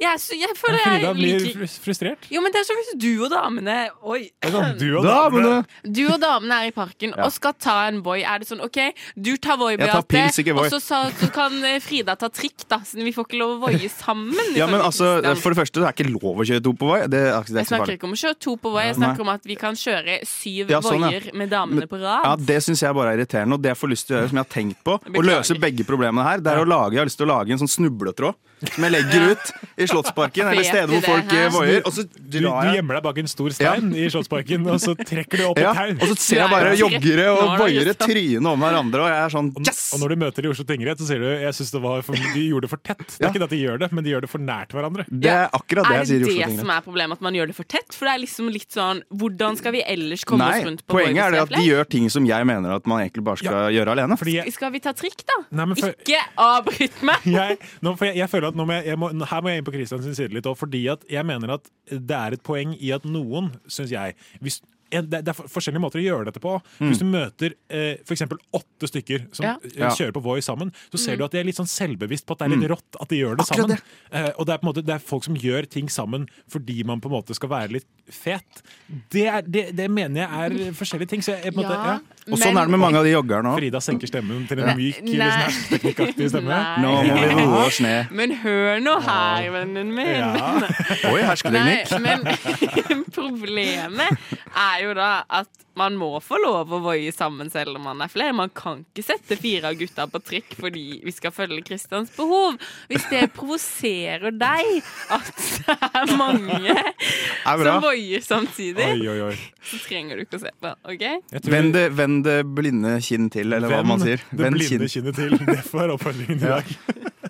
Da? 0.00 0.14
Jeg, 0.32 0.54
føler 0.56 0.78
jeg 0.80 0.86
Frida 0.86 1.10
blir 1.14 1.40
liker 1.44 1.60
fr- 1.60 1.80
frustrert. 1.84 2.26
Jo, 2.32 2.40
men 2.40 2.52
det 2.54 2.60
er 2.62 2.64
som 2.64 2.78
hvis 2.80 2.92
du 3.02 3.08
og 3.26 3.30
damene 3.34 3.74
Oi. 4.02 4.30
Det 4.40 4.48
er 4.48 4.54
sånn, 4.54 4.78
du 4.80 4.86
og 4.96 5.04
Damene! 5.04 5.66
Du 5.84 6.00
og 6.08 6.18
damene 6.22 6.56
er 6.64 6.70
i 6.70 6.72
parken 6.72 7.12
Ja. 7.16 7.26
og 7.26 7.32
skal 7.34 7.52
ta 7.60 7.74
en 7.88 8.00
Voi. 8.02 8.22
Er 8.24 8.38
det 8.40 8.48
sånn 8.48 8.62
OK, 8.64 8.78
du 9.20 9.36
tar 9.36 9.58
Voi, 9.60 9.74
Jeg 9.76 9.90
tar 9.90 10.00
Beate, 10.02 10.08
pils, 10.08 10.38
ikke 10.40 10.54
Voi. 10.56 10.64
og 10.66 10.72
så, 10.72 10.80
sa- 10.80 11.10
så 11.20 11.28
kan 11.34 11.52
eh, 11.68 11.78
Frida 11.84 12.16
ta 12.16 12.28
trikk, 12.32 12.64
da, 12.68 12.78
siden 12.80 13.04
vi 13.04 13.12
får 13.12 13.28
ikke 13.28 13.38
lov 13.42 13.52
å 13.58 13.60
voie 13.68 13.88
sammen. 13.92 14.54
Ja, 14.56 14.66
men 14.66 14.80
ifølge 14.80 14.88
altså, 14.88 15.10
Kristian. 15.20 15.36
For 15.44 15.50
det 15.54 15.58
første, 15.60 15.80
det 15.80 15.86
er 15.90 15.94
ikke 15.98 16.08
lov 16.14 16.40
å 16.40 16.48
kjøre 16.48 16.64
to 16.64 16.72
på 16.80 16.86
Voi. 16.90 17.00
Det 17.00 17.04
er, 17.04 17.08
det 17.10 17.20
er 17.20 17.28
Jeg 17.28 17.44
ikke 17.44 17.50
så 17.50 17.68
snakker 17.68 17.84
farlig. 17.84 17.98
ikke 18.00 18.08
om 18.08 18.16
å 18.16 18.20
kjøre 18.24 18.38
to 18.46 18.56
på 18.56 18.72
Voi, 18.74 18.82
jeg 18.86 18.96
Nei. 18.96 19.00
snakker 19.04 19.20
om 19.20 19.32
at 19.36 19.44
vi 19.52 19.54
kan 19.60 19.74
kjøre 19.84 20.18
syv 20.26 20.70
Ja, 20.70 20.80
sånn, 20.80 21.00
ja. 21.04 21.10
voier 21.12 21.34
med 21.44 21.50
damene 21.52 21.86
på 21.90 22.00
rad. 22.00 22.24
Ja, 22.24 22.36
Det 22.36 22.58
syns 22.64 22.80
jeg 22.80 22.94
bare 22.96 23.12
er 23.12 23.20
irriterende, 23.20 23.54
og 23.54 23.62
det 23.62 23.74
jeg 23.74 23.80
får 23.84 23.92
lyst 23.92 24.06
til 24.08 24.16
å 24.16 24.20
gjøre, 24.22 24.28
som 24.32 24.40
jeg 24.40 24.46
har 24.48 24.54
tenkt 24.56 24.80
på, 24.84 24.96
å 24.96 25.04
Beklager. 25.12 25.28
løse 25.28 25.60
begge 25.60 25.84
problemene 25.84 26.24
her, 26.24 26.38
det 26.40 26.52
er 26.56 26.64
å 26.64 26.66
lage, 26.66 26.92
jeg 26.96 27.02
har 27.04 27.10
lyst 27.12 27.18
til 27.20 27.28
å 27.28 27.34
lage 27.36 27.50
en 27.52 27.58
sånn 27.60 27.68
snubletråd 27.76 28.34
som 28.68 28.84
jeg 28.86 28.92
legger 28.92 29.26
ut 29.32 29.52
i 29.80 29.88
Slottsparken, 29.90 30.50
eller 30.50 30.66
stedet 30.66 30.80
steder 30.80 30.94
hvor 30.94 31.06
folk 31.06 31.34
eh, 31.36 31.48
voier, 31.54 31.82
og 31.86 31.94
så 31.94 32.04
Du, 32.10 32.38
du 32.40 32.48
gjemmer 32.48 32.98
deg 32.98 33.04
bak 33.06 33.20
en 33.22 33.30
stor 33.30 33.54
stein 33.54 33.90
i 33.96 34.06
Slottsparken, 34.12 34.66
og 34.70 34.80
så 34.82 34.94
trekker 34.98 35.40
du 35.42 35.44
opp 35.50 35.60
ja, 35.60 35.72
et 35.72 35.96
tau. 35.98 36.04
og 36.04 36.12
så 36.12 36.18
ser 36.20 36.42
jeg 36.42 36.52
bare 36.52 36.72
er 36.74 36.80
joggere 36.80 37.26
og 37.34 37.54
voiere 37.60 37.94
tryne 37.98 38.52
om 38.52 38.64
hverandre, 38.64 39.04
og 39.04 39.10
jeg 39.10 39.20
er 39.24 39.34
sånn 39.34 39.50
yes! 39.64 39.82
og 39.94 40.02
når 40.04 40.14
du 40.14 40.22
møter 40.24 40.44
de 40.46 40.50
i 40.50 40.52
Oslo 40.54 40.66
tingrett, 40.68 41.00
så 41.00 41.08
sier 41.08 41.22
du 41.24 41.28
jeg 41.30 41.54
det 41.70 42.04
for, 42.06 42.16
de 42.34 42.44
gjorde 42.44 42.66
det 42.66 42.72
for 42.72 42.82
tett. 42.84 43.04
Det 43.06 43.20
er 43.20 43.26
Ja. 43.26 43.30
ikke 43.30 43.42
det 43.42 43.48
at 43.48 43.54
de 43.54 43.60
gjør 43.60 43.78
det, 43.82 43.88
men 43.92 44.04
de 44.04 44.12
gjør 44.14 44.24
det 44.26 44.30
for 44.30 44.42
nært 44.42 44.74
hverandre. 44.74 45.06
Det 45.08 45.30
er 45.30 45.48
akkurat 45.56 45.88
det 45.88 45.94
Er 45.94 46.02
jeg 46.02 46.10
sier 46.10 46.20
i 46.20 46.24
det 46.24 46.30
Er 46.30 46.46
det 46.50 46.56
det 46.56 46.64
som 46.64 46.72
er 46.74 46.84
problemet, 46.84 47.18
at 47.20 47.24
man 47.24 47.36
gjør 47.36 47.50
det 47.50 47.56
for 47.56 47.64
tett? 47.68 47.94
For 47.96 48.08
det 48.08 48.14
er 48.14 48.22
liksom 48.24 48.50
litt 48.52 48.70
sånn 48.76 49.02
Hvordan 49.20 49.58
skal 49.60 49.74
vi 49.74 49.82
ellers 49.86 50.24
komme 50.28 50.44
Nei, 50.44 50.60
oss 50.60 50.68
rundt 50.68 50.84
på 50.86 50.96
poenget 50.98 51.24
er 51.24 51.34
det 51.36 51.42
at 51.46 51.54
de 51.54 51.64
gjør 51.66 51.88
ting 51.90 52.08
som 52.12 52.26
jeg 52.28 52.46
mener 52.48 52.76
at 52.76 52.86
man 52.90 53.02
egentlig 53.04 53.24
bare 53.26 53.40
skal 53.42 53.70
gjøre 53.74 53.94
alene. 53.96 54.18
Fordi 54.20 54.36
jeg, 54.38 54.52
Skal 54.56 54.72
vi 54.74 54.82
ta 54.84 54.92
trikk, 54.96 55.24
da? 55.28 55.38
Nei, 55.60 55.66
for- 55.78 55.94
Ikke 55.94 56.22
avbryt 56.36 57.02
meg! 57.06 57.26
jeg, 57.38 57.58
nå, 57.84 57.94
for 57.96 58.10
jeg, 58.10 58.20
jeg 58.22 58.30
føler 58.32 58.49
at 58.49 58.49
nå 58.56 58.66
må 58.66 58.76
jeg, 58.78 58.90
jeg 58.90 59.00
må, 59.00 59.10
Her 59.30 59.44
må 59.44 59.52
jeg 59.52 59.60
inn 59.60 59.66
på 59.68 59.74
Kristians 59.74 60.08
side 60.08 60.34
litt 60.34 60.48
òg, 60.48 60.58
fordi 60.58 60.82
at 60.92 61.04
jeg 61.10 61.26
mener 61.26 61.56
at 61.56 61.70
det 61.90 62.16
er 62.16 62.36
et 62.36 62.44
poeng 62.46 62.74
i 62.78 62.92
at 62.96 63.06
noen, 63.08 63.52
syns 63.70 63.94
jeg 63.94 64.16
hvis, 64.44 64.60
det, 64.90 65.20
det 65.24 65.32
er 65.32 65.38
forskjellige 65.50 65.80
måter 65.82 66.00
å 66.00 66.04
gjøre 66.04 66.26
dette 66.30 66.40
på. 66.42 66.56
Hvis 66.82 66.98
du 67.00 67.06
møter 67.06 67.54
eh, 67.70 67.96
f.eks. 68.04 68.22
åtte 68.56 68.90
stykker 68.90 69.28
som 69.36 69.46
Ja. 69.46 69.54
eh, 69.64 69.94
kjører 69.96 70.12
på 70.16 70.22
Voi 70.24 70.40
sammen, 70.42 70.72
så 70.92 70.98
ser 70.98 71.14
Mm. 71.14 71.18
du 71.18 71.24
at 71.24 71.32
de 71.32 71.38
er 71.40 71.44
litt 71.48 71.56
sånn 71.58 71.68
selvbevisst 71.70 72.26
på 72.26 72.32
at 72.34 72.38
det 72.42 72.46
er 72.50 72.56
litt 72.56 72.70
rått 72.70 72.98
at 73.00 73.08
de 73.08 73.16
gjør 73.22 73.36
det 73.38 73.46
Akkurat 73.46 73.70
sammen. 73.70 73.78
Eh, 74.12 74.30
og 74.38 74.46
det 74.46 74.52
er, 74.54 74.58
på 74.58 74.66
en 74.66 74.70
måte, 74.72 74.84
det 74.86 74.94
er 74.94 74.98
folk 74.98 75.24
som 75.24 75.34
gjør 75.36 75.66
ting 75.70 75.88
sammen 75.90 76.28
fordi 76.50 76.82
man 76.84 77.00
på 77.00 77.06
en 77.10 77.16
måte 77.18 77.34
skal 77.34 77.48
være 77.50 77.72
litt 77.78 77.86
fet. 78.10 78.62
Det, 79.10 79.26
er, 79.30 79.42
det, 79.46 79.64
det 79.76 79.86
mener 79.90 80.24
jeg 80.26 80.30
er 80.68 80.72
forskjellige 80.74 81.08
ting. 81.14 81.22
Så 81.22 81.34
jeg, 81.36 81.44
jeg, 81.44 81.54
på 81.54 81.60
en 81.62 81.66
måte, 81.68 81.76
Ja, 81.78 81.98
ja. 82.00 82.16
Og 82.30 82.38
sånn 82.38 82.54
er 82.60 82.68
det 82.68 82.70
med 82.70 82.78
mange 82.82 82.98
av 83.00 83.04
de 83.06 83.10
joggerne 83.14 83.48
òg. 83.50 83.56
Frida 83.58 83.80
senker 83.82 84.06
stemmen 84.06 84.44
til 84.46 84.60
en 84.60 84.66
Nei. 84.70 84.74
myk, 84.78 84.98
litt 85.08 86.18
sånn 86.20 86.28
stemme. 86.30 86.50
Nei. 86.50 86.82
Nå 86.84 86.90
må 87.08 87.14
vi 87.16 87.30
roe 87.40 87.62
oss 87.66 87.80
ned. 87.82 88.10
Men 88.20 88.34
hør 88.42 88.78
nå 88.84 88.94
her, 89.06 89.48
vennen 89.54 89.90
min. 89.96 90.12
Ja. 90.20 90.68
Oi, 91.10 91.22
hersketeknikk. 91.26 91.90
men 92.04 93.04
problemet 93.16 94.18
er 94.54 94.79
er 94.80 94.88
jo 94.88 94.94
da 94.98 95.10
at 95.40 95.48
man 95.78 95.94
må 95.96 96.08
få 96.20 96.36
lov 96.42 96.72
å 96.74 96.80
voie 96.82 97.12
sammen 97.14 97.48
selv 97.52 97.78
om 97.78 97.84
man 97.86 98.00
er 98.04 98.10
flere. 98.12 98.34
Man 98.36 98.50
kan 98.52 98.82
ikke 98.82 99.04
sette 99.06 99.36
fire 99.40 99.70
av 99.70 99.78
gutta 99.80 100.04
på 100.10 100.20
trikk 100.26 100.56
fordi 100.58 100.82
vi 101.06 101.12
skal 101.14 101.32
følge 101.32 101.62
Kristians 101.64 102.10
behov. 102.16 102.58
Hvis 102.90 103.06
det 103.12 103.22
provoserer 103.36 104.34
deg 104.34 104.82
at 105.14 105.30
det 105.38 105.76
er 106.02 106.12
mange 106.18 106.74
er 106.74 107.64
som 107.64 107.80
voier 107.86 108.24
samtidig, 108.26 108.90
Oi, 108.98 109.08
oi, 109.14 109.18
oi. 109.30 109.38
så 109.70 109.80
trenger 109.86 110.18
du 110.20 110.26
ikke 110.26 110.40
å 110.40 110.44
se 110.44 110.52
på. 110.60 110.74
OK? 110.92 111.06
Vend 111.48 111.72
det, 111.78 111.86
vend 111.96 112.24
det 112.26 112.38
blinde 112.50 112.98
kinn 113.06 113.30
til, 113.32 113.52
eller 113.56 113.70
hva 113.70 113.80
Vend 113.84 113.94
man 113.94 114.04
sier. 114.04 114.26
Vend 114.34 114.58
det 114.58 114.66
blinde 114.66 114.90
kinn. 114.90 115.06
kinnet 115.06 115.20
til. 115.22 115.38
Det 115.46 115.60
får 115.70 115.84
være 115.84 115.96
oppfølgingen 116.00 116.42
i 116.44 116.50
Ja. 116.50 116.60
dag. 116.60 117.29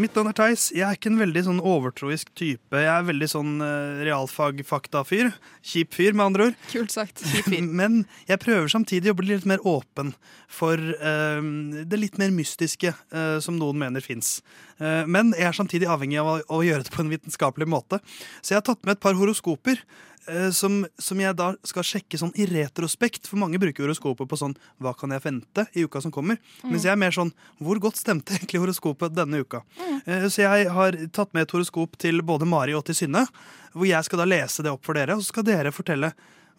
Mitt 0.00 0.14
navn 0.16 0.30
er 0.30 0.36
Theis. 0.36 0.70
Jeg 0.72 0.86
er 0.86 0.96
ikke 0.96 1.10
en 1.10 1.18
veldig 1.20 1.42
sånn 1.44 1.58
overtroisk 1.60 2.30
type. 2.38 2.78
Jeg 2.80 2.88
er 2.88 3.04
veldig 3.04 3.28
sånn 3.28 3.50
eh, 3.60 3.98
realfag-fakta-fyr. 4.06 5.34
Kjip 5.66 5.92
fyr, 5.96 6.16
med 6.16 6.24
andre 6.30 6.46
ord. 6.48 6.56
Kult 6.70 6.94
sagt. 6.94 7.20
kjip 7.20 7.50
fyr. 7.50 7.66
Men 7.80 7.98
jeg 8.28 8.40
prøver 8.40 8.72
samtidig 8.72 9.12
å 9.12 9.16
bli 9.18 9.34
litt 9.34 9.44
mer 9.48 9.60
åpen 9.68 10.14
for 10.48 10.80
uh, 10.80 11.42
det 11.84 11.98
litt 12.00 12.16
mer 12.22 12.32
mystiske 12.32 12.94
uh, 12.94 13.36
som 13.44 13.58
noen 13.60 13.76
mener 13.82 14.04
fins. 14.04 14.38
Uh, 14.80 15.02
men 15.08 15.32
jeg 15.36 15.48
er 15.48 15.56
samtidig 15.56 15.88
avhengig 15.90 16.20
av 16.22 16.28
å, 16.30 16.36
å 16.58 16.62
gjøre 16.64 16.86
det 16.86 16.92
på 16.94 17.02
en 17.02 17.12
vitenskapelig 17.12 17.68
måte. 17.68 17.98
Så 18.40 18.54
jeg 18.54 18.62
har 18.62 18.66
tatt 18.68 18.84
med 18.86 18.96
et 18.96 19.02
par 19.02 19.18
horoskoper. 19.18 19.82
Eh, 20.28 20.50
Som, 20.50 20.84
som 20.98 21.20
jeg 21.20 21.36
da 21.38 21.52
skal 21.66 21.82
sjekke 21.86 22.18
sånn 22.20 22.32
i 22.36 22.46
retrospekt, 22.50 23.26
for 23.30 23.40
mange 23.42 23.58
bruker 23.62 23.86
horoskopet 23.86 24.28
på 24.30 24.38
sånn 24.40 24.54
Hva 24.82 24.92
kan 24.98 25.10
jeg 25.14 25.24
vente 25.24 25.66
i 25.74 25.84
uka 25.86 26.00
som 26.04 26.12
kommer? 26.14 26.38
Mm. 26.62 26.70
Mens 26.72 26.84
jeg 26.84 26.92
er 26.92 27.00
mer 27.00 27.10
sånn 27.16 27.32
Hvor 27.58 27.78
godt 27.82 27.96
stemte 28.00 28.34
egentlig 28.36 28.60
horoskopet 28.62 29.14
denne 29.16 29.42
uka? 29.42 29.62
Mm. 29.80 30.00
Så 30.30 30.42
jeg 30.44 30.70
har 30.70 30.96
tatt 31.12 31.32
med 31.34 31.46
et 31.46 31.52
horoskop 31.56 31.96
til 31.98 32.22
både 32.22 32.46
Mari 32.46 32.74
og 32.78 32.84
til 32.86 32.94
Synne, 32.94 33.26
hvor 33.74 33.86
jeg 33.88 34.04
skal 34.06 34.22
da 34.22 34.26
lese 34.28 34.62
det 34.62 34.70
opp 34.72 34.84
for 34.86 34.94
dere, 34.94 35.16
og 35.16 35.22
så 35.24 35.32
skal 35.32 35.46
dere 35.48 35.72
fortelle 35.74 36.12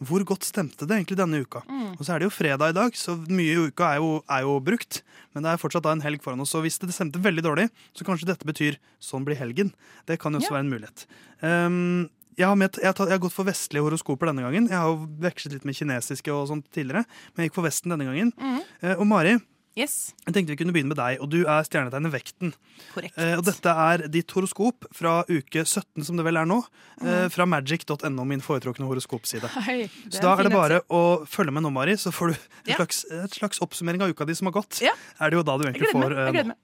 hvor 0.05 0.21
godt 0.29 0.45
stemte 0.45 0.85
det 0.85 0.93
egentlig 0.93 1.15
denne 1.17 1.39
uka. 1.41 1.63
Mm. 1.65 1.95
Og 1.97 2.03
så 2.05 2.13
er 2.13 2.19
det 2.21 2.27
jo 2.27 2.33
fredag 2.35 2.69
i 2.69 2.75
dag, 2.77 2.93
så 2.93 3.15
mye 3.17 3.53
i 3.55 3.63
uka 3.71 3.87
er 3.95 3.97
jo, 4.03 4.09
er 4.29 4.43
jo 4.45 4.59
brukt. 4.61 4.99
Men 5.33 5.41
det 5.41 5.55
er 5.55 5.57
fortsatt 5.63 5.87
da 5.87 5.95
en 5.95 6.03
helg 6.03 6.21
foran 6.21 6.43
oss, 6.43 6.53
og 6.53 6.67
hvis 6.67 6.77
det 6.83 6.91
stemte 6.93 7.17
veldig 7.23 7.41
dårlig, 7.47 7.65
så 7.97 8.05
kanskje 8.05 8.27
dette 8.29 8.45
betyr 8.45 8.77
sånn 9.01 9.25
blir 9.25 9.39
helgen. 9.41 9.71
Det 10.05 10.19
kan 10.21 10.37
jo 10.37 10.43
også 10.43 10.51
Ja. 10.51 10.59
være 10.59 10.65
en 10.67 10.69
mulighet. 10.75 11.07
Um, 11.41 12.09
jeg 12.37 12.45
har, 12.47 12.55
med, 12.55 12.77
jeg, 12.77 12.85
har 12.85 12.93
tatt, 12.93 13.09
jeg 13.09 13.17
har 13.17 13.23
gått 13.27 13.33
for 13.35 13.47
vestlige 13.49 13.81
horoskoper 13.83 14.29
denne 14.29 14.43
gangen. 14.45 14.67
Jeg 14.69 14.77
har 14.77 14.87
jo 14.93 15.07
vekslet 15.25 15.53
litt 15.57 15.65
med 15.65 15.75
kinesiske 15.75 16.29
og 16.33 16.47
sånt 16.51 16.67
tidligere, 16.71 17.03
men 17.33 17.43
jeg 17.43 17.49
gikk 17.49 17.55
for 17.59 17.65
Vesten 17.67 17.93
denne 17.95 18.05
gangen. 18.09 18.33
Mm. 18.37 18.59
Eh, 18.83 18.95
og 18.97 19.07
Mari, 19.09 19.37
Yes. 19.77 20.11
jeg 20.25 20.33
tenkte 20.33 20.49
vi 20.49 20.57
kunne 20.57 20.73
begynne 20.73 20.89
med 20.89 20.97
deg, 20.97 21.19
og 21.21 21.29
du 21.29 21.43
er 21.45 21.61
stjernetegnet 21.67 22.09
Vekten. 22.09 22.49
Korrekt. 22.95 23.13
Eh, 23.21 23.35
og 23.37 23.43
dette 23.45 23.69
er 23.69 24.07
ditt 24.09 24.31
horoskop 24.33 24.87
fra 24.97 25.19
uke 25.29 25.61
17, 25.69 26.01
som 26.07 26.17
det 26.17 26.25
vel 26.25 26.37
er 26.41 26.45
nå, 26.49 26.63
eh, 27.01 27.05
Mhm. 27.05 27.29
fra 27.31 27.45
magic.no, 27.45 28.25
min 28.25 28.41
foretrukne 28.41 28.87
horoskopside. 28.89 29.45
Hei, 29.67 29.87
Så 30.09 30.21
da 30.21 30.33
er 30.33 30.43
det 30.49 30.51
bare 30.51 30.81
å 30.89 31.27
følge 31.29 31.53
med 31.53 31.61
nå, 31.61 31.71
Mari, 31.71 31.93
så 31.93 32.09
får 32.11 32.27
du 32.27 32.33
et, 32.33 32.49
Ja. 32.73 32.75
slags, 32.77 33.05
et 33.11 33.31
slags 33.37 33.59
oppsummering 33.61 34.01
av 34.01 34.09
uka 34.09 34.25
di 34.25 34.33
som 34.33 34.47
har 34.47 34.53
gått. 34.53 34.81
Ja. 34.81 34.93
Er 35.21 35.29
det 35.29 35.37
jo 35.37 35.43
da 35.43 35.57
du 35.57 35.65
egentlig 35.65 35.93
får 35.93 36.11
eh, 36.25 36.43
nå. 36.43 36.55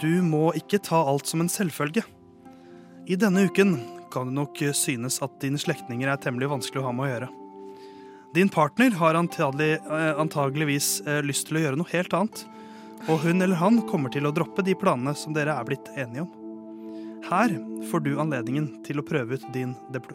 Du 0.00 0.20
må 0.26 0.52
ikke 0.58 0.82
ta 0.82 0.98
alt 1.06 1.28
som 1.30 1.40
en 1.40 1.48
selvfølge. 1.48 2.02
I 3.06 3.16
denne 3.16 3.44
uken 3.46 3.76
kan 4.10 4.26
det 4.26 4.34
nok 4.34 4.62
synes 4.74 5.20
at 5.22 5.36
dine 5.42 5.58
slektninger 5.60 6.10
er 6.10 6.18
temmelig 6.22 6.48
vanskelig 6.50 6.82
å 6.82 6.88
ha 6.88 6.94
med 6.96 7.06
å 7.06 7.10
gjøre. 7.12 7.28
Din 8.34 8.50
partner 8.52 8.96
har 8.98 9.14
antagelig, 9.16 9.76
eh, 9.78 10.12
antageligvis 10.20 10.88
eh, 11.06 11.20
lyst 11.24 11.46
til 11.48 11.60
å 11.60 11.62
gjøre 11.62 11.78
noe 11.80 11.92
helt 11.92 12.12
annet, 12.16 12.42
og 13.06 13.22
hun 13.22 13.40
eller 13.44 13.60
han 13.60 13.78
kommer 13.88 14.10
til 14.12 14.26
å 14.26 14.34
droppe 14.34 14.64
de 14.66 14.74
planene 14.76 15.14
som 15.16 15.36
dere 15.36 15.54
er 15.54 15.68
blitt 15.68 15.88
enige 15.94 16.26
om. 16.26 16.32
Her 17.30 17.54
får 17.90 18.04
du 18.04 18.12
anledningen 18.22 18.68
til 18.86 19.00
å 19.00 19.06
prøve 19.06 19.38
ut 19.38 19.46
din 19.54 19.72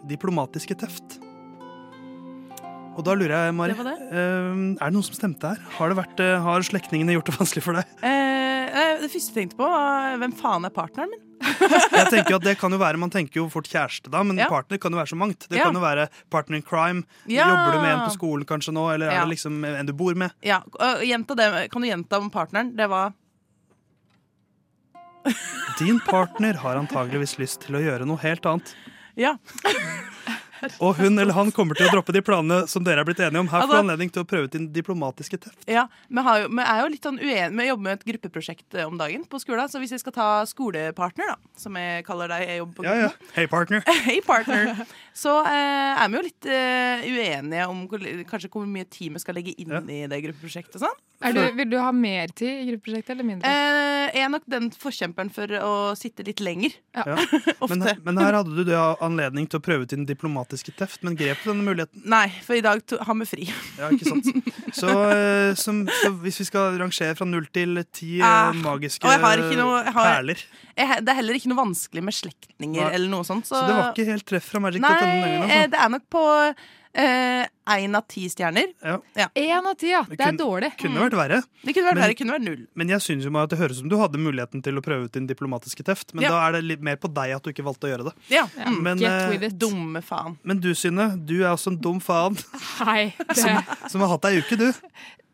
diplomatiske 0.07 0.77
teft. 0.83 1.17
Og 2.91 3.05
da 3.07 3.15
lurer 3.15 3.47
jeg, 3.47 3.55
Mari, 3.55 3.73
Det 3.73 3.87
det. 3.87 3.97
eh, 4.11 4.61
er 4.75 4.85
det 4.91 4.93
noe 4.93 5.07
som 5.07 5.15
stemte 5.15 5.47
her? 5.47 5.59
Har, 5.79 5.95
vært, 5.95 6.19
eh, 6.19 6.37
har 6.43 6.59
slektningene 6.67 7.15
gjort 7.15 7.31
det 7.31 7.39
vanskelig 7.39 7.63
for 7.63 7.79
deg? 7.79 7.85
Eh, 8.03 8.99
det 8.99 9.09
første 9.09 9.31
jeg 9.31 9.37
tenkte 9.39 9.57
på, 9.63 9.63
var 9.65 10.17
hvem 10.19 10.33
faen 10.35 10.65
er 10.67 10.75
partneren 10.75 11.09
min? 11.15 11.27
Jeg 11.91 12.07
tenker 12.11 12.35
at 12.37 12.43
det 12.45 12.53
kan 12.59 12.71
jo 12.71 12.77
være, 12.81 12.97
Man 13.01 13.09
tenker 13.13 13.41
jo 13.41 13.47
fort 13.49 13.67
kjæreste, 13.69 14.11
da, 14.13 14.21
men 14.23 14.37
Ja. 14.37 14.47
partner 14.51 14.77
kan 14.81 14.91
jo 14.93 14.97
være 14.99 15.11
så 15.11 15.17
mangt. 15.17 15.47
Det 15.49 15.57
Ja. 15.57 15.65
kan 15.65 15.73
jo 15.73 15.81
være 15.81 16.07
partner 16.29 16.57
in 16.57 16.63
crime. 16.63 17.03
Ja. 17.27 17.47
Jobber 17.49 17.71
du 17.73 17.81
med 17.81 17.93
en 17.95 18.05
på 18.05 18.13
skolen 18.15 18.45
kanskje 18.45 18.73
nå, 18.73 18.85
eller 18.93 19.09
er 19.09 19.21
det 19.25 19.29
liksom 19.37 19.63
en 19.65 19.85
du 19.85 19.93
bor 19.93 20.13
med? 20.15 20.31
Ja, 20.43 20.61
det, 20.69 21.71
Kan 21.71 21.81
du 21.81 21.87
gjenta 21.87 22.17
om 22.19 22.29
partneren? 22.29 22.75
Det 22.75 22.87
var 22.89 23.13
Din 25.79 25.99
partner 25.99 26.53
har 26.57 26.75
antageligvis 26.75 27.37
lyst 27.37 27.61
til 27.61 27.75
å 27.77 27.81
gjøre 27.81 28.05
noe 28.09 28.17
helt 28.17 28.45
annet. 28.45 28.73
Ja. 29.15 29.35
Og 30.79 30.95
hun 30.99 31.19
eller 31.19 31.33
han 31.33 31.51
kommer 31.55 31.77
til 31.77 31.87
å 31.87 31.91
droppe 31.95 32.13
de 32.15 32.21
planene 32.25 32.67
som 32.69 32.83
dere 32.85 33.01
er 33.03 33.07
blitt 33.07 33.19
enige 33.23 33.39
om. 33.41 33.49
Her 33.51 33.63
får 33.63 33.67
Altså- 33.71 33.79
anledning 33.83 34.11
til 34.13 34.23
å 34.23 34.27
prøve 34.27 34.49
ut 34.49 34.51
din 34.55 34.67
diplomatiske 34.73 35.39
teft. 35.41 35.63
Ja, 35.67 35.87
Vi, 36.09 36.21
har 36.21 36.41
jo, 36.43 36.47
vi 36.49 36.61
er 36.63 36.81
jo 36.81 36.87
litt 36.93 37.01
sånn 37.07 37.19
uenige 37.19 37.49
Vi 37.61 37.67
jobber 37.67 37.83
med 37.83 37.93
et 37.99 38.05
gruppeprosjekt 38.11 38.75
eh, 38.75 38.85
om 38.87 38.97
dagen 38.97 39.25
på 39.25 39.39
skolen. 39.41 39.69
Så 39.71 39.79
hvis 39.81 39.91
jeg 39.95 39.99
skal 40.03 40.13
ta 40.13 40.27
skolepartner, 40.45 41.33
da, 41.33 41.35
som 41.57 41.75
jeg 41.75 42.05
kaller 42.05 42.27
deg 42.31 42.47
jeg 42.47 42.59
jobber 42.61 42.75
på 42.81 42.85
Ja, 42.85 42.95
ja. 43.07 43.11
Hei, 43.35 43.47
partner. 43.47 43.83
hey 44.07 44.21
partner. 44.21 44.85
Så 45.13 45.33
eh, 45.45 46.03
er 46.03 46.07
vi 46.09 46.19
jo 46.19 46.25
litt 46.29 46.45
eh, 46.45 47.07
uenige 47.11 47.67
om 47.69 47.87
hvor, 47.87 47.99
kanskje 48.29 48.49
hvor 48.53 48.67
mye 48.69 48.85
tid 48.89 49.13
vi 49.15 49.19
skal 49.23 49.35
legge 49.35 49.55
inn 49.57 49.89
i 49.89 50.03
det 50.07 50.21
gruppeprosjektet. 50.27 50.75
og 50.79 50.85
sånn. 50.87 50.99
Er 51.21 51.35
du, 51.37 51.41
vil 51.53 51.69
du 51.69 51.77
ha 51.77 51.91
mer 51.93 52.31
tid 52.33 52.63
i 52.63 52.69
gruppeprosjektet 52.71 53.13
eller 53.13 53.27
mindre? 53.27 53.49
Eh, 53.49 54.07
jeg 54.15 54.25
er 54.25 54.31
nok 54.33 54.45
den 54.49 54.71
forkjemperen 54.73 55.29
for 55.33 55.51
å 55.61 55.73
sitte 55.99 56.25
litt 56.25 56.41
lenger. 56.41 56.73
Ja. 56.97 57.15
Men, 57.71 57.83
men 58.03 58.17
her 58.19 58.33
hadde 58.35 58.63
du 58.67 58.71
anledning 58.75 59.45
til 59.47 59.59
å 59.59 59.63
prøve 59.63 59.85
ut 59.85 59.91
din 59.93 60.03
diplomatiske 60.05 60.50
teft, 60.59 61.03
men 61.07 61.15
grep 61.15 61.39
du 61.43 61.51
denne 61.51 61.63
muligheten? 61.63 62.01
Nei, 62.11 62.25
for 62.43 62.57
i 62.57 62.61
dag 62.65 62.81
har 63.07 63.17
vi 63.21 63.27
fri. 63.29 63.47
Ja, 63.79 63.89
ikke 63.93 64.09
sant. 64.09 64.27
Så, 64.75 64.89
eh, 65.11 65.53
som, 65.59 65.83
så 66.01 66.11
hvis 66.23 66.41
vi 66.41 66.45
skal 66.47 66.77
rangere 66.79 67.15
fra 67.17 67.25
null 67.27 67.47
til 67.51 67.79
ti 67.91 68.19
eh, 68.19 68.25
Ah, 68.27 68.51
magiske 68.55 69.07
noe, 69.07 69.81
har, 69.83 69.93
perler 69.95 70.39
jeg, 70.39 71.01
Det 71.03 71.11
er 71.11 71.17
heller 71.19 71.37
ikke 71.39 71.51
noe 71.51 71.59
vanskelig 71.59 72.03
med 72.07 72.15
slektninger 72.15 72.85
Nei. 72.85 72.91
eller 72.97 73.11
noe 73.11 73.27
sånt. 73.27 73.47
Så, 73.49 73.55
Så 73.55 73.65
det 73.67 73.75
var 73.79 73.89
ikke 73.91 74.07
helt 74.11 74.27
treff 74.27 74.51
fra 74.51 74.61
Magic.no 74.63 74.87
Nei, 74.87 74.99
gangen, 75.01 75.23
eh, 75.23 75.41
altså. 75.41 75.71
det 75.73 75.81
er 75.85 75.91
nok 75.97 76.05
på 76.11 76.23
én 76.93 77.95
av 77.95 78.03
ti 78.07 78.25
stjerner. 78.29 78.73
Ja. 78.83 79.27
Én 79.35 79.65
av 79.65 79.75
ti, 79.79 79.89
ja. 79.91 80.01
Det 80.03 80.19
er 80.19 80.25
kunne- 80.31 80.37
dårlig. 80.41 80.71
Kunne 80.77 80.99
vært 81.09 81.15
verre. 81.15 81.43
Det 81.63 81.73
kunne 81.73 81.87
vært 81.87 81.95
Men- 81.95 82.03
verre, 82.03 82.07
det 82.11 82.17
kunne 82.17 82.33
vært 82.33 82.43
null. 82.43 82.67
Men 82.75 82.87
jeg 82.89 82.99
syns 82.99 83.23
jo 83.23 83.37
at 83.37 83.49
det 83.49 83.59
høres 83.59 83.71
ut 83.71 83.77
som 83.79 83.89
du 83.89 83.97
hadde 83.97 84.17
muligheten 84.19 84.61
til 84.63 84.73
å 84.75 84.81
prøve 84.81 85.05
ut 85.05 85.11
din 85.11 85.27
diplomatiske 85.27 85.83
teft. 85.83 86.13
Men 86.13 86.23
Ja. 86.23 86.29
da 86.29 86.47
er 86.47 86.51
det 86.53 86.63
litt 86.65 86.81
mer 86.81 86.97
på 86.97 87.07
deg 87.13 87.31
at 87.35 87.43
du 87.43 87.51
ikke 87.53 87.63
valgte 87.63 87.87
å 87.87 87.97
gjøre 87.97 88.03
det. 88.11 88.13
Ja, 88.29 88.47
Men, 88.69 88.97
Get 88.97 89.09
eh, 89.11 89.29
with 89.29 89.43
it. 89.43 89.57
Dumme 89.57 90.01
faen. 90.03 90.37
Men 90.43 90.59
du, 90.59 90.73
Synne, 90.73 91.15
du 91.25 91.41
er 91.43 91.53
også 91.55 91.67
en 91.71 91.77
dum 91.77 91.99
faen 92.01 92.35
Hei. 92.85 93.13
Det, 93.27 93.37
som, 93.37 93.63
som 93.87 94.01
har 94.01 94.09
hatt 94.17 94.25
ei 94.25 94.39
uke, 94.41 94.57
du. 94.57 94.73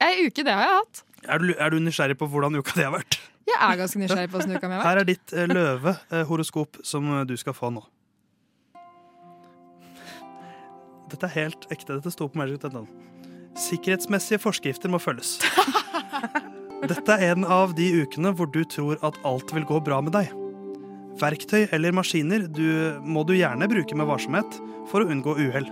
ei 0.01 0.27
uke, 0.27 0.43
det 0.43 0.53
har 0.53 0.63
jeg 0.67 0.77
hatt. 0.83 1.03
Er 1.27 1.39
du, 1.39 1.53
er 1.57 1.69
du 1.71 1.79
nysgjerrig 1.79 2.17
på 2.17 2.29
hvordan 2.29 2.55
uka 2.59 2.73
di 2.75 2.83
har 2.83 2.91
vært? 2.93 3.17
Jeg 3.47 3.55
er 3.59 3.77
ganske 3.77 3.97
nysgjerrig 3.97 4.29
på 4.29 4.37
hvordan 4.39 4.57
uka 4.57 4.67
mi 4.67 4.73
har 4.75 4.83
vært. 4.83 4.89
Her 4.91 4.97
er 4.97 5.03
ditt 5.05 5.27
løvehoroskop 5.31 5.97
løve-horoskop 6.11 6.85
som 6.85 7.19
eh, 7.21 7.23
du 7.25 7.35
skal 7.37 7.53
få 7.53 7.71
nå. 7.73 7.83
Dette 11.11 11.27
er 11.29 11.35
helt 11.35 11.67
ekte. 11.71 11.95
Dette 11.97 12.11
sto 12.13 12.27
på 12.29 12.39
Magic.no. 12.39 12.85
Sikkerhetsmessige 13.57 14.41
forskrifter 14.41 14.91
må 14.91 14.99
følges. 15.01 15.37
Dette 16.91 17.15
er 17.15 17.31
en 17.31 17.47
av 17.49 17.73
de 17.77 17.87
ukene 18.03 18.33
hvor 18.37 18.49
du 18.53 18.61
tror 18.69 18.99
at 19.05 19.17
alt 19.25 19.53
vil 19.55 19.65
gå 19.67 19.79
bra 19.85 20.01
med 20.03 20.13
deg. 20.13 20.29
Verktøy 21.17 21.65
eller 21.73 21.95
maskiner 21.97 22.45
du, 22.45 22.67
må 23.01 23.23
du 23.25 23.33
gjerne 23.33 23.69
bruke 23.71 23.97
med 23.97 24.09
varsomhet 24.09 24.59
for 24.91 25.01
å 25.01 25.09
unngå 25.09 25.33
uhell. 25.39 25.65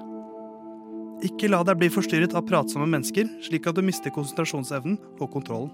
Ikke 1.26 1.50
la 1.52 1.62
deg 1.68 1.78
bli 1.80 1.92
forstyrret 1.94 2.34
av 2.36 2.48
pratsomme 2.50 2.88
mennesker, 2.90 3.30
slik 3.46 3.70
at 3.70 3.78
du 3.78 3.86
mister 3.86 4.14
konsentrasjonsevnen 4.14 4.98
og 5.20 5.30
kontrollen. 5.38 5.72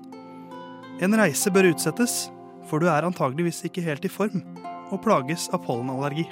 En 1.01 1.15
reise 1.17 1.49
bør 1.53 1.71
utsettes, 1.71 2.27
for 2.69 2.83
du 2.83 2.91
er 2.91 3.07
antageligvis 3.07 3.63
ikke 3.65 3.83
helt 3.87 4.05
i 4.05 4.11
form 4.11 4.43
og 4.91 4.99
plages 5.05 5.47
av 5.55 5.63
pollenallergi. 5.65 6.27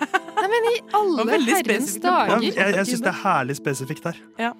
I 0.74 0.80
alle 0.98 1.24
herrens 1.30 1.96
dager? 2.02 2.34
Ja, 2.34 2.38
jeg 2.42 2.74
jeg 2.80 2.86
syns 2.90 3.02
det 3.04 3.12
er 3.12 3.20
herlig 3.24 3.56
spesifikt 3.60 4.04
her. 4.10 4.18
Ja. 4.40 4.52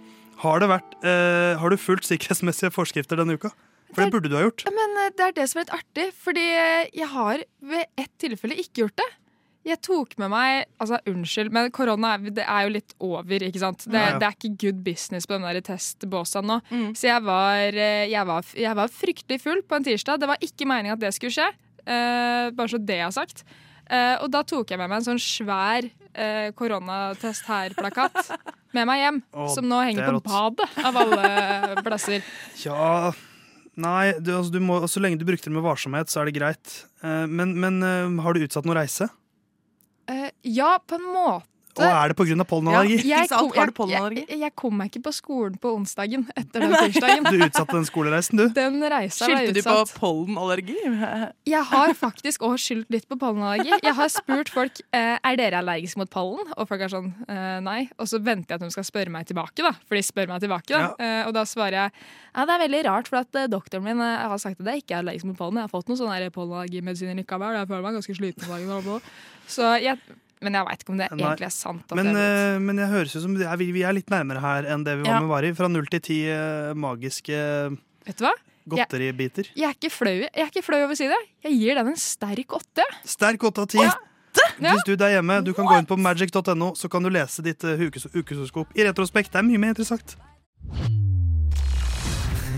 Har, 0.44 0.58
det 0.60 0.68
vært, 0.68 0.94
eh, 1.06 1.56
har 1.60 1.70
du 1.70 1.76
fulgt 1.78 2.04
sikkerhetsmessige 2.08 2.70
forskrifter 2.74 3.16
denne 3.20 3.36
uka? 3.38 3.50
For 3.94 4.02
det 4.02 4.10
burde 4.12 4.28
du 4.32 4.34
ha 4.36 4.42
gjort. 4.48 4.64
Men 4.74 4.96
eh, 5.04 5.10
det 5.16 5.26
er 5.28 5.32
det 5.36 5.44
som 5.50 5.60
er 5.60 5.66
litt 5.68 5.76
artig, 5.76 6.06
fordi 6.24 6.46
eh, 6.58 6.88
jeg 6.98 7.06
har 7.12 7.44
ved 7.62 7.84
ett 8.00 8.10
tilfelle 8.18 8.56
ikke 8.58 8.82
gjort 8.84 8.96
det. 8.98 9.10
Jeg 9.64 9.78
tok 9.80 10.18
med 10.20 10.28
meg 10.28 10.66
altså 10.82 10.98
Unnskyld, 11.08 11.48
men 11.54 11.70
korona 11.72 12.10
er- 12.18 12.34
det 12.36 12.44
er 12.44 12.66
jo 12.66 12.72
litt 12.74 12.92
over. 13.00 13.38
ikke 13.46 13.62
sant? 13.62 13.86
Det, 13.86 13.94
Ja, 13.96 14.10
ja. 14.10 14.18
det 14.20 14.26
er 14.26 14.34
ikke 14.36 14.58
good 14.60 14.82
business 14.84 15.24
på 15.26 15.38
den 15.38 15.46
der 15.46 15.60
testbåsa 15.64 16.42
nå. 16.44 16.58
Så 16.98 17.06
jeg 17.08 17.22
var, 17.24 17.72
eh, 17.72 18.04
jeg, 18.10 18.26
var, 18.28 18.44
jeg 18.52 18.76
var 18.76 18.88
fryktelig 18.92 19.40
full 19.40 19.62
på 19.62 19.76
en 19.78 19.84
tirsdag. 19.86 20.20
Det 20.20 20.28
var 20.28 20.36
ikke 20.44 20.66
meningen 20.68 20.92
at 20.98 21.00
det 21.00 21.14
skulle 21.16 21.32
skje. 21.32 21.48
eh, 21.86 22.50
bare 22.50 22.68
så 22.68 22.78
det 22.84 22.98
er 23.00 23.10
sagt. 23.12 23.44
Eh, 23.90 24.16
og 24.22 24.30
da 24.32 24.40
tok 24.48 24.72
jeg 24.72 24.80
med 24.80 24.88
meg 24.88 25.02
en 25.02 25.06
sånn 25.10 25.20
svær 25.20 25.84
eh, 25.84 26.48
koronatest 26.56 27.46
her-plakat 27.50 28.32
med 28.76 28.88
meg 28.88 29.02
hjem. 29.02 29.20
Å, 29.36 29.48
som 29.52 29.68
nå 29.68 29.82
henger 29.84 30.08
er 30.08 30.18
på 30.18 30.24
badet, 30.30 30.68
av 30.80 31.00
alle 31.04 31.84
plasser. 31.84 32.24
Ja 32.64 33.12
Nei, 33.74 34.14
du, 34.22 34.28
altså, 34.36 34.52
du 34.54 34.60
må, 34.62 34.76
så 34.86 35.00
lenge 35.02 35.18
du 35.18 35.24
brukte 35.26 35.50
det 35.50 35.56
med 35.56 35.64
varsomhet, 35.64 36.06
så 36.06 36.20
er 36.22 36.28
det 36.28 36.36
greit. 36.36 36.74
Eh, 37.02 37.24
men 37.26 37.56
men 37.58 37.80
eh, 37.82 38.22
har 38.22 38.36
du 38.36 38.44
utsatt 38.46 38.68
noen 38.68 38.78
reise? 38.78 39.08
Eh, 40.06 40.28
ja, 40.46 40.76
på 40.78 41.00
en 41.00 41.08
måte. 41.10 41.48
Og 41.82 41.86
er 41.88 42.12
det 42.12 42.16
pga. 42.18 42.46
pollenallergi? 42.48 42.96
Jeg 43.08 43.28
kom, 43.30 43.50
jeg, 43.56 43.74
pollenallergi? 43.76 44.24
jeg, 44.28 44.40
jeg 44.44 44.54
kom 44.60 44.76
meg 44.78 44.90
ikke 44.92 45.04
på 45.08 45.12
skolen 45.16 45.58
på 45.60 45.72
onsdagen 45.74 46.26
etter 46.40 46.64
den 46.64 46.74
tirsdagen. 46.76 47.28
Du 47.28 47.46
utsatte 47.46 47.76
den 47.76 47.88
skolereisen, 47.88 48.42
du. 48.42 48.44
Den 48.56 48.78
reisa 48.94 49.28
Skyldte 49.28 49.54
du 49.56 49.62
på 49.66 49.76
pollenallergi? 49.98 50.78
Jeg 51.54 51.62
har 51.70 51.94
faktisk 51.98 52.44
òg 52.46 52.56
skyldt 52.60 52.92
litt 52.92 53.06
på 53.10 53.18
pollenallergi. 53.20 53.72
Jeg 53.84 53.94
har 53.96 54.10
spurt 54.12 54.50
folk 54.52 54.80
eh, 54.96 55.16
er 55.16 55.38
dere 55.38 55.60
allergiske 55.60 56.00
mot 56.00 56.10
pollen, 56.10 56.52
og 56.56 56.68
folk 56.68 56.84
er 56.86 56.92
sånn 56.92 57.10
eh, 57.28 57.58
nei. 57.64 57.80
Og 57.98 58.08
så 58.10 58.20
venter 58.22 58.54
jeg 58.54 58.60
at 58.60 58.66
de 58.66 58.74
skal 58.74 58.86
spørre 58.86 59.12
meg 59.12 59.28
tilbake, 59.28 59.64
da. 59.64 59.74
For 59.88 59.98
de 59.98 60.04
spør 60.06 60.30
meg 60.32 60.44
tilbake, 60.44 60.70
da. 60.72 60.92
Ja. 60.98 61.24
og 61.28 61.34
da 61.36 61.44
svarer 61.48 61.78
jeg 61.84 61.94
ja, 62.34 62.42
det 62.48 62.54
er 62.56 62.62
veldig 62.64 62.80
rart, 62.88 63.08
for 63.10 63.20
at 63.22 63.36
eh, 63.38 63.46
doktoren 63.50 63.84
min 63.86 64.00
eh, 64.02 64.24
har 64.26 64.40
sagt 64.42 64.58
at 64.58 64.66
jeg 64.72 64.82
ikke 64.82 64.96
er 64.96 65.04
allergisk 65.04 65.28
mot 65.28 65.38
pollen. 65.38 65.60
Jeg 65.60 65.68
har 65.68 65.70
fått 65.70 65.90
noen 65.90 66.00
sånne 66.00 66.32
pollenallergimedisiner 66.34 67.18
likevel. 67.20 67.60
Jeg 67.60 67.68
føler 67.70 67.84
meg 67.84 67.98
ganske 68.00 68.16
sliten. 68.18 68.50
om 68.50 68.72
dagen. 68.72 69.12
Så 69.46 69.70
jeg, 69.78 70.00
men 70.44 70.56
jeg 70.58 70.68
veit 70.68 70.82
ikke 70.84 70.92
om 70.94 71.00
det 71.00 71.08
Nei. 71.10 71.18
egentlig 71.24 71.46
er 71.48 71.54
sant. 71.54 71.94
Men, 71.96 72.10
jeg 72.12 72.38
eh, 72.54 72.58
men 72.62 72.80
jeg 72.82 72.90
høres 72.92 73.14
ut 73.16 73.22
som 73.24 73.34
det 73.38 73.46
er, 73.48 73.56
vi, 73.60 73.70
vi 73.74 73.82
er 73.88 73.96
litt 73.96 74.10
nærmere 74.12 74.42
her 74.44 74.68
enn 74.74 74.84
det 74.86 74.98
vi 75.00 75.06
var 75.08 75.16
Ja. 75.16 75.20
med 75.24 75.30
Mari. 75.32 75.52
Fra 75.56 75.68
null 75.72 75.86
til 75.92 76.02
ti 76.04 76.18
uh, 76.30 76.72
magiske 76.76 77.38
Vet 78.06 78.18
du 78.20 78.26
hva? 78.28 78.34
godteribiter. 78.74 79.50
Jeg 79.52 79.66
er 79.68 79.74
ikke 79.76 79.90
flau 79.92 80.14
jeg 80.14 80.30
er 80.40 80.48
ikke 80.48 80.62
flau 80.64 80.78
over 80.84 80.94
å 80.94 80.96
si 80.96 81.08
det. 81.10 81.18
Jeg 81.44 81.58
gir 81.60 81.80
den 81.80 81.90
en 81.92 81.98
sterk 82.00 82.54
åtte. 82.56 82.86
Sterk 83.04 83.44
åtte 83.50 83.64
av 83.66 83.68
ti. 83.74 83.82
Hvis 84.58 84.86
du 84.88 84.94
der 84.98 85.12
hjemme, 85.18 85.40
du 85.46 85.52
kan 85.54 85.66
gå 85.68 85.76
inn 85.78 85.86
på 85.86 85.98
magic.no, 86.00 86.72
så 86.74 86.88
kan 86.90 87.04
du 87.04 87.10
lese 87.12 87.42
ditt 87.44 87.62
uh, 87.64 87.76
ukesoskop 88.16 88.72
i 88.74 88.86
retrospekt. 88.88 89.32
Det 89.34 89.38
er 89.42 89.46
mye 89.46 89.60
mer 89.62 89.74
interessant. 89.76 90.16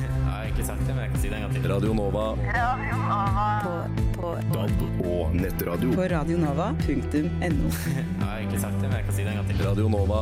Jeg 0.07 0.25
har 0.31 0.47
ikke 0.53 0.65
sagt 0.71 0.87
det, 0.87 0.95
men 0.95 1.03
jeg 1.05 1.11
kan 1.13 1.21
si 1.21 1.29
det 1.29 1.37
en 1.41 1.49
gang 1.49 1.57
til. 1.59 1.71
Radio 1.75 1.93
Nova. 1.99 2.27
På, 3.67 3.73
DAB 4.35 4.81
og 5.07 5.35
nettradio. 5.39 5.93
på 5.95 6.07
radionova.no. 6.11 7.71
Jeg 7.97 8.07
har 8.21 8.39
egentlig 8.41 8.61
sagt 8.61 8.81
det, 8.81 8.89
men 8.89 8.97
jeg 8.99 9.05
kan 9.07 9.15
si 9.15 9.23
det 9.27 9.31
en 9.33 9.39
gang 9.39 9.51
til. 9.51 9.61
Radio 9.67 9.89
Nova. 9.93 10.21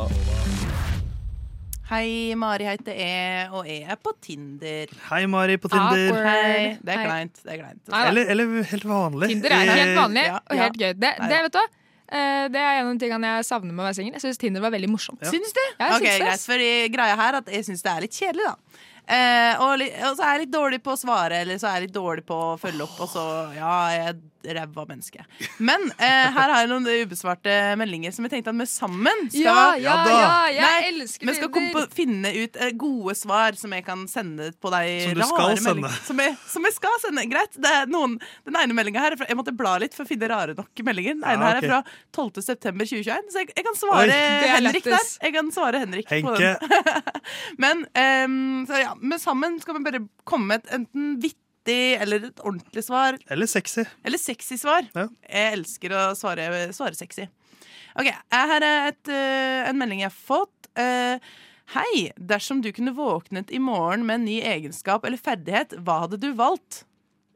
Hei, 1.90 2.32
Mari 2.40 2.64
heter 2.64 2.96
jeg, 2.96 3.48
og 3.52 3.66
jeg 3.68 3.82
er 3.92 3.98
på 4.00 4.14
Tinder. 4.24 4.92
Hei, 5.10 5.22
Mari 5.28 5.58
på 5.60 5.68
Tinder. 5.68 6.06
Awkward. 6.08 6.26
Hei. 6.26 6.70
Det 6.80 6.94
er 6.94 7.02
kleint. 7.04 7.40
Det 7.44 7.52
er 7.52 7.58
kleint. 7.60 7.82
Eller, 8.00 8.30
eller 8.32 8.54
helt 8.72 8.86
vanlig. 8.88 9.28
Tinder 9.34 9.56
er 9.58 9.72
helt 9.72 9.98
vanlig 9.98 10.24
Ja, 10.26 10.38
og 10.40 10.62
helt 10.62 10.78
ja. 10.80 10.86
gøy. 10.88 10.96
Det, 11.04 11.10
Nei, 11.20 11.28
det, 11.34 11.40
vet 11.46 11.58
du? 11.58 11.76
Eh, 12.14 12.46
Det 12.54 12.62
er 12.62 12.80
en 12.80 12.88
av 12.88 12.90
de 12.94 13.04
tingene 13.04 13.34
jeg 13.36 13.46
savner 13.50 13.72
med 13.76 13.84
å 13.84 13.86
være 13.90 13.98
singel. 14.00 14.16
Jeg 14.16 14.24
syns 14.24 14.40
Tinder 14.40 14.64
var 14.64 14.72
veldig 14.74 14.90
morsomt. 14.94 15.20
Syns 15.28 15.52
du? 15.56 15.62
Ja, 15.78 15.90
jeg 15.92 16.00
okay, 16.00 16.00
syns 16.00 16.16
det, 16.16 16.24
greit, 16.24 16.46
fordi 16.48 16.70
for 16.72 16.96
greia 16.96 17.20
her 17.20 17.38
at 17.42 17.52
jeg 17.58 17.68
syns 17.68 17.84
det 17.84 17.92
er 17.94 18.04
litt 18.08 18.18
kjedelig, 18.20 18.48
da. 18.48 18.82
Eh, 19.04 19.60
og, 19.60 19.82
og 19.82 20.14
så 20.16 20.24
er 20.24 20.30
jeg 20.32 20.44
litt 20.46 20.54
dårlig 20.54 20.80
på 20.84 20.94
å 20.94 21.00
svare, 21.00 21.42
eller 21.44 21.58
så 21.60 21.68
er 21.68 21.78
jeg 21.78 21.88
litt 21.88 21.96
dårlig 21.96 22.24
på 22.28 22.38
å 22.52 22.54
følge 22.60 22.86
opp, 22.86 22.96
og 23.04 23.10
så 23.12 23.24
ja, 23.56 23.74
jeg 23.92 24.16
et 24.44 24.56
ræva 24.56 24.84
menneske. 24.88 25.24
Men 25.58 25.86
eh, 25.96 26.28
her 26.34 26.52
har 26.52 26.62
jeg 26.62 26.70
noen 26.70 26.88
ubesvarte 27.04 27.54
meldinger 27.80 28.14
som 28.14 28.26
jeg 28.26 28.36
tenkte 28.36 28.52
at 28.52 28.60
vi 28.60 28.66
sammen 28.70 29.24
skal 29.32 29.44
Ja, 29.44 29.56
ja, 29.80 29.94
Ja 30.04 30.14
ja, 30.14 30.34
jeg 30.54 30.64
Nei, 30.64 30.90
elsker 30.92 31.28
Vi 31.28 31.36
skal 31.38 31.50
komme 31.54 31.72
på, 31.74 31.84
finne 31.94 32.32
ut 32.36 32.58
eh, 32.60 32.72
gode 32.78 33.16
svar 33.18 33.58
som 33.58 33.74
jeg 33.76 33.86
kan 33.86 34.04
sende 34.10 34.50
på 34.60 34.72
de 34.74 34.82
Som 35.04 35.18
du 35.18 35.24
skal 35.30 35.58
sende. 35.64 35.92
Som 36.06 36.22
jeg, 36.22 36.36
som 36.50 36.68
jeg 36.68 36.76
skal 36.76 36.98
sende. 37.02 37.26
Greit. 37.30 37.56
Det 37.56 37.72
er 37.80 37.90
noen, 37.90 38.18
den 38.46 38.58
ene 38.60 38.76
meldinga 38.76 39.02
her 39.04 39.16
er 39.16 39.20
fra, 39.20 39.28
Jeg 39.30 39.38
måtte 39.38 39.54
bla 39.56 39.76
litt 39.82 39.96
for 39.96 40.06
å 40.06 40.10
finne 40.10 40.28
rare 40.30 40.56
nok 40.58 40.84
meldinger. 40.86 41.18
Den 41.18 41.26
ene 41.34 41.48
Ja, 41.48 41.52
her 41.52 41.60
er 41.62 41.68
fra 41.68 41.80
12. 42.14 42.44
september 42.44 42.88
2021, 42.88 43.32
så 43.32 43.42
jeg, 43.42 43.52
jeg 43.56 43.66
kan 43.68 43.78
svare 43.78 44.04
Oi. 44.04 44.20
Er 44.44 44.54
Henrik 44.56 44.86
der. 44.88 45.08
Jeg 45.24 45.36
kan 45.36 45.50
svare 45.54 45.82
Henrik 45.84 46.10
på 46.10 46.36
den. 46.38 46.56
Men, 47.64 47.84
ehm, 47.98 48.64
så 48.68 48.80
ja, 48.82 48.92
men 49.00 49.20
sammen 49.20 49.58
skal 49.62 49.78
vi 49.78 49.84
bare 49.86 50.02
komme 50.28 50.50
med 50.50 50.64
et 50.64 50.74
enten 50.78 51.16
vittig 51.64 52.00
eller 52.02 52.24
et 52.28 52.40
ordentlig 52.44 52.84
svar. 52.84 53.18
Eller 53.28 53.46
sexy. 53.46 53.84
Eller 54.04 54.18
sexy 54.18 54.56
svar. 54.58 54.86
Ja. 54.94 55.08
Jeg 55.28 55.58
elsker 55.58 55.90
å 55.92 56.14
svare, 56.16 56.72
svare 56.72 56.94
sexy. 56.94 57.28
Ok, 57.96 58.10
Her 58.30 58.62
er 58.62 58.88
et, 58.88 59.08
eh, 59.08 59.68
en 59.68 59.76
melding 59.78 60.00
jeg 60.00 60.10
har 60.10 60.36
fått. 60.36 60.68
Eh, 60.76 61.18
Hei, 61.66 62.12
dersom 62.18 62.60
du 62.60 62.70
kunne 62.72 62.92
våknet 62.94 63.50
i 63.50 63.58
morgen 63.58 64.04
med 64.04 64.16
en 64.16 64.24
ny 64.26 64.42
egenskap 64.42 65.02
eller 65.06 65.16
ferdighet, 65.16 65.70
hva 65.82 66.00
hadde 66.02 66.20
du 66.20 66.34
valgt? 66.34 66.84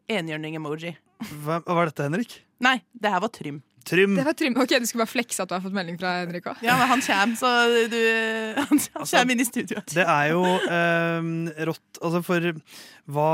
Enhjørning-emoji. 0.06 0.96
Hva, 1.42 1.62
hva 1.64 1.74
var 1.74 1.86
dette, 1.86 2.02
Henrik? 2.04 2.44
Nei, 2.60 2.82
det 2.92 3.08
her 3.08 3.20
var 3.20 3.30
Trym. 3.30 3.62
Trym. 3.88 4.14
Det 4.18 4.24
var 4.26 4.36
trym. 4.36 4.56
Ok, 4.60 4.74
Du 4.78 4.86
skulle 4.86 5.06
bare 5.06 5.12
flekse 5.14 5.40
at 5.42 5.48
du 5.48 5.54
har 5.56 5.62
fått 5.64 5.72
melding 5.76 5.96
fra 6.00 6.10
Henrik 6.20 6.44
òg. 6.50 6.60
Ja, 6.66 6.76
men 6.76 6.90
han 6.92 7.00
kommer, 7.06 7.36
så 7.40 7.52
du 7.88 7.98
Han, 8.58 8.78
han 8.98 9.06
kommer 9.08 9.32
inn 9.34 9.40
i 9.40 9.46
studioet. 9.48 9.94
Det 9.96 10.04
er 10.04 10.30
jo 10.34 10.42
eh, 10.44 11.64
rått 11.70 12.00
Altså, 12.04 12.20
for 12.22 12.44
hva, 13.08 13.28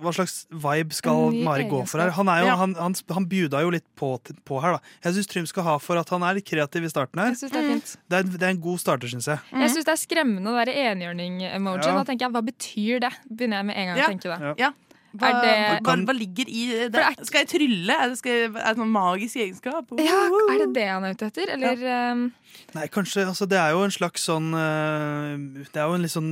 hva 0.00 0.12
slags 0.14 0.34
vibe 0.54 0.94
skal 0.94 1.34
Mari 1.44 1.66
gå 1.68 1.80
for 1.90 2.00
her? 2.00 2.12
Han, 2.16 2.30
er 2.32 2.44
jo, 2.44 2.46
Ja. 2.52 2.54
han, 2.60 2.74
han, 2.78 2.94
han 3.10 3.26
bjuda 3.28 3.60
jo 3.64 3.72
litt 3.74 3.84
på, 3.98 4.12
på 4.46 4.60
her, 4.62 4.76
da. 4.78 4.92
Jeg 5.04 5.16
syns 5.18 5.28
Trym 5.32 5.48
skal 5.50 5.66
ha 5.66 5.74
for 5.82 5.98
at 6.00 6.08
han 6.14 6.22
er 6.24 6.38
litt 6.38 6.46
kreativ 6.48 6.86
i 6.86 6.92
starten 6.92 7.18
her. 7.20 7.32
Jeg 7.34 7.40
synes 7.42 7.52
det 7.56 7.60
er 7.64 7.68
fint. 7.74 7.94
Det 8.08 8.20
er, 8.22 8.30
det 8.38 8.46
er 8.46 8.54
en 8.54 8.62
god 8.62 8.78
starter, 8.80 9.10
syns 9.10 9.26
jeg. 9.28 9.42
Jeg 9.52 9.74
syns 9.74 9.88
det 9.90 9.96
er 9.96 10.00
skremmende 10.06 10.52
å 10.52 10.56
være 10.56 10.76
enhjørning-emojien. 10.86 11.90
Ja. 11.90 11.98
Da 11.98 12.06
tenker 12.08 12.28
jeg, 12.28 12.34
Hva 12.38 12.44
betyr 12.46 13.02
det? 13.04 13.12
Begynner 13.28 13.60
jeg 13.60 13.68
med 13.72 13.82
en 13.82 13.90
gang 13.90 13.98
Ja. 14.00 14.06
å 14.06 14.14
tenke 14.14 14.30
det. 14.30 14.54
Ja. 14.62 14.70
Hva, 15.10 15.26
Er 15.26 15.40
det- 15.42 15.82
hva, 15.82 15.94
hva 16.06 16.14
ligger 16.14 16.46
i 16.48 16.66
det? 16.70 16.92
Det 16.94 17.26
Skal 17.26 17.40
jeg 17.44 17.48
trylle? 17.50 17.90
Er 17.98 18.08
det, 18.12 18.18
skal 18.18 18.30
jeg, 18.30 18.50
er 18.54 18.74
det 18.74 18.78
noen 18.78 18.92
magisk 18.94 19.36
egenskap? 19.42 19.88
Ja, 19.98 20.20
Er 20.54 20.58
det 20.66 20.72
det 20.76 20.84
han 20.86 21.04
er 21.04 21.14
ute 21.16 21.26
etter? 21.26 21.50
Eller 21.56 21.74
ehm, 21.82 22.32
Nei, 22.74 22.86
kanskje, 22.86 23.24
altså 23.26 23.48
Det 23.48 23.58
er 23.58 23.70
jo 23.74 23.82
en 23.82 23.90
slags 23.90 24.22
sånn 24.28 24.52
eh, 24.54 25.64
Det 25.66 25.76
er 25.82 25.88
jo 25.88 25.94
en 25.98 26.02
litt 26.02 26.14
sånn 26.14 26.30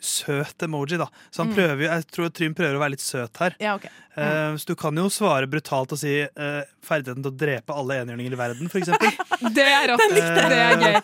søt 0.00 0.58
emoji, 0.66 0.98
da. 1.00 1.06
Så 1.32 1.44
han 1.44 1.52
Mm. 1.52 1.56
prøver 1.56 1.80
jo, 1.82 1.88
jeg 1.88 2.06
tror 2.12 2.28
Trym 2.32 2.54
prøver 2.54 2.76
å 2.76 2.82
være 2.84 2.90
litt 2.96 3.00
søt 3.04 3.36
her. 3.40 3.54
Ja, 3.60 3.74
ok. 3.76 3.88
Eh, 4.18 4.56
så 4.58 4.72
du 4.72 4.74
kan 4.78 4.96
jo 4.98 5.06
svare 5.12 5.46
brutalt 5.50 5.92
og 5.94 6.00
si 6.00 6.12
uh, 6.26 6.62
ferdigheten 6.84 7.22
til 7.22 7.30
å 7.30 7.38
drepe 7.38 7.74
alle 7.76 8.00
enhjørninger 8.02 8.34
i 8.34 8.40
verden, 8.40 8.70
for 8.72 8.82
eksempel. 8.82 9.12
Det 9.56 9.64
er 9.64 9.92
rått. 9.92 10.02
Det 10.16 10.58
er 10.58 10.80
gøy. 10.82 10.96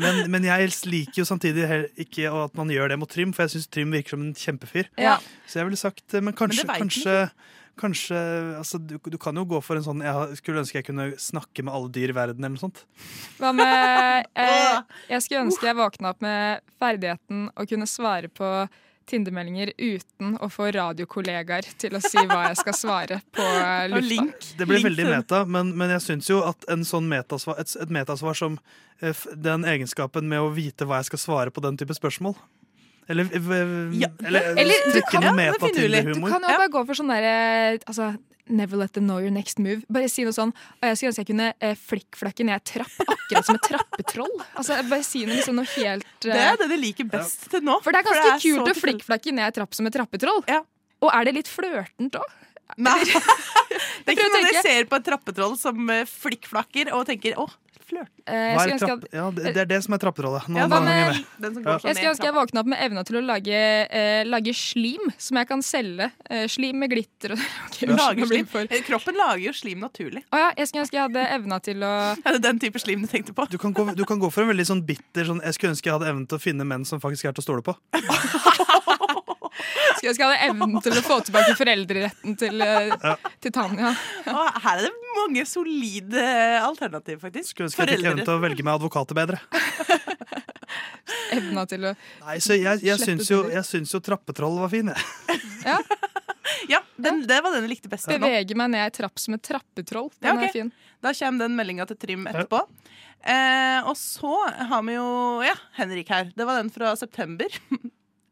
Men, 0.00 0.22
men 0.32 0.46
jeg 0.46 0.70
liker 0.90 1.20
jo 1.20 1.26
samtidig 1.28 1.66
ikke 2.06 2.30
at 2.44 2.54
man 2.58 2.70
gjør 2.72 2.94
det 2.94 2.98
mot 2.98 3.10
Trym, 3.10 3.34
for 3.34 3.44
jeg 3.44 3.54
syns 3.54 3.68
Trym 3.70 3.92
virker 3.94 4.16
som 4.16 4.24
en 4.24 4.32
kjempefyr. 4.38 4.88
Ja. 5.00 5.18
Så 5.46 5.60
jeg 5.60 5.68
ville 5.68 5.78
sagt 5.78 6.16
eh, 6.16 6.24
Men 6.24 6.34
kanskje, 6.36 6.64
Men 6.66 6.80
kanskje, 6.82 7.18
kanskje 7.78 8.22
altså, 8.58 8.80
du, 8.80 8.96
du 8.98 9.18
kan 9.20 9.36
jo 9.38 9.44
gå 9.52 9.60
for 9.62 9.78
en 9.78 9.86
sånn 9.86 10.02
Jeg 10.02 10.40
skulle 10.40 10.64
ønske 10.64 10.80
jeg 10.80 10.88
kunne 10.88 11.10
snakke 11.20 11.66
med 11.66 11.76
alle 11.76 11.92
dyr 11.94 12.14
i 12.14 12.16
verden, 12.16 12.42
eller 12.42 12.56
noe 12.56 12.64
sånt. 12.64 12.82
Hva 13.38 13.52
med 13.54 14.30
eh, 14.46 14.80
Jeg 15.12 15.26
skulle 15.26 15.44
ønske 15.46 15.68
jeg 15.70 15.78
våkna 15.78 16.14
opp 16.14 16.24
med 16.24 16.64
ferdigheten 16.82 17.46
å 17.54 17.68
kunne 17.68 17.90
svare 17.90 18.32
på 18.32 18.50
Tinder-meldinger 19.10 19.72
uten 19.76 20.36
å 20.40 20.48
få 20.52 20.70
radiokollegaer 20.74 21.66
til 21.80 21.94
å 21.96 22.00
si 22.02 22.22
hva 22.26 22.46
jeg 22.48 22.56
skal 22.62 22.76
svare 22.78 23.18
på 23.34 23.44
eh, 23.44 23.84
lufta. 23.92 24.24
Det 24.58 24.66
ble 24.70 24.80
veldig 24.86 25.06
meta, 25.10 25.42
men, 25.44 25.70
men 25.76 25.92
jeg 25.96 26.04
syns 26.06 26.30
jo 26.30 26.40
at 26.48 26.64
en 26.72 26.84
sånn 26.88 27.08
metasvar, 27.10 27.60
et, 27.60 27.74
et 27.84 27.92
metasvar 27.92 28.34
som 28.38 28.58
eh, 29.04 29.24
den 29.36 29.64
egenskapen 29.68 30.28
med 30.30 30.40
å 30.40 30.50
vite 30.56 30.88
hva 30.88 31.02
jeg 31.02 31.10
skal 31.12 31.22
svare 31.26 31.54
på 31.54 31.60
den 31.64 31.76
type 31.80 31.96
spørsmål 31.96 32.36
Eller, 33.08 33.28
ja, 33.28 34.08
v- 34.18 34.26
eller, 34.26 34.54
Eller 34.56 34.86
du 34.94 35.00
kan, 35.10 35.24
inn 35.28 35.36
du 36.14 36.20
kan 36.24 36.40
jo 36.40 36.54
bare 36.56 36.70
gå 36.72 36.84
for 36.88 36.96
sånn 36.96 37.10
derre 37.12 37.34
altså, 37.84 38.14
Never 38.46 38.76
let 38.76 38.92
them 38.92 39.06
know 39.08 39.18
your 39.22 39.32
next 39.32 39.58
move. 39.58 39.86
Bare 39.88 40.08
si 40.12 40.24
noe 40.26 40.34
sånn 40.36 40.50
Og 40.52 40.84
Jeg 40.84 40.98
skulle 40.98 41.12
ønske 41.14 41.22
jeg 41.22 41.28
kunne 41.30 41.46
eh, 41.64 41.78
flikkflakke 41.80 42.44
ned 42.44 42.64
trapp, 42.68 42.92
akkurat 43.06 43.48
som 43.48 43.56
et 43.56 43.64
trappetroll. 43.70 44.34
Altså, 44.52 44.76
bare 44.90 45.06
si 45.06 45.22
noe, 45.24 45.38
liksom, 45.38 45.56
noe 45.56 45.70
helt 45.78 46.04
eh, 46.28 46.28
Det 46.28 46.42
er 46.50 46.58
det 46.60 46.68
de 46.74 46.80
liker 46.82 47.08
best 47.08 47.48
til 47.54 47.64
nå. 47.64 47.78
For 47.84 47.96
det 47.96 48.02
er 48.02 48.08
ganske 48.10 48.24
det 48.26 48.34
er 48.34 48.44
kult 48.44 48.72
å 48.74 48.80
flikkflakke 48.82 49.34
ned 49.40 49.56
trapp 49.56 49.76
som 49.78 49.88
et 49.88 49.96
trappetroll. 49.96 50.42
Og 51.04 51.10
er 51.12 51.28
det 51.28 51.36
litt 51.40 51.50
flørtent 51.52 52.20
òg? 52.20 52.40
Nei. 52.80 53.00
Det 54.04 54.12
er 54.12 54.16
ikke 54.16 54.28
noe 54.32 54.48
jeg 54.48 54.62
ser 54.64 54.86
på 54.88 54.96
et 54.98 55.04
trappetroll 55.06 55.54
som 55.58 55.90
eh, 55.92 56.04
flikkflakker 56.08 56.90
og 56.96 57.04
tenker 57.08 57.36
å, 57.40 57.46
flørt. 57.88 58.10
Eh, 58.26 58.54
Hva 58.56 58.64
er 58.64 58.72
at, 58.74 59.04
ja, 59.12 59.24
det, 59.36 59.42
det 59.54 59.60
er 59.64 59.68
det 59.70 59.78
som 59.84 59.94
er 59.96 60.00
trappetrollet. 60.02 60.46
Ja, 60.48 60.64
jeg 60.64 60.70
sånn 60.72 60.88
Jeg 60.88 61.96
skulle 61.96 62.12
ønske 62.14 62.26
jeg 62.28 62.34
våkna 62.36 62.62
opp 62.64 62.70
med 62.72 62.80
evna 62.86 63.04
til 63.04 63.18
å 63.20 63.22
lage, 63.24 63.58
eh, 63.90 64.22
lage 64.24 64.54
slim 64.56 65.10
som 65.18 65.36
jeg 65.40 65.48
kan 65.50 65.62
selge. 65.64 66.10
Eh, 66.30 66.46
slim 66.48 66.78
med 66.80 66.90
glitter 66.94 67.34
og 67.36 67.38
Ok, 67.68 67.80
unnskyld, 67.84 67.96
Lager 68.00 68.30
slim. 68.32 68.46
for- 68.46 68.66
Eh, 68.70 68.82
Kroppen 68.86 69.14
lager 69.20 69.44
jo 69.46 69.52
slim 69.52 69.80
naturlig. 69.84 70.24
Å 70.32 70.40
ja, 70.44 70.50
jeg 70.56 70.68
skulle 70.70 70.84
ønske 70.86 70.98
jeg 70.98 71.06
hadde 71.08 71.26
evna 71.38 71.60
til 71.60 71.84
å 71.84 71.92
Er 72.26 72.38
det 72.38 72.42
den 72.48 72.58
type 72.62 72.78
slim 72.80 73.04
du 73.04 73.08
tenkte 73.12 73.34
på? 73.36 73.46
Du 73.50 73.58
kan, 73.58 73.72
gå, 73.76 73.88
du 73.94 74.04
kan 74.08 74.18
gå 74.22 74.30
for 74.32 74.42
en 74.46 74.52
veldig 74.54 74.66
sånn 74.72 74.84
bitter 74.86 75.24
sånn, 75.28 75.42
Jeg 75.44 75.54
skulle 75.58 75.74
ønske 75.76 75.90
jeg 75.90 75.98
hadde 75.98 76.08
evnen 76.12 76.26
til 76.28 76.38
å 76.40 76.42
finne 76.42 76.64
menn 76.64 76.84
som 76.88 77.00
faktisk 77.04 77.28
er 77.28 77.32
til 77.36 77.44
å 77.44 77.48
stole 77.48 77.62
på. 77.66 77.76
Ønske 80.10 80.24
jeg 80.24 80.30
hadde 80.30 80.50
evnen 80.50 80.80
til 80.84 80.98
å 81.00 81.04
få 81.04 81.18
tilbake 81.26 81.56
foreldreretten 81.58 82.36
til, 82.40 82.64
ja. 82.64 83.14
til 83.42 83.54
Tanja. 83.54 83.94
Og 84.32 84.60
her 84.66 84.82
er 84.82 84.86
det 84.88 84.92
mange 85.14 85.44
solide 85.48 86.24
alternativ, 86.60 87.20
faktisk. 87.24 87.54
Skulle 87.54 87.70
ønske 87.70 87.84
jeg 87.86 87.98
fikk 87.98 88.08
evnen 88.10 88.26
til 88.26 88.36
å 88.36 88.42
velge 88.42 88.66
meg 88.66 88.78
advokater 88.78 89.18
bedre. 89.18 89.40
Evna 91.34 91.64
til 91.68 91.84
å 91.88 91.92
Nei, 91.94 92.38
så 92.42 92.56
jeg, 92.56 92.80
jeg, 92.84 93.00
syns 93.00 93.28
jo, 93.30 93.44
jeg 93.52 93.66
syns 93.66 93.92
jo 93.94 94.00
trappetroll 94.04 94.56
var 94.62 94.70
fin, 94.72 94.90
jeg. 94.92 95.38
Ja, 96.68 96.80
den, 97.04 97.24
det 97.28 97.40
var 97.44 97.54
den 97.54 97.66
jeg 97.66 97.74
likte 97.74 97.90
best. 97.92 98.08
Beveger 98.08 98.24
bevege 98.24 98.58
meg 98.58 98.72
ned 98.74 98.86
ei 98.86 98.94
trapp 98.94 99.20
som 99.20 99.36
et 99.36 99.44
trappetroll. 99.44 100.10
Den 100.20 100.30
Ja, 100.30 100.36
okay. 100.36 100.50
er 100.50 100.56
fin. 100.56 100.72
Da 101.04 101.12
kommer 101.16 101.46
den 101.46 101.58
meldinga 101.58 101.88
til 101.90 102.00
Trym 102.00 102.28
etterpå. 102.30 102.62
Eh, 103.24 103.80
og 103.88 103.96
så 103.96 104.36
har 104.68 104.84
vi 104.84 104.96
jo 104.98 105.08
ja, 105.44 105.56
Henrik 105.78 106.12
her. 106.12 106.30
Det 106.36 106.48
var 106.48 106.60
den 106.60 106.72
fra 106.72 106.94
september. 107.00 107.60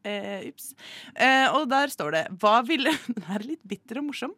Eh, 0.07 0.49
ups. 0.49 0.71
Eh, 1.15 1.47
og 1.53 1.67
der 1.71 1.91
står 1.93 2.15
det 2.15 2.23
Hva 2.41 2.59
ville 2.67 2.93
Den 3.15 3.25
er 3.31 3.45
litt 3.47 3.63
bitter 3.67 4.01
og 4.01 4.09
morsom. 4.11 4.35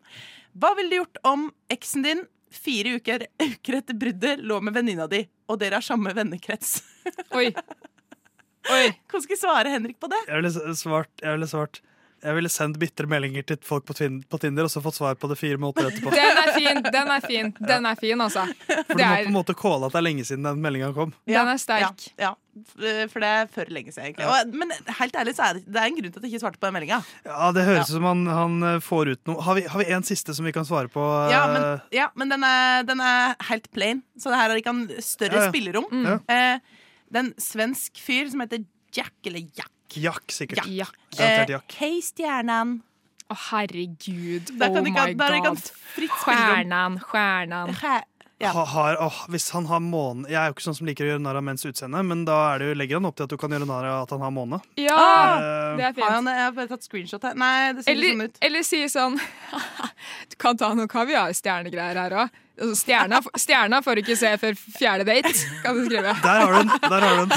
Hva 0.56 0.74
ville 0.78 0.94
du 0.94 1.00
gjort 1.02 1.22
om 1.28 1.50
eksen 1.74 2.06
din 2.06 2.24
fire 2.56 2.96
uker, 3.00 3.28
uker 3.50 3.82
etter 3.82 3.98
bruddet 4.00 4.44
lå 4.46 4.62
med 4.64 4.78
venninna 4.78 5.10
di, 5.12 5.26
og 5.52 5.60
dere 5.62 5.82
har 5.82 5.86
samme 5.86 6.14
vennekrets? 6.16 6.80
Oi. 7.36 7.50
Hva 8.66 9.20
skal 9.22 9.36
jeg 9.36 9.42
svare 9.44 9.70
Henrik 9.70 10.00
på 10.02 10.10
det? 10.10 10.24
Jeg 10.26 10.42
ville 10.42 10.78
svart, 10.80 11.12
jeg 11.22 11.36
ville 11.36 11.50
svart 11.50 11.84
Jeg 12.24 12.34
ville 12.38 12.50
sendt 12.50 12.78
bitre 12.82 13.06
meldinger 13.12 13.44
til 13.46 13.58
folk 13.66 13.84
på, 13.86 13.94
på 14.32 14.38
Tinder 14.42 14.66
og 14.66 14.72
så 14.72 14.82
fått 14.82 14.96
svar 14.98 15.18
på 15.20 15.28
det 15.30 15.36
fire 15.38 15.60
måneder 15.62 15.92
etterpå. 15.92 16.14
Den 16.16 16.40
er 16.42 16.52
fin, 16.56 16.80
den 16.86 17.12
er 17.14 17.26
fin, 17.26 17.52
den 17.60 17.86
er 17.86 18.00
fin, 18.00 18.22
altså. 18.24 18.46
For 18.70 18.96
du 18.96 19.04
må 19.04 19.10
er, 19.12 19.26
på 19.28 19.30
en 19.30 19.36
måte 19.36 19.56
calle 19.60 19.90
at 19.90 19.94
det 19.94 20.00
er 20.00 20.06
lenge 20.08 20.26
siden 20.26 20.48
den 20.48 20.64
meldinga 20.64 20.90
kom. 20.96 21.12
den 21.30 21.52
er 21.52 21.60
sterk. 21.62 22.08
Ja, 22.18 22.32
ja, 22.32 22.32
for 23.12 23.20
det 23.22 23.30
er 23.30 23.52
for 23.52 23.70
lenge 23.76 23.92
siden, 23.94 24.08
egentlig. 24.14 24.26
Og, 24.32 24.56
men 24.58 24.74
helt 25.02 25.20
ærlig 25.22 25.36
så 25.38 25.50
er 25.50 25.60
det, 25.60 25.66
det 25.68 25.82
er 25.84 25.92
en 25.92 26.00
grunn 26.00 26.16
til 26.16 26.22
at 26.22 26.26
jeg 26.26 26.34
ikke 26.34 26.44
svarte 26.46 26.62
på 26.64 26.70
den 26.70 26.78
meldinga. 26.80 27.00
Ja, 27.28 27.52
Det 27.60 27.68
høres 27.68 27.92
ut 27.92 27.94
som 28.00 28.08
han, 28.10 28.24
han 28.32 28.58
eh, 28.72 28.80
får 28.88 29.12
ut 29.14 29.22
noe. 29.30 29.46
Har 29.46 29.60
vi, 29.60 29.66
har 29.76 29.84
vi 29.84 29.90
en 30.00 30.08
siste 30.08 30.34
som 30.38 30.48
vi 30.50 30.56
kan 30.56 30.66
svare 30.66 30.90
på? 30.96 31.04
Ja, 31.34 31.44
men, 31.52 31.62
eh, 31.76 31.86
ja, 32.00 32.08
men 32.18 32.34
den, 32.34 32.48
er, 32.48 32.88
den 32.90 33.04
er 33.06 33.36
helt 33.52 33.70
plain, 33.76 34.02
så 34.18 34.34
det 34.34 34.42
her 34.42 34.56
er 34.56 34.64
ikke 34.64 34.74
en 34.74 34.86
større 35.04 35.44
Ja, 35.44 35.46
ja. 35.46 35.54
spillerom. 35.54 35.92
Mm. 35.92 36.10
Ja. 36.10 36.18
Eh, 36.56 36.82
det 37.12 37.22
er 37.22 37.26
en 37.28 37.36
svensk 37.38 38.02
fyr 38.02 38.32
som 38.34 38.42
heter 38.42 38.66
Jack, 38.96 39.14
eller 39.28 39.44
Jack. 39.54 39.70
Jack, 39.96 40.32
sikkert. 40.32 40.66
Jack. 40.68 40.98
Jack. 41.18 41.64
Eh, 41.68 41.80
Hei, 41.80 41.94
stjernen. 42.04 42.80
Å, 43.26 43.36
herregud. 43.50 44.52
Der 44.60 44.70
kan 44.70 44.84
oh 44.84 44.86
my 44.86 45.14
der 45.18 45.40
god. 45.42 45.72
fritt 45.96 46.14
stjernen, 46.22 47.00
stjernen. 47.02 47.74
Ja. 48.38 48.50
Ha, 48.52 48.66
har, 48.68 48.98
oh, 49.00 49.20
hvis 49.32 49.46
han 49.56 49.64
har 49.70 49.80
måne 49.80 50.28
Jeg 50.28 50.36
er 50.36 50.50
jo 50.50 50.56
ikke 50.58 50.66
sånn 50.66 50.76
som 50.76 50.88
liker 50.90 51.06
å 51.06 51.12
gjøre 51.14 51.22
narr 51.24 51.38
av 51.40 51.46
menns 51.48 51.64
utseende, 51.64 52.02
men 52.04 52.26
da 52.28 52.36
er 52.52 52.60
det 52.60 52.68
jo, 52.68 52.74
legger 52.82 53.00
han 53.00 53.08
opp 53.08 53.16
til 53.16 53.30
at 53.30 53.32
du 53.32 53.38
kan 53.40 53.56
gjøre 53.56 53.68
narr 53.70 53.88
av 53.88 54.02
at 54.04 54.12
han 54.12 54.26
har 54.26 54.34
måne. 54.36 54.60
Ja, 54.76 54.98
uh, 55.00 55.78
det 55.80 55.86
er 55.88 55.94
fint. 55.96 56.04
han, 56.04 56.28
jeg 56.28 56.44
har 56.44 56.58
bare 56.58 56.72
tatt 56.74 56.84
screenshot 56.84 57.24
her. 57.24 57.38
Nei, 57.40 57.54
det 57.78 57.86
ser 57.86 57.96
litt 57.96 58.12
sånn 58.12 58.26
Eller, 58.26 58.34
ut. 58.34 58.42
eller 58.50 58.68
si 58.68 58.82
sånn 58.92 59.16
Du 60.34 60.36
kan 60.42 60.60
ta 60.60 60.74
noe 60.76 60.92
kaviar-stjernegreier 60.92 62.02
her 62.04 62.18
òg. 62.26 62.42
Stjerna, 62.56 63.20
stjerna 63.36 63.82
får 63.84 63.98
du 63.98 64.02
ikke 64.06 64.16
se 64.16 64.30
før 64.40 64.54
fjerde 64.56 65.04
date, 65.10 65.32
kan 65.64 65.76
du 65.76 65.82
skrive. 65.90 66.14
Der 66.24 66.40
har 66.40 66.54
du 66.54 66.58
den! 66.62 66.70
Der 66.86 67.04
har 67.04 67.18
du 67.18 67.26
den. 67.26 67.34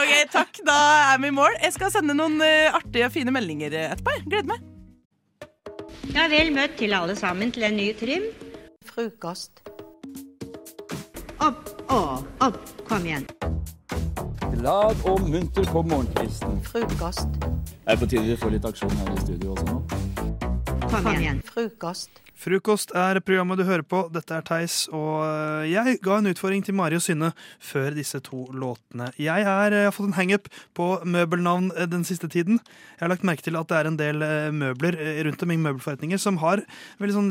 OK, 0.00 0.12
takk. 0.32 0.60
Da 0.64 0.76
er 1.12 1.20
vi 1.20 1.28
i 1.28 1.34
mål. 1.36 1.58
Jeg 1.62 1.74
skal 1.76 1.92
sende 1.92 2.16
noen 2.16 2.40
eh, 2.44 2.72
artige 2.72 3.10
og 3.10 3.12
fine 3.12 3.34
meldinger 3.34 3.76
etterpå. 3.90 4.14
jeg. 4.16 4.24
Gleder 4.32 4.48
meg. 4.54 4.64
Ja, 6.14 6.28
vel 6.32 6.52
møtt 6.54 6.78
til 6.80 6.96
alle 6.96 7.16
sammen 7.18 7.52
til 7.52 7.66
en 7.68 7.76
ny 7.76 7.90
trim. 7.98 8.24
Frokost. 8.88 9.60
Opp 11.44 11.68
og 11.92 12.24
opp. 12.44 12.60
Kom 12.88 13.04
igjen. 13.04 13.28
Glad 14.54 15.04
og 15.04 15.28
munter 15.28 15.68
på 15.68 15.82
morgenkvisten. 15.82 16.60
Frokost. 16.64 17.28
Det 17.84 17.92
er 17.92 18.00
på 18.00 18.08
tide 18.08 18.24
vi 18.30 18.36
får 18.40 18.56
litt 18.56 18.68
aksjon 18.72 18.96
her 19.02 19.12
i 19.12 19.24
studio 19.26 19.52
også 19.58 19.66
nå. 19.68 19.80
Kom 20.88 21.10
igjen. 21.12 21.42
Frokost. 21.52 22.23
Frokost 22.34 22.90
er 22.98 23.20
programmet 23.24 23.60
du 23.60 23.64
hører 23.64 23.84
på. 23.86 24.02
Dette 24.12 24.34
er 24.34 24.42
Theis, 24.44 24.88
og 24.92 25.22
øh, 25.22 25.68
jeg 25.70 25.98
ga 26.04 26.16
en 26.18 26.26
utfordring 26.32 26.64
til 26.66 26.74
Mari 26.76 26.98
og 26.98 27.04
Synne 27.04 27.30
før 27.62 27.94
disse 27.94 28.18
to 28.26 28.42
låtene. 28.52 29.06
Jeg, 29.22 29.46
er, 29.46 29.76
jeg 29.78 29.86
har 29.86 29.94
fått 29.94 30.10
en 30.10 30.16
hangup 30.18 30.48
på 30.76 30.88
møbelnavn 31.06 31.70
øh, 31.72 31.86
den 31.92 32.02
siste 32.04 32.28
tiden. 32.28 32.58
Jeg 32.98 33.04
har 33.04 33.12
lagt 33.14 33.24
merke 33.24 33.46
til 33.46 33.56
at 33.56 33.70
det 33.70 33.78
er 33.78 33.88
en 33.90 33.98
del 34.00 34.24
møbler 34.54 34.98
rundt 35.28 35.44
om 35.46 35.54
i 35.54 35.60
møbelforretninger 35.62 36.20
som 36.20 36.40
har 36.42 36.64
veldig 37.00 37.16
sånn 37.16 37.30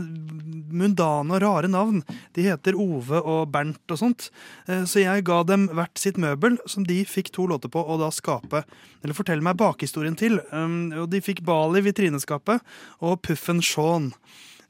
mundane 0.74 1.36
og 1.36 1.44
rare 1.44 1.70
navn. 1.72 2.02
De 2.34 2.48
heter 2.48 2.80
Ove 2.80 3.20
og 3.20 3.52
Bernt 3.54 3.94
og 3.94 4.00
sånt. 4.00 4.30
Eh, 4.68 4.86
Så 4.90 5.04
jeg 5.04 5.28
ga 5.28 5.42
dem 5.44 5.68
hvert 5.74 6.00
sitt 6.00 6.18
møbel, 6.22 6.58
som 6.66 6.88
de 6.88 7.04
fikk 7.06 7.34
to 7.36 7.46
låter 7.52 7.70
på, 7.72 7.84
og 7.84 8.00
da 8.02 8.10
skape, 8.14 8.64
eller 9.04 9.18
fortelle 9.18 9.44
meg 9.46 9.60
bakhistorien 9.60 10.16
til. 10.18 10.40
Um, 10.52 10.94
Og 11.04 11.10
de 11.12 11.22
fikk 11.22 11.44
Bali, 11.44 11.84
vitrineskapet, 11.84 12.64
og 13.04 13.22
Puffen 13.22 13.62
Shaun. 13.62 14.14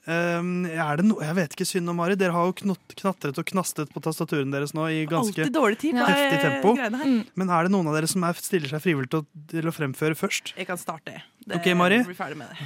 Um, 0.03 0.65
er 0.67 0.99
det 0.99 1.05
no 1.07 1.15
jeg 1.23 1.35
vet 1.37 1.53
ikke, 1.55 1.67
synd 1.67 1.87
og 1.87 1.95
Mari, 1.95 2.17
dere 2.19 2.35
har 2.35 2.49
jo 2.49 2.55
knott, 2.59 2.95
knatret 2.99 3.37
og 3.39 3.45
knastet 3.47 3.91
på 3.93 4.01
tastaturen 4.03 4.51
deres 4.51 4.73
nå 4.75 4.89
i 4.91 5.05
ganske 5.07 5.45
heftig 5.45 5.93
eh, 5.95 6.41
tempo. 6.43 6.73
greiene. 6.75 7.21
Men 7.39 7.53
er 7.55 7.67
det 7.67 7.71
noen 7.71 7.87
av 7.87 7.95
dere 7.95 8.09
som 8.11 8.25
er, 8.27 8.35
stiller 8.43 8.73
seg 8.73 8.83
frivillig 8.83 9.13
til 9.13 9.23
å, 9.23 9.27
til 9.53 9.71
å 9.71 9.75
fremføre 9.75 10.17
først? 10.19 10.51
Jeg 10.59 10.67
kan 10.67 10.81
starte. 10.81 11.21
Det, 11.43 11.55
Ok, 11.55 11.71
Mari. 11.79 12.01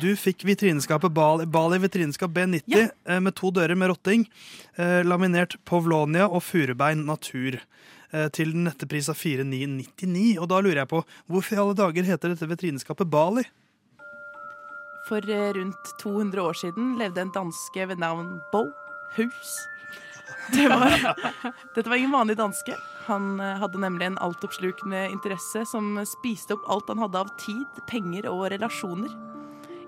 Du 0.01 0.09
fikk 0.17 0.47
vitrineskapet 0.49 1.13
Bali, 1.13 1.45
Bali 1.49 1.77
vitrineskap 1.85 2.33
B90 2.33 2.89
eh, 2.89 3.21
med 3.21 3.38
to 3.38 3.53
dører 3.53 3.77
med 3.77 3.93
rotting. 3.93 4.25
Eh, 4.77 5.03
laminert 5.05 5.59
Povlonia 5.69 6.25
og 6.29 6.41
furubein 6.45 7.05
natur. 7.05 7.59
Eh, 8.15 8.29
til 8.31 8.53
den 8.55 8.65
nette 8.65 8.88
pris 8.89 9.09
av 9.11 9.17
4999. 9.19 10.38
Og 10.41 10.49
da 10.49 10.61
lurer 10.63 10.81
jeg 10.83 10.91
på, 10.91 11.01
hvorfor 11.29 11.57
i 11.57 11.63
alle 11.63 11.77
dager 11.77 12.07
heter 12.07 12.33
dette 12.33 12.49
vitrineskapet 12.49 13.09
Bali? 13.11 13.43
For 15.07 15.29
eh, 15.29 15.53
rundt 15.53 15.93
200 16.01 16.41
år 16.41 16.53
siden 16.53 16.95
levde 16.99 17.23
en 17.23 17.31
danske 17.31 17.87
ved 17.87 17.99
navn 18.03 18.39
Bo 18.51 18.67
Hus. 19.15 19.55
Det 20.51 20.67
var, 20.67 21.15
dette 21.75 21.89
var 21.89 21.95
ingen 21.95 22.11
vanlig 22.11 22.37
danske. 22.37 22.75
Han 23.07 23.39
eh, 23.39 23.55
hadde 23.61 23.79
nemlig 23.79 24.09
en 24.09 24.19
altoppslukende 24.23 25.05
interesse 25.09 25.63
som 25.65 25.95
spiste 26.07 26.57
opp 26.57 26.67
alt 26.67 26.91
han 26.91 27.03
hadde 27.05 27.23
av 27.23 27.31
tid, 27.39 27.81
penger 27.87 28.27
og 28.31 28.49
relasjoner. 28.51 29.13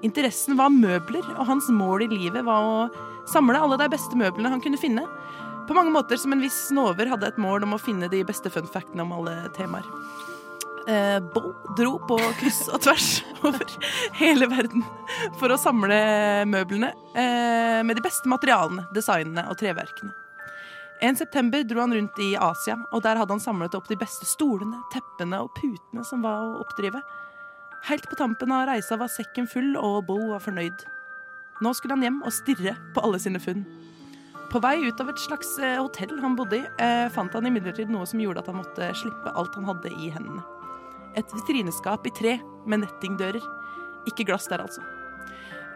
Interessen 0.08 0.56
var 0.56 0.72
møbler, 0.72 1.26
og 1.36 1.48
hans 1.50 1.68
mål 1.76 2.06
i 2.06 2.12
livet 2.14 2.46
var 2.48 2.64
å 2.64 3.08
samle 3.28 3.60
alle 3.60 3.78
de 3.82 3.90
beste 3.92 4.16
møblene 4.16 4.52
han 4.54 4.64
kunne 4.64 4.80
finne. 4.80 5.04
På 5.68 5.76
mange 5.76 5.92
måter 5.94 6.18
som 6.18 6.32
en 6.34 6.42
viss 6.42 6.56
snover 6.70 7.12
hadde 7.12 7.28
et 7.28 7.42
mål 7.42 7.68
om 7.68 7.76
å 7.76 7.82
finne 7.82 8.08
de 8.10 8.24
beste 8.26 8.50
fun 8.50 8.70
factene 8.72 9.04
om 9.04 9.12
alle 9.20 9.36
temaer. 9.58 9.86
Eh, 10.90 11.20
Bo 11.34 11.52
dro 11.78 12.00
på 12.10 12.18
kryss 12.40 12.64
og 12.74 12.82
tvers 12.82 13.10
over 13.46 13.62
hele 14.18 14.48
verden 14.50 14.82
for 15.38 15.54
å 15.54 15.60
samle 15.60 16.00
møblene 16.50 16.90
eh, 17.14 17.82
med 17.86 18.00
de 18.00 18.04
beste 18.04 18.32
materialene, 18.32 18.88
designene 18.96 19.46
og 19.52 19.60
treverkene. 19.60 20.16
En 21.06 21.16
september 21.16 21.62
dro 21.64 21.80
han 21.84 21.94
rundt 21.94 22.18
i 22.20 22.34
Asia, 22.36 22.76
og 22.92 23.04
der 23.06 23.22
hadde 23.22 23.32
han 23.32 23.44
samlet 23.44 23.76
opp 23.78 23.88
de 23.88 24.00
beste 24.02 24.26
stolene, 24.28 24.82
teppene 24.92 25.40
og 25.46 25.54
putene 25.56 26.04
som 26.04 26.26
var 26.26 26.42
å 26.44 26.58
oppdrive. 26.66 27.00
Helt 27.88 28.10
på 28.10 28.18
tampen 28.20 28.52
av 28.52 28.66
reisa 28.68 28.98
var 29.00 29.12
sekken 29.14 29.48
full, 29.48 29.78
og 29.80 30.04
Bo 30.10 30.18
var 30.34 30.44
fornøyd. 30.44 30.84
Nå 31.64 31.72
skulle 31.78 31.96
han 31.96 32.04
hjem 32.04 32.20
og 32.26 32.36
stirre 32.36 32.76
på 32.96 33.06
alle 33.06 33.22
sine 33.22 33.40
funn. 33.40 33.64
På 34.50 34.60
vei 34.64 34.80
ut 34.82 35.00
av 35.00 35.12
et 35.12 35.22
slags 35.22 35.54
eh, 35.62 35.78
hotell 35.78 36.18
han 36.24 36.36
bodde 36.36 36.58
i, 36.58 36.68
eh, 36.82 37.08
fant 37.14 37.36
han 37.38 37.48
imidlertid 37.48 37.92
noe 37.94 38.08
som 38.10 38.20
gjorde 38.20 38.42
at 38.42 38.50
han 38.50 38.60
måtte 38.60 38.90
slippe 38.98 39.38
alt 39.38 39.56
han 39.56 39.70
hadde 39.70 39.94
i 39.94 40.10
hendene. 40.12 40.42
Et 41.18 41.36
vitrineskap 41.36 42.06
i 42.06 42.14
tre 42.14 42.38
med 42.70 42.84
nettingdører. 42.84 43.44
Ikke 44.10 44.28
glass 44.28 44.48
der, 44.52 44.62
altså. 44.64 44.84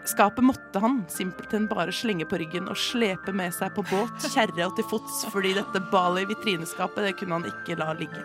Skapet 0.06 0.44
måtte 0.44 0.82
han 0.84 1.02
simpelthen 1.08 1.70
bare 1.72 1.94
slenge 1.96 2.28
på 2.28 2.38
ryggen 2.42 2.68
og 2.68 2.80
slepe 2.80 3.32
med 3.36 3.54
seg 3.56 3.72
på 3.76 3.86
båt, 3.88 4.26
kjerre 4.34 4.68
og 4.68 4.76
til 4.78 4.88
fots, 4.90 5.24
fordi 5.32 5.54
dette 5.56 5.84
balet 5.94 6.26
i 6.26 6.34
vitrineskapet 6.34 7.08
det 7.08 7.14
kunne 7.20 7.40
han 7.40 7.48
ikke 7.48 7.80
la 7.80 7.94
ligge. 7.98 8.24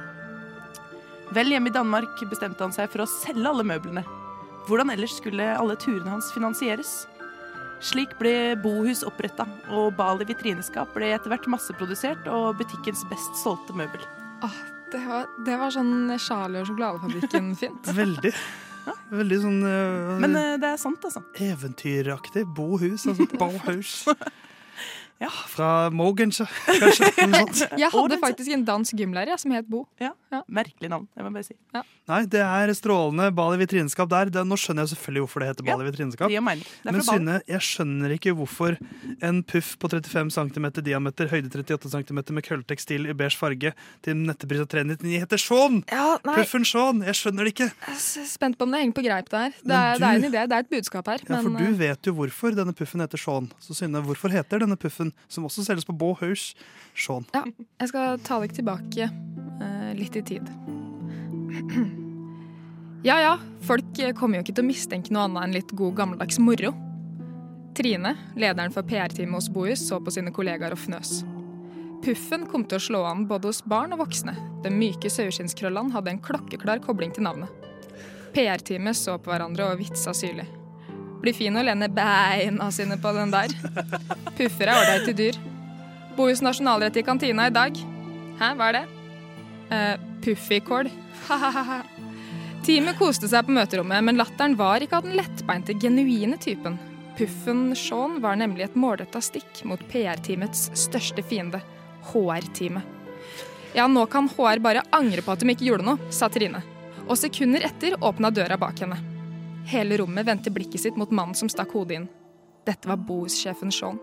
Vel 1.37 1.53
hjemme 1.53 1.71
i 1.71 1.75
Danmark 1.75 2.19
bestemte 2.31 2.65
han 2.65 2.75
seg 2.75 2.89
for 2.91 3.05
å 3.05 3.11
selge 3.11 3.47
alle 3.51 3.67
møblene. 3.69 4.03
Hvordan 4.69 4.91
ellers 4.93 5.15
skulle 5.21 5.45
alle 5.55 5.77
turene 5.81 6.11
hans 6.13 6.33
finansieres? 6.35 7.07
Slik 7.85 8.17
ble 8.19 8.57
Bohus 8.59 9.05
oppretta, 9.07 9.47
og 9.71 9.93
Bali 9.97 10.27
vitrineskap 10.27 10.91
ble 10.97 11.13
etter 11.15 11.31
hvert 11.31 11.47
masseprodusert 11.53 12.27
og 12.33 12.57
butikkens 12.59 13.05
best 13.13 13.39
solgte 13.39 13.77
møbel. 13.79 14.03
Åh, 14.43 14.59
det, 14.93 15.03
var, 15.07 15.29
det 15.47 15.59
var 15.61 15.75
sånn 15.75 15.93
Charlie 16.21 16.63
og 16.63 16.71
sjokoladefabrikken 16.71 17.53
fint. 17.61 17.93
Veldig. 17.97 18.33
Veldig 19.13 19.39
sånn 19.43 19.59
uh, 19.65 20.15
Men 20.23 20.37
uh, 20.37 20.55
det 20.61 20.71
er 20.71 20.79
sant, 20.81 21.03
altså. 21.05 21.23
eventyraktig. 21.45 22.47
Bohus, 22.57 23.07
altså. 23.11 23.27
Bohus. 25.19 25.39
Fra 25.53 25.91
Mogens, 25.91 26.41
kanskje. 26.67 27.11
Noe 27.33 27.47
sånt. 27.51 27.79
Jeg 27.81 27.91
hadde 27.91 28.19
faktisk 28.23 28.53
en 28.55 28.65
dansk 28.67 28.99
gymlærer 28.99 29.35
jeg, 29.35 29.43
som 29.43 29.55
het 29.57 29.67
Bo. 29.71 29.85
Ja. 30.03 30.13
Merkelig 30.47 30.91
navn, 30.93 31.09
jeg 31.17 31.27
må 31.27 31.33
bare 31.35 31.47
si. 31.47 31.57
Nei, 32.09 32.21
det 32.31 32.41
er 32.45 32.73
strålende 32.77 33.29
Bali 33.37 33.59
vitrineskap 33.61 34.11
der. 34.13 34.31
Det, 34.33 34.45
nå 34.47 34.57
skjønner 34.61 34.87
jeg 34.87 34.95
selvfølgelig 34.95 35.25
hvorfor 35.25 35.43
det 35.43 35.49
heter 35.51 35.85
vitrineskap. 35.89 36.31
det 36.31 36.43
mening. 36.45 36.65
Det 36.65 36.93
er 36.93 36.97
Men. 36.97 37.05
Synne, 37.09 37.37
jeg 37.49 37.65
skjønner 37.65 38.15
ikke 38.15 38.35
hvorfor 38.37 38.77
en 39.25 39.43
puff 39.49 39.75
på 39.81 39.91
35 39.91 40.33
cm 40.37 40.69
diameter, 40.87 41.31
høyde 41.33 41.51
38 41.51 41.93
cm 41.95 42.23
med 42.37 42.45
krølletekstil 42.47 43.09
i 43.09 43.17
beige 43.17 43.39
farge 43.41 43.73
til 44.05 44.19
nettepris 44.23 44.63
av 44.65 44.71
399 44.73 45.23
heter 45.25 45.43
Shaun! 45.43 45.83
Ja. 45.91 46.19
Puffen 46.29 46.67
Shaun! 46.69 47.03
Jeg 47.07 47.19
skjønner 47.19 47.49
det 47.49 47.55
ikke. 47.57 47.71
Jeg 47.89 47.99
er 48.23 48.29
spent 48.29 48.59
på 48.59 48.69
om 48.69 48.75
det 48.75 48.83
henger 48.85 48.99
på 48.99 49.07
greip 49.07 49.31
der. 49.33 49.57
Det 49.63 49.75
er, 49.75 49.95
er, 49.95 50.03
det 50.03 50.09
er 50.09 50.21
en 50.21 50.29
idé, 50.29 50.45
det 50.49 50.59
er 50.59 50.67
et 50.67 50.73
budskap 50.73 51.13
her. 51.13 51.25
Ja, 51.25 51.41
for 51.43 51.57
du 51.57 51.67
eh, 51.67 51.77
vet 51.81 52.11
jo 52.11 52.15
hvorfor 52.19 52.57
denne 52.57 52.77
puffen 52.77 53.05
heter 53.05 53.21
Shaun. 53.21 53.51
Så 53.65 53.77
Synne, 53.79 54.03
hvorfor 54.05 54.33
heter 54.33 54.65
denne 54.65 54.79
puffen, 54.81 55.08
som 55.29 55.47
også 55.49 55.65
selges 55.67 55.87
på 55.89 55.97
Bauhaus, 55.99 56.51
Sean. 56.97 57.27
Ja, 57.35 57.45
jeg 57.83 57.93
skal 57.93 58.21
ta 58.27 58.41
deg 58.43 58.55
tilbake 58.57 59.09
eh, 59.09 59.91
litt 59.99 60.19
i 60.19 60.27
tid. 60.35 60.53
Ja 63.07 63.21
ja, 63.23 63.35
folk 63.63 63.95
kommer 64.19 64.41
jo 64.41 64.43
ikke 64.43 64.57
til 64.57 64.65
å 64.65 64.67
mistenke 64.67 65.13
noe 65.15 65.29
annet 65.29 65.45
enn 65.45 65.53
litt 65.55 65.71
god 65.79 65.95
gammeldags 66.01 66.41
moro. 66.43 66.73
Trine, 67.79 68.11
lederen 68.35 68.75
for 68.75 68.83
PR-teamet 68.83 69.39
hos 69.39 69.47
Bohus, 69.55 69.85
så 69.87 70.01
på 70.03 70.11
sine 70.11 70.33
kollegaer 70.35 70.75
og 70.75 70.81
fnøs. 70.83 71.21
Puffen 72.03 72.49
kom 72.51 72.67
til 72.67 72.81
å 72.81 72.83
slå 72.83 73.05
an 73.07 73.23
både 73.31 73.53
hos 73.53 73.63
barn 73.71 73.95
og 73.95 74.03
voksne. 74.03 74.35
De 74.65 74.75
myke 74.75 75.11
saueskinnskrøllene 75.15 75.95
hadde 75.95 76.11
en 76.11 76.23
klokkeklar 76.27 76.83
kobling 76.83 77.15
til 77.15 77.29
navnet. 77.29 77.51
PR-teamet 78.35 78.99
så 78.99 79.15
på 79.23 79.31
hverandre 79.31 79.71
og 79.71 79.79
vitsa 79.79 80.15
syrlig. 80.15 80.49
Blir 81.23 81.35
fin 81.35 81.57
å 81.59 81.65
lene 81.67 81.89
beina 81.91 82.71
sine 82.75 82.99
på 83.01 83.13
den 83.17 83.33
der. 83.35 83.55
Puffer 84.39 84.71
er 84.71 84.75
ålreite 84.77 85.15
dyr. 85.19 85.39
Bohus 86.17 86.43
nasjonalrett 86.43 86.99
i 86.99 87.05
kantina 87.07 87.49
i 87.49 87.55
dag. 87.55 87.79
Hæ, 88.39 88.53
hva 88.59 88.69
er 88.71 88.77
det? 88.79 88.85
Uh, 89.71 89.95
Puffikål. 90.25 90.91
Ha-ha-ha. 91.29 91.81
Teamet 92.67 92.99
koste 92.99 93.29
seg 93.31 93.47
på 93.47 93.55
møterommet, 93.55 94.03
men 94.05 94.19
latteren 94.19 94.57
var 94.59 94.83
ikke 94.83 94.99
av 94.99 95.07
den 95.07 95.17
lettbeinte, 95.19 95.77
genuine 95.81 96.39
typen. 96.43 96.79
Puffen 97.19 97.73
Shaun 97.79 98.19
var 98.23 98.39
nemlig 98.39 98.67
et 98.67 98.79
målretta 98.79 99.23
stikk 99.25 99.63
mot 99.67 99.83
PR-teamets 99.91 100.69
største 100.79 101.25
fiende, 101.27 101.63
HR-teamet. 102.13 102.95
Ja, 103.75 103.87
nå 103.91 104.05
kan 104.11 104.31
HR 104.31 104.63
bare 104.65 104.85
angre 104.95 105.23
på 105.23 105.35
at 105.35 105.43
de 105.43 105.55
ikke 105.55 105.69
gjorde 105.71 105.87
noe, 105.87 106.11
sa 106.15 106.31
Trine. 106.33 106.63
Og 107.07 107.19
sekunder 107.19 107.65
etter 107.67 107.97
åpna 108.05 108.31
døra 108.35 108.59
bak 108.61 108.85
henne. 108.85 109.18
Hele 109.69 109.99
rommet 110.01 110.27
vendte 110.27 110.51
blikket 110.51 110.81
sitt 110.81 110.97
mot 110.97 111.11
mannen 111.13 111.37
som 111.37 111.49
stakk 111.53 111.75
hodet 111.77 111.99
inn. 111.99 112.07
Dette 112.65 112.89
var 112.89 112.97
Bohus-sjefen 112.97 113.73
Shaun. 113.73 113.99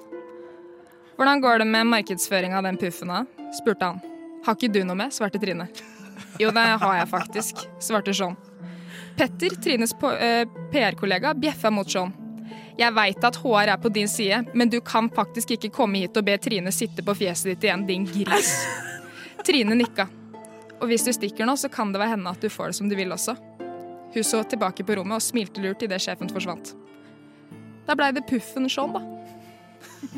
Hvordan 1.17 1.41
går 1.41 1.59
det 1.59 1.65
med 1.65 1.87
markedsføringa 1.87 2.57
av 2.57 2.67
den 2.67 2.77
puffen, 2.77 3.09
da? 3.09 3.23
spurte 3.55 3.85
han. 3.85 4.01
Har 4.45 4.57
ikke 4.57 4.69
du 4.69 4.83
noe 4.85 4.97
med? 4.99 5.13
svarte 5.15 5.41
Trine. 5.41 5.65
Jo, 6.39 6.51
det 6.53 6.65
har 6.81 6.97
jeg 6.99 7.07
faktisk, 7.09 7.63
svarte 7.81 8.13
Sean. 8.13 8.35
Petter, 9.17 9.55
Trines 9.63 9.95
eh, 10.19 10.43
PR-kollega, 10.71 11.33
bjeffa 11.33 11.71
mot 11.73 11.89
Sean. 11.89 12.13
Jeg 12.77 12.91
veit 12.93 13.25
at 13.25 13.39
HR 13.39 13.71
er 13.73 13.81
på 13.81 13.89
din 13.89 14.09
side, 14.11 14.43
men 14.53 14.69
du 14.69 14.81
kan 14.85 15.09
faktisk 15.09 15.55
ikke 15.55 15.71
komme 15.73 16.03
hit 16.03 16.17
og 16.19 16.27
be 16.27 16.37
Trine 16.37 16.73
sitte 16.75 17.01
på 17.07 17.15
fjeset 17.15 17.53
ditt 17.53 17.65
igjen, 17.65 17.87
din 17.87 18.05
gris. 18.05 18.53
Trine 19.47 19.79
nikka. 19.79 20.09
Og 20.81 20.89
hvis 20.91 21.07
du 21.07 21.13
stikker 21.15 21.47
nå, 21.47 21.55
så 21.57 21.71
kan 21.71 21.95
det 21.95 22.03
være 22.03 22.17
henne 22.17 22.35
at 22.35 22.43
du 22.43 22.51
får 22.51 22.69
det 22.69 22.81
som 22.83 22.91
du 22.91 22.97
vil 22.99 23.15
også. 23.15 23.37
Hun 24.15 24.23
så 24.23 24.43
tilbake 24.47 24.85
på 24.87 24.95
rommet 24.95 25.19
og 25.19 25.23
smilte 25.23 25.59
lurt 25.63 25.83
idet 25.83 25.99
sjefen 26.01 26.29
forsvant. 26.31 26.71
Da 27.85 27.95
blei 27.99 28.13
det 28.15 28.23
puffen 28.29 28.69
sånn, 28.71 28.95
da. 28.95 29.01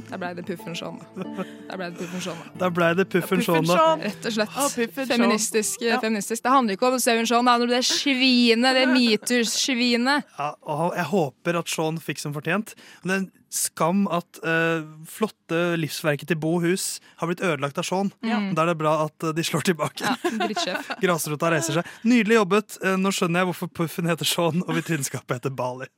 Da 0.09 0.17
blei 0.19 0.29
det 0.37 0.43
puffen 0.47 0.75
sånn, 0.77 0.99
da. 1.01 1.43
Da 1.67 1.77
blei 1.79 1.87
det 1.91 1.97
puffen 1.99 2.21
sånn, 2.23 2.37
da. 2.43 2.51
Da 2.61 2.69
blei 2.71 2.89
det 2.95 3.05
puffen 3.11 3.41
sånn, 3.43 3.65
da. 3.67 3.95
Rett 4.03 4.27
og 4.29 4.35
slett. 4.35 4.55
Ah. 4.55 4.69
Feministisk, 5.09 5.81
Ja. 5.81 5.99
feministisk. 5.99 6.43
Det 6.43 6.51
handler 6.51 6.77
ikke 6.77 6.91
om 6.91 6.99
Seven 6.99 7.25
Shaun, 7.25 7.45
det 7.45 7.51
handler 7.51 7.67
om 7.67 7.75
det 7.75 7.83
svinet, 7.85 8.73
det 8.77 8.85
metoo-svinet. 8.93 10.23
Ja, 10.37 10.53
jeg 10.95 11.05
håper 11.11 11.59
at 11.59 11.67
Shaun 11.67 11.97
fikk 11.97 12.19
som 12.19 12.33
fortjent. 12.33 12.75
Men 13.03 13.31
er 13.35 13.36
skam 13.53 14.05
at 14.11 14.39
uh, 14.43 14.83
flotte 15.07 15.59
livsverket 15.79 16.29
til 16.31 16.39
Bo 16.41 16.57
Hus 16.63 16.97
har 17.21 17.29
blitt 17.29 17.43
ødelagt 17.43 17.79
av 17.79 17.87
Shaun. 17.87 18.11
Ja. 18.25 18.39
Da 18.53 18.65
er 18.65 18.73
det 18.73 18.79
bra 18.81 18.93
at 19.05 19.23
eh, 19.23 19.33
de 19.37 19.45
slår 19.45 19.67
tilbake. 19.71 20.03
Ja. 20.03 20.81
Grasrota 21.03 21.51
reiser 21.53 21.79
seg. 21.79 21.91
Nydelig 22.07 22.41
jobbet. 22.41 22.79
Eh, 22.83 22.97
Nå 22.99 23.13
skjønner 23.15 23.43
jeg 23.43 23.51
hvorfor 23.51 23.71
puffen 23.81 24.09
heter 24.11 24.27
Shaun 24.27 24.63
og 24.67 24.75
vitrinskapet 24.77 25.39
heter 25.39 25.55
Bali. 25.55 25.89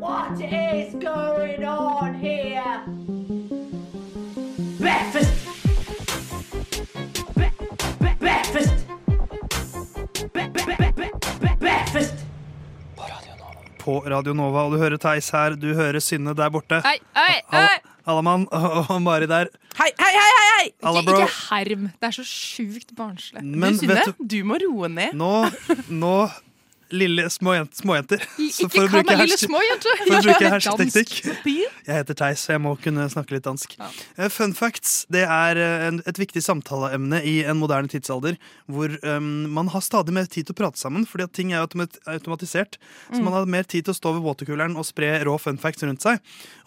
What 0.00 0.40
is 0.40 0.94
going 1.00 1.64
on 1.64 2.14
here? 2.14 3.03
På 13.84 13.98
Radio 14.08 14.32
Nova, 14.32 14.62
og 14.64 14.72
du 14.72 14.78
hører 14.80 14.96
Theis 15.00 15.26
her, 15.34 15.56
du 15.60 15.74
hører 15.76 16.00
Synne 16.00 16.32
der 16.36 16.48
borte. 16.52 16.78
Hei, 16.86 16.96
hei, 17.18 17.34
hei! 17.52 17.74
Allamann 18.08 18.46
og 18.52 18.94
Mari 19.04 19.28
der. 19.28 19.50
Hei, 19.76 19.90
hei, 20.00 20.12
hei! 20.14 20.30
hei, 20.38 20.46
hei! 20.54 20.70
Alla, 20.88 21.02
Ikke, 21.02 21.10
bro. 21.12 21.20
ikke 21.20 21.36
herm. 21.50 21.84
Det 22.00 22.08
er 22.08 22.16
så 22.16 22.24
sjukt 22.28 22.94
barnslig. 22.96 23.42
Men 23.44 23.76
du, 23.76 23.84
Synne, 23.84 24.00
du, 24.08 24.24
du 24.24 24.38
må 24.48 24.56
roe 24.62 24.88
ned. 24.92 25.12
Nå, 25.20 25.30
nå 25.92 26.14
lille 26.92 27.24
småjenter. 27.32 28.20
Så 28.52 28.66
Ikke 28.68 28.84
kall 28.90 29.04
meg 29.08 29.18
lille 29.24 29.38
småjente. 29.40 29.94
For 30.02 30.16
å 30.18 30.22
bruke 30.26 30.50
hersketeknikk. 30.54 31.14
Jeg 31.86 31.96
heter 31.98 32.14
Theis, 32.18 32.42
så 32.44 32.54
jeg 32.54 32.62
må 32.64 32.74
kunne 32.82 33.06
snakke 33.12 33.36
litt 33.36 33.44
dansk. 33.46 33.76
Ja. 33.80 34.28
Fun 34.32 34.52
facts 34.56 35.04
det 35.12 35.24
er 35.24 35.56
eh, 35.60 35.86
en- 35.88 36.02
et 36.06 36.18
viktig 36.20 36.42
samtaleemne 36.44 37.22
i 37.24 37.36
en 37.44 37.56
moderne 37.60 37.88
tidsalder 37.90 38.36
hvor 38.70 38.92
um, 39.04 39.46
man 39.54 39.68
har 39.72 39.80
stadig 39.84 40.12
mer 40.14 40.26
tid 40.26 40.46
til 40.48 40.54
å 40.54 40.60
prate 40.62 40.78
sammen, 40.80 41.06
fordi 41.08 41.24
at 41.28 41.32
ting 41.36 41.52
er 41.52 41.62
automat 41.64 41.98
automatisert. 42.06 42.78
Så 43.10 43.18
Mm. 43.20 43.24
man 43.24 43.32
har 43.34 43.46
mer 43.46 43.62
tid 43.64 43.84
til 43.84 43.92
å 43.94 43.96
stå 43.96 44.12
ved 44.16 44.22
watercooleren 44.24 44.76
og 44.76 44.84
spre 44.86 45.10
rå 45.24 45.38
fun 45.40 45.58
facts 45.60 45.82
rundt 45.84 46.02
seg. 46.02 46.18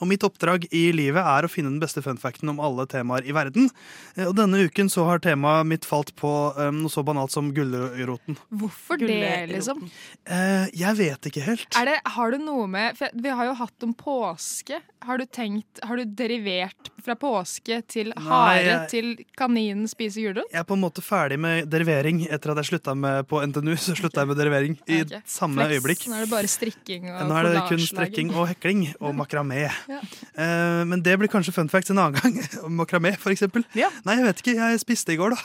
Og 0.01 0.07
mitt 0.07 0.23
oppdrag 0.23 0.67
i 0.71 0.91
livet 0.95 1.23
er 1.23 1.43
å 1.45 1.49
finne 1.51 1.69
den 1.69 1.79
beste 1.81 2.01
fun 2.03 2.17
facten 2.17 2.49
om 2.49 2.59
alle 2.63 2.85
temaer 2.87 3.25
i 3.27 3.31
verden. 3.35 3.69
Eh, 4.15 4.25
Og 4.27 4.35
denne 4.35 4.59
uken 4.67 4.89
så 4.89 5.05
har 5.07 5.19
temaet 5.19 5.65
mitt 5.67 5.85
falt 5.85 6.13
på 6.15 6.29
um, 6.57 6.81
noe 6.83 6.89
så 6.93 7.03
banalt 7.03 7.31
som 7.31 7.51
gulroten. 7.53 8.37
Hvorfor 8.53 8.97
det, 8.99 9.49
liksom? 9.51 9.89
Eh, 10.27 10.67
jeg 10.75 10.97
vet 10.99 11.27
ikke 11.29 11.43
helt. 11.45 11.67
Det, 11.71 11.95
har 12.17 12.31
du 12.31 12.37
noe 12.43 12.67
med 12.67 12.97
for 12.99 13.07
Vi 13.15 13.31
har 13.31 13.47
jo 13.47 13.53
hatt 13.55 13.83
om 13.85 13.93
påske. 13.95 14.81
Har 15.07 15.21
du 15.21 15.25
tenkt, 15.25 15.79
har 15.83 15.95
du 15.95 16.03
derivert 16.05 16.89
fra 17.05 17.15
påske 17.15 17.77
til 17.87 18.11
hare 18.17 18.63
jeg- 18.63 18.89
til 18.89 19.25
kaninen 19.37 19.87
spiser 19.87 20.25
gulrot? 20.27 20.51
Jeg 20.51 20.59
er 20.59 20.67
på 20.67 20.73
en 20.75 20.81
måte 20.81 21.01
ferdig 21.05 21.39
med 21.39 21.69
derivering 21.69 22.25
etter 22.27 22.51
at 22.51 22.57
jeg 22.63 22.71
slutta 22.73 22.95
med 22.97 23.27
på 23.27 23.39
NTNU. 23.45 23.75
Så 23.77 23.95
slutta 23.95 24.25
jeg 24.25 24.27
med 24.27 24.37
derivering 24.37 24.77
i 24.87 25.01
okay. 25.01 25.21
samme 25.25 25.63
Flex. 25.63 25.77
øyeblikk. 25.77 26.07
Nå 26.09 26.15
er 26.15 26.25
det 26.25 26.29
bare 26.29 26.47
strikking 26.51 27.09
og 27.11 27.27
Nå 27.29 27.37
er 27.37 27.43
det 27.53 27.63
kun 27.69 27.85
strekking 27.85 28.33
og 28.35 28.47
hekling 28.49 28.95
og 28.99 29.15
makramé. 29.21 29.69
Ja. 29.87 30.01
Eh, 30.35 30.83
men 30.83 31.01
det 31.01 31.17
blir 31.19 31.31
kanskje 31.31 31.53
fun 31.53 31.69
facts 31.69 31.89
en 31.91 31.99
annen 31.99 32.19
gang. 32.19 32.35
Makramé, 32.81 33.15
for 33.17 33.31
eksempel. 33.31 33.63
Nei, 33.73 34.17
jeg 34.17 34.25
vet 34.27 34.43
ikke. 34.43 34.55
Jeg 34.59 34.79
spiste 34.83 35.13
i 35.13 35.17
går, 35.17 35.37
da. 35.37 35.41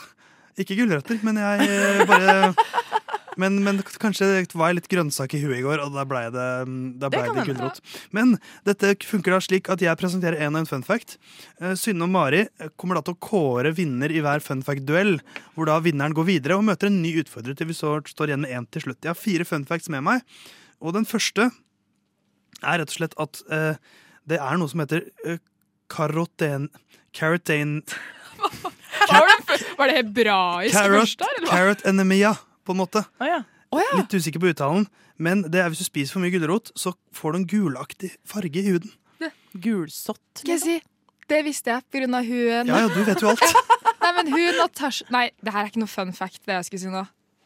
Ikke 0.59 0.75
gulrøtter, 0.77 1.17
men 1.23 1.39
jeg 1.41 1.65
eh, 1.65 2.03
bare 2.05 2.53
men, 3.41 3.59
men 3.65 3.81
kanskje 4.01 4.27
det 4.29 4.57
var 4.57 4.71
jeg 4.71 4.79
litt 4.79 4.89
grønnsak 4.91 5.35
i 5.37 5.41
huet 5.43 5.59
i 5.59 5.63
går, 5.65 5.81
og 5.83 5.95
da 5.95 6.05
blei 6.07 6.25
det, 6.33 6.47
da 7.01 7.09
ble 7.11 7.21
det, 7.21 7.29
det 7.29 7.41
hende. 7.41 7.45
gulrot. 7.49 7.81
Men 8.15 8.35
dette 8.67 8.93
funker 9.07 9.35
da 9.35 9.41
slik 9.43 9.71
at 9.73 9.83
jeg 9.83 9.99
presenterer 9.99 10.39
en 10.43 10.57
og 10.57 10.63
en 10.63 10.69
fun 10.69 10.85
fact. 10.85 11.17
Eh, 11.61 11.73
Synne 11.79 12.07
og 12.07 12.13
Mari 12.13 12.45
kommer 12.79 12.99
da 12.99 13.05
til 13.07 13.17
å 13.17 13.21
kåre 13.23 13.73
vinner 13.75 14.13
i 14.13 14.21
hver 14.23 14.43
fun 14.45 14.63
fact-duell, 14.65 15.17
hvor 15.55 15.69
da 15.69 15.79
vinneren 15.83 16.15
går 16.17 16.29
videre 16.29 16.59
og 16.59 16.67
møter 16.69 16.91
en 16.91 17.01
ny 17.03 17.15
utfordrer 17.23 17.57
til 17.57 17.71
vi 17.71 17.77
så 17.77 17.97
står 18.09 18.33
igjen 18.33 18.45
med 18.45 18.55
én 18.55 18.69
til 18.71 18.87
slutt. 18.87 19.01
Jeg 19.03 19.13
har 19.13 19.19
fire 19.19 19.47
fun 19.47 19.67
facts 19.69 19.91
med 19.93 20.05
meg, 20.05 20.23
og 20.83 20.95
den 20.97 21.07
første 21.09 21.49
er 22.63 22.79
rett 22.79 22.91
og 22.91 22.97
slett 22.97 23.17
at 23.19 23.43
eh, 23.51 23.75
det 24.29 24.39
er 24.39 24.59
noe 24.59 24.71
som 24.71 24.83
heter 24.83 25.05
uh, 25.27 25.39
karoten... 25.91 26.69
Carotane 27.13 27.83
Var 29.13 29.27
det, 29.29 29.35
det 29.77 29.95
hebraisk 29.97 30.77
først 30.77 31.19
der, 31.21 31.45
carrot 31.49 31.83
anemia, 31.85 32.33
på 32.65 32.75
en 32.75 32.81
måte. 32.83 33.03
Oh, 33.19 33.27
ja. 33.27 33.43
Litt 33.97 34.13
usikker 34.13 34.41
på 34.41 34.51
uttalen, 34.51 34.87
men 35.17 35.45
det 35.49 35.61
er 35.61 35.71
hvis 35.71 35.81
du 35.81 35.87
spiser 35.87 36.15
for 36.15 36.23
mye 36.23 36.33
gulrot, 36.33 36.71
så 36.77 36.93
får 37.15 37.33
du 37.33 37.39
en 37.39 37.47
gulaktig 37.49 38.11
farge 38.27 38.61
i 38.61 38.67
huden. 38.73 38.93
Gulsott. 39.53 40.21
Skal 40.41 40.55
jeg 40.55 40.63
si? 40.63 40.77
Det 41.29 41.39
visste 41.45 41.71
jeg 41.71 42.07
av 42.09 42.25
hun 42.27 42.67
Ja, 42.67 42.79
ja, 42.83 42.87
du 42.91 43.03
vet 43.07 43.21
jo 43.21 43.31
alt. 43.31 43.43
Nei, 44.03 44.11
men 44.17 44.31
hun 44.33 44.57
Natasha 44.59 45.05
Nei, 45.13 45.27
det 45.39 45.53
her 45.53 45.63
er 45.63 45.71
ikke 45.71 45.83
noe 45.83 45.91
fun 45.91 46.13
fact, 46.15 46.41
det 46.45 46.57
jeg 46.57 46.67
skulle 46.67 46.83
si 46.83 46.91
nå. 46.91 47.03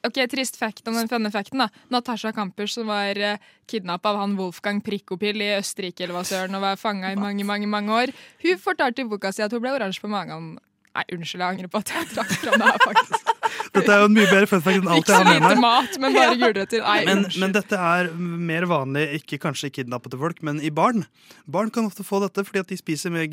Ok, 0.08 0.20
Trist 0.32 0.58
fact 0.58 0.88
om 0.88 0.96
den 0.96 1.10
funne 1.12 1.30
facten. 1.34 1.62
da 1.62 1.68
Natasha 1.94 2.32
Kampers 2.34 2.78
som 2.78 2.88
var 2.90 3.18
uh, 3.20 3.40
kidnappa 3.70 4.14
av 4.14 4.22
han 4.22 4.38
Wolfgang 4.40 4.80
Prikkopil 4.86 5.42
i 5.44 5.52
Østerrike 5.58 6.06
eller 6.06 6.18
hva 6.18 6.24
søren 6.28 6.56
og 6.58 6.64
var 6.64 6.80
fanga 6.80 7.12
i 7.12 7.20
mange 7.20 7.44
mange, 7.46 7.68
mange 7.68 7.94
år. 7.94 8.16
Hun 8.44 8.62
fortalte 8.62 9.04
i 9.04 9.10
boka 9.10 9.34
si 9.36 9.44
at 9.46 9.54
hun 9.54 9.64
ble 9.64 9.76
oransje 9.76 10.04
på 10.04 10.12
magen. 10.12 10.56
Nei, 10.98 11.08
unnskyld, 11.14 11.44
jeg 11.44 11.50
angrer 11.50 11.74
på 11.74 11.84
at 11.84 11.94
jeg 11.94 12.14
trakk 12.16 12.38
fram 12.42 12.62
det 12.62 12.72
her, 12.72 12.86
faktisk. 12.86 13.37
Dette 13.76 13.94
er 13.94 14.02
jo 14.04 14.08
en 14.08 14.16
mye 14.16 14.30
bedre 14.30 14.48
fun 14.50 14.64
fact 14.64 14.80
enn 14.80 14.90
alt 14.92 15.04
Ikke 15.04 15.14
jeg 15.14 15.18
så 15.18 15.24
har 15.24 15.28
med 15.28 15.42
lite 15.42 15.50
meg. 15.52 15.62
mat, 15.64 15.98
men 16.04 16.18
bare 16.18 16.38
gulrøtter. 16.42 16.84
Nei, 16.86 16.98
Men, 17.08 17.24
men 17.44 17.56
dette 17.56 17.82
er 17.90 18.12
mer 18.18 18.68
vanlig, 18.70 19.06
ikke 19.20 19.40
kanskje 19.44 19.70
i 19.72 19.76
kidnappede 19.80 20.20
folk, 20.22 20.42
men 20.46 20.62
i 20.64 20.72
barn. 20.74 21.06
Barn 21.46 21.72
kan 21.74 21.90
ofte 21.90 22.06
få 22.08 22.22
dette 22.24 22.46
fordi 22.48 22.64
at 22.64 22.72
de 22.72 22.80
spiser 22.80 23.14
mer, 23.14 23.28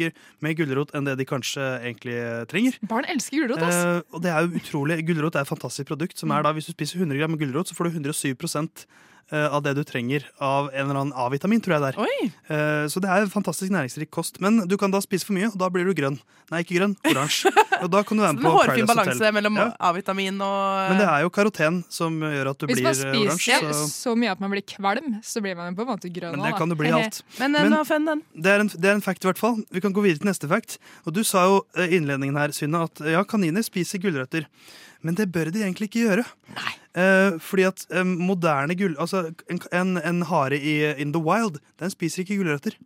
mer 0.45 0.59
gulrot 0.59 0.95
enn 0.95 1.09
det 1.09 1.16
de 1.20 1.28
kanskje 1.28 1.62
egentlig 1.82 2.18
trenger. 2.51 2.78
Barn 2.91 3.09
elsker 3.11 3.43
gulrot, 3.45 3.64
altså. 3.64 3.97
Eh, 3.99 4.14
og 4.14 4.24
det 4.24 4.35
er 4.35 4.45
jo 4.47 4.61
utrolig 4.61 5.01
Gulrot 5.05 5.37
er 5.37 5.45
et 5.45 5.51
fantastisk 5.51 5.91
produkt. 5.91 6.18
Som 6.18 6.32
er 6.35 6.45
da, 6.45 6.53
Hvis 6.57 6.68
du 6.70 6.74
spiser 6.74 7.03
100 7.03 7.18
gram 7.20 7.37
gulrot, 7.39 7.68
så 7.70 7.76
får 7.76 7.91
du 7.91 7.99
107 8.01 8.30
eh, 8.32 8.68
av 9.33 9.62
det 9.64 9.75
du 9.79 9.83
trenger 9.87 10.27
av 10.43 10.70
en 10.72 10.85
eller 10.85 11.01
annen 11.01 11.16
A-vitamin, 11.16 11.62
tror 11.64 11.77
jeg 11.77 11.85
det 11.85 11.91
er. 11.95 12.31
Eh, 12.55 12.87
så 12.93 13.01
det 13.03 13.11
er 13.11 13.25
en 13.25 13.33
fantastisk 13.33 13.72
næringsrik 13.72 14.11
kost. 14.14 14.41
Men 14.45 14.64
du 14.68 14.77
kan 14.81 14.93
da 14.93 15.01
spise 15.05 15.27
for 15.27 15.37
mye, 15.37 15.51
og 15.53 15.59
da 15.61 15.70
blir 15.72 15.89
du 15.89 15.95
grønn. 15.97 16.18
Nei, 16.53 16.61
ikke 16.61 16.77
grønn, 16.77 16.93
oransje. 17.09 17.49
Og 17.85 17.89
da 17.93 18.03
kan 18.07 18.18
du 18.18 18.22
være 18.22 18.37
med 18.37 18.45
på 18.45 18.51
hårfin 18.53 18.87
Paradise 18.87 19.16
balanse 19.18 19.31
mellom 19.35 19.57
Ja. 19.59 19.64
A-vitamin 19.89 20.37
og 20.45 20.91
Men 20.93 21.01
det 21.01 21.07
er 21.09 21.25
jo 21.25 21.31
karoten 21.35 21.79
som 21.93 22.20
gjør 22.20 22.51
at 22.53 22.61
du 22.61 22.66
Hvis 22.68 22.79
blir 22.79 22.87
man 22.87 22.93
eh, 22.95 23.33
spiser 23.33 23.72
så... 23.72 23.87
Så. 23.91 24.14
mye 24.18 24.33
at 24.33 24.41
man 24.45 24.53
blir 24.53 24.64
kvalm, 24.68 25.16
så 25.25 25.43
blir 25.45 25.57
man 25.59 25.72
jo 25.72 25.79
på 25.81 25.87
en 25.87 25.91
måte 25.91 26.12
grønn 26.12 26.37
Men 26.37 26.45
det 26.45 26.53
også, 26.53 26.61
kan 26.61 26.72
du 26.72 26.77
bli 26.79 26.93
alt. 26.95 27.20
Men, 27.41 27.57
Men 27.57 27.72
nå 27.75 27.83
den. 27.89 28.22
Det 28.37 28.55
er, 28.55 28.64
en, 28.64 28.70
det 28.70 28.93
er 28.93 28.99
en 29.01 29.05
fact, 29.05 29.25
i 29.25 29.31
hvert 29.31 29.41
fall. 29.41 29.61
Vi 29.75 29.83
kan 29.85 29.97
gå 29.97 30.05
videre 30.05 30.22
til 30.22 30.31
neste 30.31 30.49
fact. 30.51 30.79
Og 31.05 31.16
Du 31.16 31.25
sa 31.27 31.47
jo 31.49 31.61
eh, 31.75 31.89
i 31.89 31.99
innledningen 31.99 32.39
her, 32.41 32.55
Synne, 32.57 32.85
at 32.89 33.05
ja, 33.09 33.25
kaniner 33.29 33.64
spiser 33.66 34.03
gulrøtter. 34.05 34.47
Men 35.05 35.18
det 35.18 35.30
bør 35.32 35.52
de 35.52 35.62
egentlig 35.62 35.90
ikke 35.90 36.07
gjøre. 36.07 36.24
Eh, 36.94 37.36
fordi 37.42 37.66
at 37.68 37.86
eh, 37.92 38.05
moderne 38.07 38.76
gull... 38.78 38.96
Altså, 39.02 39.26
en, 39.50 39.61
en, 39.74 39.96
en 40.00 40.22
hare 40.30 40.59
i 40.59 40.76
In 41.02 41.12
the 41.12 41.22
Wild, 41.22 41.61
den 41.82 41.92
spiser 41.92 42.24
ikke 42.24 42.38
gulrøtter. 42.40 42.78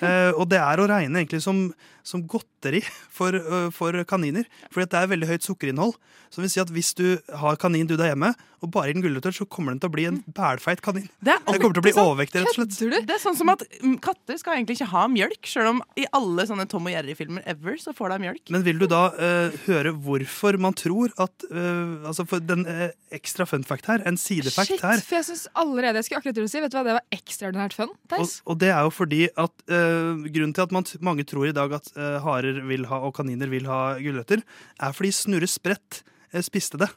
Eh, 0.00 0.32
og 0.32 0.48
det 0.50 0.58
er 0.58 0.80
å 0.80 0.86
regne 0.88 1.20
egentlig 1.20 1.42
som, 1.44 1.66
som 2.06 2.24
godteri 2.28 2.82
for, 3.18 3.36
for 3.74 3.96
kaniner. 4.08 4.48
Fordi 4.72 4.90
det 4.92 5.00
er 5.00 5.12
veldig 5.12 5.30
høyt 5.32 5.46
sukkerinnhold. 5.46 5.96
Så 6.32 6.40
det 6.40 6.46
vil 6.46 6.54
si 6.54 6.62
at 6.62 6.72
hvis 6.72 6.94
du 6.96 7.06
har 7.42 7.60
kanin 7.60 7.88
du 7.88 7.98
der 7.98 8.12
hjemme, 8.12 8.32
og 8.62 8.70
bare 8.70 8.88
gir 8.88 8.96
den 8.96 9.02
gulrøtter, 9.02 9.34
så 9.34 9.44
kommer 9.50 9.74
den 9.74 9.80
til 9.82 9.90
å 9.90 9.92
bli 9.92 10.04
en 10.06 10.18
bælfeit 10.36 10.80
kanin. 10.84 11.08
Det, 11.18 11.34
er 11.34 11.40
Den 11.42 11.58
kommer 11.64 11.74
til 11.74 11.82
å 11.82 11.86
bli 11.88 11.92
sånn. 11.96 12.08
overvektig, 12.12 12.42
rett 12.44 12.52
og 12.52 12.70
slett. 12.70 13.06
Det 13.08 13.16
er 13.16 13.20
sånn 13.22 13.36
som 13.38 13.50
at 13.50 13.64
mm, 13.82 13.96
katter 14.04 14.38
skal 14.38 14.54
egentlig 14.54 14.76
ikke 14.78 14.90
ha 14.92 15.02
mjølk, 15.10 15.50
sjøl 15.50 15.70
om 15.72 15.80
i 15.98 16.06
alle 16.14 16.46
sånne 16.46 16.68
Tom 16.70 16.86
og 16.86 16.94
Jerry-filmer 16.94 17.42
ever 17.50 17.80
så 17.82 17.94
får 17.96 18.14
de 18.14 18.18
mjølk. 18.22 18.52
Men 18.54 18.66
vil 18.68 18.78
du 18.78 18.86
da 18.90 19.02
uh, 19.16 19.56
høre 19.66 19.94
hvorfor 20.06 20.58
man 20.62 20.78
tror 20.78 21.10
at 21.20 21.48
uh, 21.50 22.06
Altså 22.06 22.24
for 22.28 22.42
den 22.44 22.62
uh, 22.68 22.86
ekstra 23.14 23.44
fun 23.48 23.66
fact 23.66 23.88
her, 23.90 24.02
en 24.08 24.16
sidefact 24.20 24.70
Shit, 24.70 24.84
her 24.84 25.02
for 25.02 25.18
jeg 25.18 25.26
synes 25.26 25.44
allerede 25.58 26.00
Jeg 26.00 26.06
skulle 26.06 26.22
akkurat 26.22 26.38
til 26.38 26.46
å 26.46 26.52
si 26.52 26.62
Vet 26.62 26.72
du 26.72 26.78
hva, 26.78 26.84
det 26.86 26.96
var 26.96 27.18
ekstraordinært 27.18 27.76
fun. 27.76 27.92
og, 28.14 28.24
og 28.46 28.60
det 28.62 28.70
er 28.72 28.86
jo 28.86 28.92
fordi 28.94 29.22
at 29.30 29.66
Grunnen 29.66 30.54
til 30.54 30.64
at 30.64 30.74
man, 30.74 30.86
mange 31.04 31.26
tror 31.28 31.48
i 31.50 31.54
dag 31.56 31.74
at 31.76 31.91
harer 31.96 32.62
vil 32.68 32.86
ha, 32.90 33.02
og 33.06 33.14
kaniner 33.18 33.50
vil 33.52 33.68
ha 33.70 33.98
gulrøtter, 34.00 34.44
er 34.80 34.96
fordi 34.96 35.12
Snurre 35.16 35.50
Sprett 35.50 36.02
eh, 36.32 36.42
spiste 36.44 36.80
det. 36.80 36.90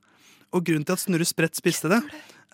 Og 0.56 0.64
grunnen 0.66 0.86
til 0.88 0.96
at 0.96 1.04
Snurre 1.04 1.28
Sprett 1.28 1.58
spiste 1.58 1.92
det, 1.92 2.02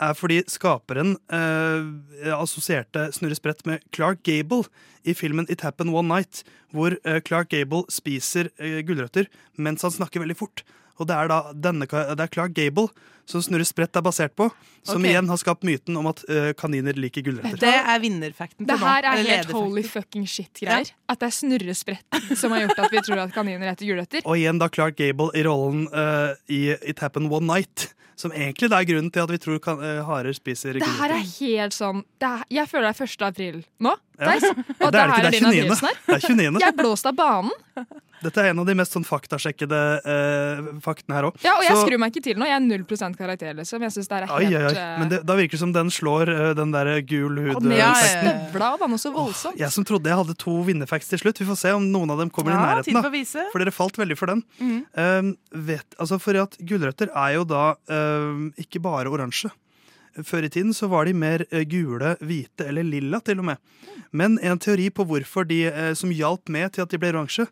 er 0.02 0.16
fordi 0.18 0.40
skaperen 0.50 1.16
eh, 1.34 2.34
assosierte 2.34 3.10
Snurre 3.14 3.38
Sprett 3.38 3.64
med 3.70 3.84
Clark 3.94 4.24
Gable 4.26 4.64
i 5.06 5.14
filmen 5.18 5.50
It 5.52 5.62
Happened 5.66 5.94
One 5.94 6.10
Night, 6.10 6.44
hvor 6.74 6.96
eh, 7.04 7.22
Clark 7.22 7.52
Gable 7.54 7.84
spiser 7.94 8.50
eh, 8.58 8.82
gulrøtter 8.88 9.30
mens 9.58 9.86
han 9.86 9.94
snakker 9.94 10.24
veldig 10.24 10.40
fort. 10.40 10.66
Og 10.98 11.10
det 11.10 11.18
er 11.18 11.32
da 11.32 11.40
denne, 11.54 11.88
det 11.90 12.26
er 12.26 12.34
Clark 12.34 12.56
Gable 12.58 12.90
som 13.30 13.44
Snurre 13.44 13.66
Sprett 13.68 13.96
er 13.96 14.04
basert 14.06 14.34
på, 14.38 14.48
som 14.84 15.00
okay. 15.00 15.14
igjen 15.14 15.30
har 15.30 15.40
skapt 15.40 15.66
myten 15.68 15.98
om 16.00 16.10
at 16.12 16.24
uh, 16.30 16.52
kaniner 16.58 16.98
liker 16.98 17.24
gulrøtter. 17.26 17.60
Det 17.62 17.74
er 17.78 18.02
vinnerfakten 18.04 18.68
Det 18.68 18.78
her 18.82 19.08
er 19.12 19.24
helt 19.28 19.54
holy 19.56 19.86
fucking 19.88 20.28
shit-greier. 20.30 20.92
At 21.12 21.22
det 21.22 21.30
er 21.30 21.38
snurresprett 21.38 22.38
som 22.40 22.56
har 22.56 22.66
gjort 22.66 22.84
at 22.88 22.94
vi 22.94 23.06
tror 23.06 23.24
at 23.26 23.34
kaniner 23.36 23.72
heter 23.72 23.90
gulrøtter. 23.92 24.26
Og 24.26 24.40
igjen 24.40 24.62
da 24.62 24.70
Clark 24.74 25.00
Gable 25.00 25.32
i 25.38 25.46
rollen 25.48 25.88
uh, 25.94 26.34
i 26.52 26.70
It 26.80 27.04
Happened 27.04 27.32
One 27.32 27.48
Night. 27.50 27.92
Som 28.22 28.34
egentlig 28.36 28.70
det 28.70 28.78
er 28.78 28.86
grunnen 28.86 29.10
til 29.10 29.24
at 29.24 29.32
vi 29.34 29.40
tror 29.42 29.58
kan, 29.64 29.80
uh, 29.82 30.04
harer 30.06 30.36
spiser 30.38 30.78
Det 30.78 30.90
her 31.00 31.14
er 31.16 31.24
helt 31.26 31.74
sånn 31.74 32.04
det 32.22 32.28
er, 32.28 32.44
Jeg 32.54 32.70
føler 32.70 32.92
det 32.92 33.02
er 33.02 33.10
1. 33.10 33.26
april 33.26 33.60
nå. 33.82 33.96
Ja. 34.22 34.28
Deis, 34.28 34.46
Og 34.46 34.92
Det 34.94 35.00
er 35.02 35.10
det 35.10 35.18
ikke, 35.18 35.22
det 35.24 35.30
er 35.32 35.46
29.. 35.48 35.96
Det 36.06 36.18
er 36.18 36.26
29.. 36.28 36.62
Jeg 36.62 36.68
er 36.68 36.78
blåst 36.78 37.10
av 37.10 37.18
banen. 37.18 37.54
Dette 38.22 38.44
er 38.44 38.52
en 38.52 38.62
av 38.62 38.68
de 38.70 38.76
mest 38.78 38.94
sånn 38.94 39.06
faktasjekkede 39.08 39.80
eh, 40.14 40.68
faktene 40.86 41.18
her 41.18 41.28
òg. 41.30 41.40
Ja, 41.46 41.56
og 41.58 41.66
jeg 41.66 41.78
skrur 41.80 42.02
meg 42.02 42.14
ikke 42.14 42.24
til 42.28 42.38
nå. 42.40 42.46
Jeg 42.46 42.58
er 42.60 42.66
0 42.66 43.16
karakter, 43.18 43.56
liksom. 43.58 43.82
Jeg 43.88 43.96
synes 43.96 44.12
det 44.12 44.18
er 44.18 44.28
helt 44.28 44.36
ai, 44.38 44.60
ai, 44.60 44.74
ai. 44.76 45.00
Men 45.02 45.12
det, 45.14 45.22
da 45.26 45.38
virker 45.40 45.58
det 45.58 45.62
som 45.64 45.74
den 45.74 45.90
slår 45.94 46.30
eh, 46.34 46.52
den 46.58 46.74
der 46.76 46.92
gul 47.08 47.40
hud 47.42 47.56
Og 47.58 47.66
i 47.66 47.80
effekten. 47.82 48.44
støvla, 48.52 48.70
da, 48.82 48.92
noe 48.92 49.02
så 49.02 49.14
voldsomt. 49.16 49.58
Jeg 49.62 49.74
som 49.74 49.88
trodde 49.88 50.12
jeg 50.12 50.22
hadde 50.22 50.38
to 50.46 50.58
vinnerfacts 50.68 51.10
til 51.12 51.24
slutt. 51.24 51.42
Vi 51.42 51.50
får 51.50 51.60
se 51.64 51.74
om 51.78 51.90
noen 51.94 52.14
av 52.14 52.22
dem 52.22 52.30
kommer 52.34 52.54
i 52.54 52.58
Ja, 52.58 52.62
nærheten. 52.68 52.92
tid 52.92 53.00
da 53.00 53.10
for. 53.10 53.50
For 53.56 53.66
dere 53.66 53.76
falt 53.76 53.98
veldig 54.02 54.20
for 54.20 54.34
den. 54.36 54.46
Mm. 54.62 54.78
Um, 54.94 55.34
vet, 55.72 55.98
altså 55.98 56.22
for 56.22 56.38
at 56.42 56.58
Gulrøtter 56.62 57.10
er 57.10 57.36
jo 57.40 57.48
da 57.50 57.66
um, 57.90 58.52
ikke 58.62 58.84
bare 58.84 59.10
oransje. 59.10 59.50
Før 60.28 60.44
i 60.44 60.50
tiden 60.52 60.74
så 60.76 60.90
var 60.92 61.08
de 61.08 61.14
mer 61.16 61.46
eh, 61.52 61.64
gule, 61.64 62.18
hvite 62.20 62.66
eller 62.68 62.84
lilla 62.84 63.22
til 63.24 63.40
og 63.40 63.48
med. 63.48 63.62
Men 64.12 64.36
en 64.44 64.60
teori 64.60 64.90
på 64.92 65.06
hvorfor 65.08 65.48
de 65.48 65.62
eh, 65.70 65.94
som 65.96 66.12
hjalp 66.12 66.52
med 66.52 66.74
til 66.76 66.84
at 66.84 66.92
de 66.92 67.00
ble 67.00 67.14
oransje, 67.14 67.46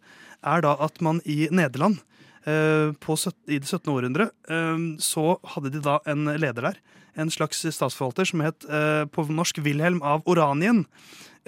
er 0.46 0.64
da 0.66 0.76
at 0.80 1.02
man 1.04 1.22
i 1.26 1.48
Nederland 1.52 2.00
eh, 2.48 2.96
på, 3.02 3.18
i 3.48 3.60
det 3.60 3.68
17. 3.68 3.90
århundre 3.92 4.30
eh, 4.50 4.86
så 5.04 5.36
hadde 5.56 5.74
de 5.76 5.84
da 5.84 6.00
en 6.10 6.30
leder 6.40 6.72
der. 6.72 6.80
En 7.20 7.32
slags 7.34 7.62
statsforvalter 7.66 8.30
som 8.30 8.44
het 8.46 8.66
eh, 8.70 9.04
på 9.12 9.28
norsk 9.28 9.62
Wilhelm 9.66 10.02
av 10.06 10.26
Oranien. 10.30 10.86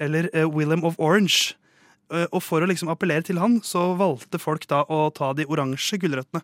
Eller 0.00 0.30
Wilhelm 0.50 0.84
of 0.88 0.96
Orange. 0.98 1.54
Og 2.32 2.42
for 2.44 2.60
å 2.60 2.66
liksom 2.68 2.90
appellere 2.92 3.24
til 3.24 3.38
han, 3.40 3.54
så 3.64 3.94
valgte 3.96 4.36
folk 4.40 4.66
da 4.68 4.82
å 4.90 5.06
ta 5.14 5.30
de 5.36 5.46
oransje 5.48 5.96
gulrøttene. 6.02 6.42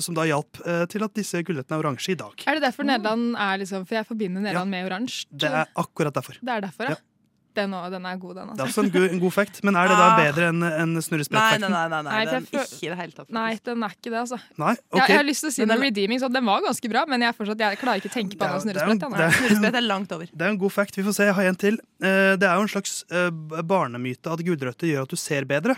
Som 0.00 0.14
da 0.16 0.24
hjalp 0.28 0.60
til 0.92 1.04
at 1.04 1.12
disse 1.18 1.42
gulrøttene 1.44 1.76
er 1.76 1.82
oransje 1.82 2.14
i 2.14 2.16
dag. 2.20 2.36
Er 2.48 2.56
det 2.56 2.62
derfor 2.64 2.86
Nederland 2.88 3.34
er 3.36 3.58
liksom 3.60 3.84
For 3.88 3.98
jeg 3.98 4.08
forbinder 4.08 4.44
Nederland 4.44 4.72
med 4.72 4.86
oransje. 4.86 5.26
Det 5.28 5.50
er 5.50 5.68
akkurat 5.82 6.16
derfor. 6.16 6.38
Det 6.40 6.54
er 6.54 6.64
derfor, 6.64 6.94
ja. 6.94 6.96
Ja. 6.96 7.11
Den, 7.54 7.74
også, 7.76 7.90
den 7.92 8.06
er 8.08 8.16
god, 8.16 8.34
den. 8.38 8.46
Det 8.48 8.60
er 8.60 8.64
Altså. 8.64 8.80
også 8.80 8.84
en, 8.86 8.90
god, 8.94 9.06
en 9.12 9.20
god 9.20 9.32
fact, 9.32 9.58
men 9.64 9.76
er 9.76 9.88
det 9.90 9.96
da 9.98 10.06
Ah. 10.08 10.16
bedre 10.22 10.48
enn 10.48 10.62
en 10.64 10.94
Snurre 11.04 11.26
Nei, 11.30 11.58
nei, 11.58 11.68
nei, 11.68 11.82
nei, 11.92 12.02
nei, 12.06 12.24
den, 12.30 12.46
ikke 12.48 12.62
i 12.80 12.88
det 12.88 12.96
hele 13.02 13.12
tatt. 13.12 13.30
Nei, 13.36 13.58
den 13.64 13.82
er 13.84 13.92
ikke 13.96 14.10
det, 14.10 14.18
altså. 14.22 14.38
Nei, 14.58 14.72
Jeg, 14.74 15.02
jeg 15.08 15.16
har 15.18 15.24
lyst 15.28 15.40
til 15.44 15.50
å 15.50 15.52
si 15.52 15.64
Den 15.68 15.80
redeeming, 15.84 16.20
så 16.22 16.32
den 16.32 16.44
var 16.48 16.60
ganske 16.64 16.88
bra, 16.94 17.04
men 17.06 17.20
jeg, 17.26 17.36
fortsatt, 17.36 17.58
jeg 17.66 17.78
klarer 17.82 18.00
ikke 18.00 18.10
å 18.12 18.16
tenke 18.16 18.36
på 18.36 18.44
Det 18.46 18.52
den 18.52 18.64
snurresprett. 18.66 19.36
Snurresprett 19.38 19.74
er 19.82 19.86
langt 19.86 20.12
over. 20.16 20.26
Det 20.32 20.46
er 20.46 20.50
en 20.54 20.58
god 20.58 20.72
fact. 20.72 20.96
Vi 20.96 21.02
får 21.04 21.14
se. 21.18 21.24
Jeg 21.28 21.34
har 21.34 21.44
en 21.52 21.56
til. 21.56 21.78
Eh, 22.02 22.36
Det 22.40 22.48
er 22.48 22.54
jo 22.56 22.62
en 22.66 22.72
slags 22.72 23.04
eh, 23.12 23.30
barnemyte 23.62 24.32
at 24.32 24.40
gulrøtter 24.40 24.88
gjør 24.88 25.02
at 25.02 25.08
du 25.12 25.16
ser 25.16 25.44
bedre. 25.44 25.76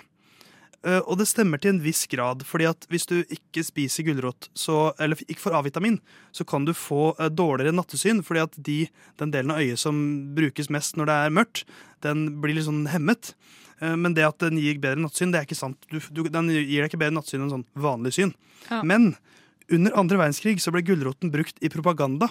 Eh, 0.84 1.00
Og 1.08 1.16
det 1.18 1.26
stemmer 1.30 1.60
til 1.60 1.72
en 1.74 1.80
viss 1.82 2.04
grad, 2.12 2.42
fordi 2.44 2.66
at 2.68 2.86
hvis 2.92 3.06
du 3.08 3.22
ikke 3.32 3.64
spiser 3.64 4.04
gulrot, 4.04 4.50
så, 4.54 4.92
eller 5.00 5.16
ikke 5.24 5.40
får 5.40 5.56
A-vitamin, 5.56 5.98
så 6.32 6.44
kan 6.44 6.66
du 6.66 6.74
få 6.76 7.14
eh, 7.18 7.30
dårligere 7.32 7.72
nattesyn, 7.72 8.20
fordi 8.26 8.42
at 8.44 8.58
de, 8.66 8.78
den 9.20 9.32
delen 9.32 9.54
av 9.54 9.62
øyet 9.64 9.80
som 9.80 9.96
brukes 10.36 10.68
mest 10.68 10.98
når 11.00 11.08
det 11.08 11.16
er 11.24 11.36
mørkt, 11.40 11.64
den 12.04 12.26
blir 12.42 12.54
litt 12.58 12.68
sånn 12.68 12.84
hemmet. 12.92 13.32
Eh, 13.80 13.96
Men 13.96 14.12
det 14.14 14.26
at 14.28 14.38
den 14.44 14.60
gir 14.60 14.76
bedre 14.82 15.00
nattsyn, 15.00 15.32
det 15.32 15.40
er 15.40 15.48
ikke 15.48 15.56
sant. 15.62 15.80
Du, 15.88 15.98
du, 16.12 16.22
den 16.28 16.52
gir 16.52 16.82
deg 16.84 16.90
ikke 16.92 17.00
bedre 17.00 17.16
nattsyn 17.16 17.40
enn 17.46 17.54
sånn 17.54 17.68
vanlig 17.74 18.12
syn. 18.18 18.34
Ja. 18.68 18.82
Men 18.84 19.14
under 19.72 19.96
andre 19.96 20.18
verdenskrig 20.20 20.60
så 20.60 20.68
ble 20.74 20.84
gulroten 20.84 21.32
brukt 21.32 21.56
i 21.64 21.70
propaganda. 21.72 22.28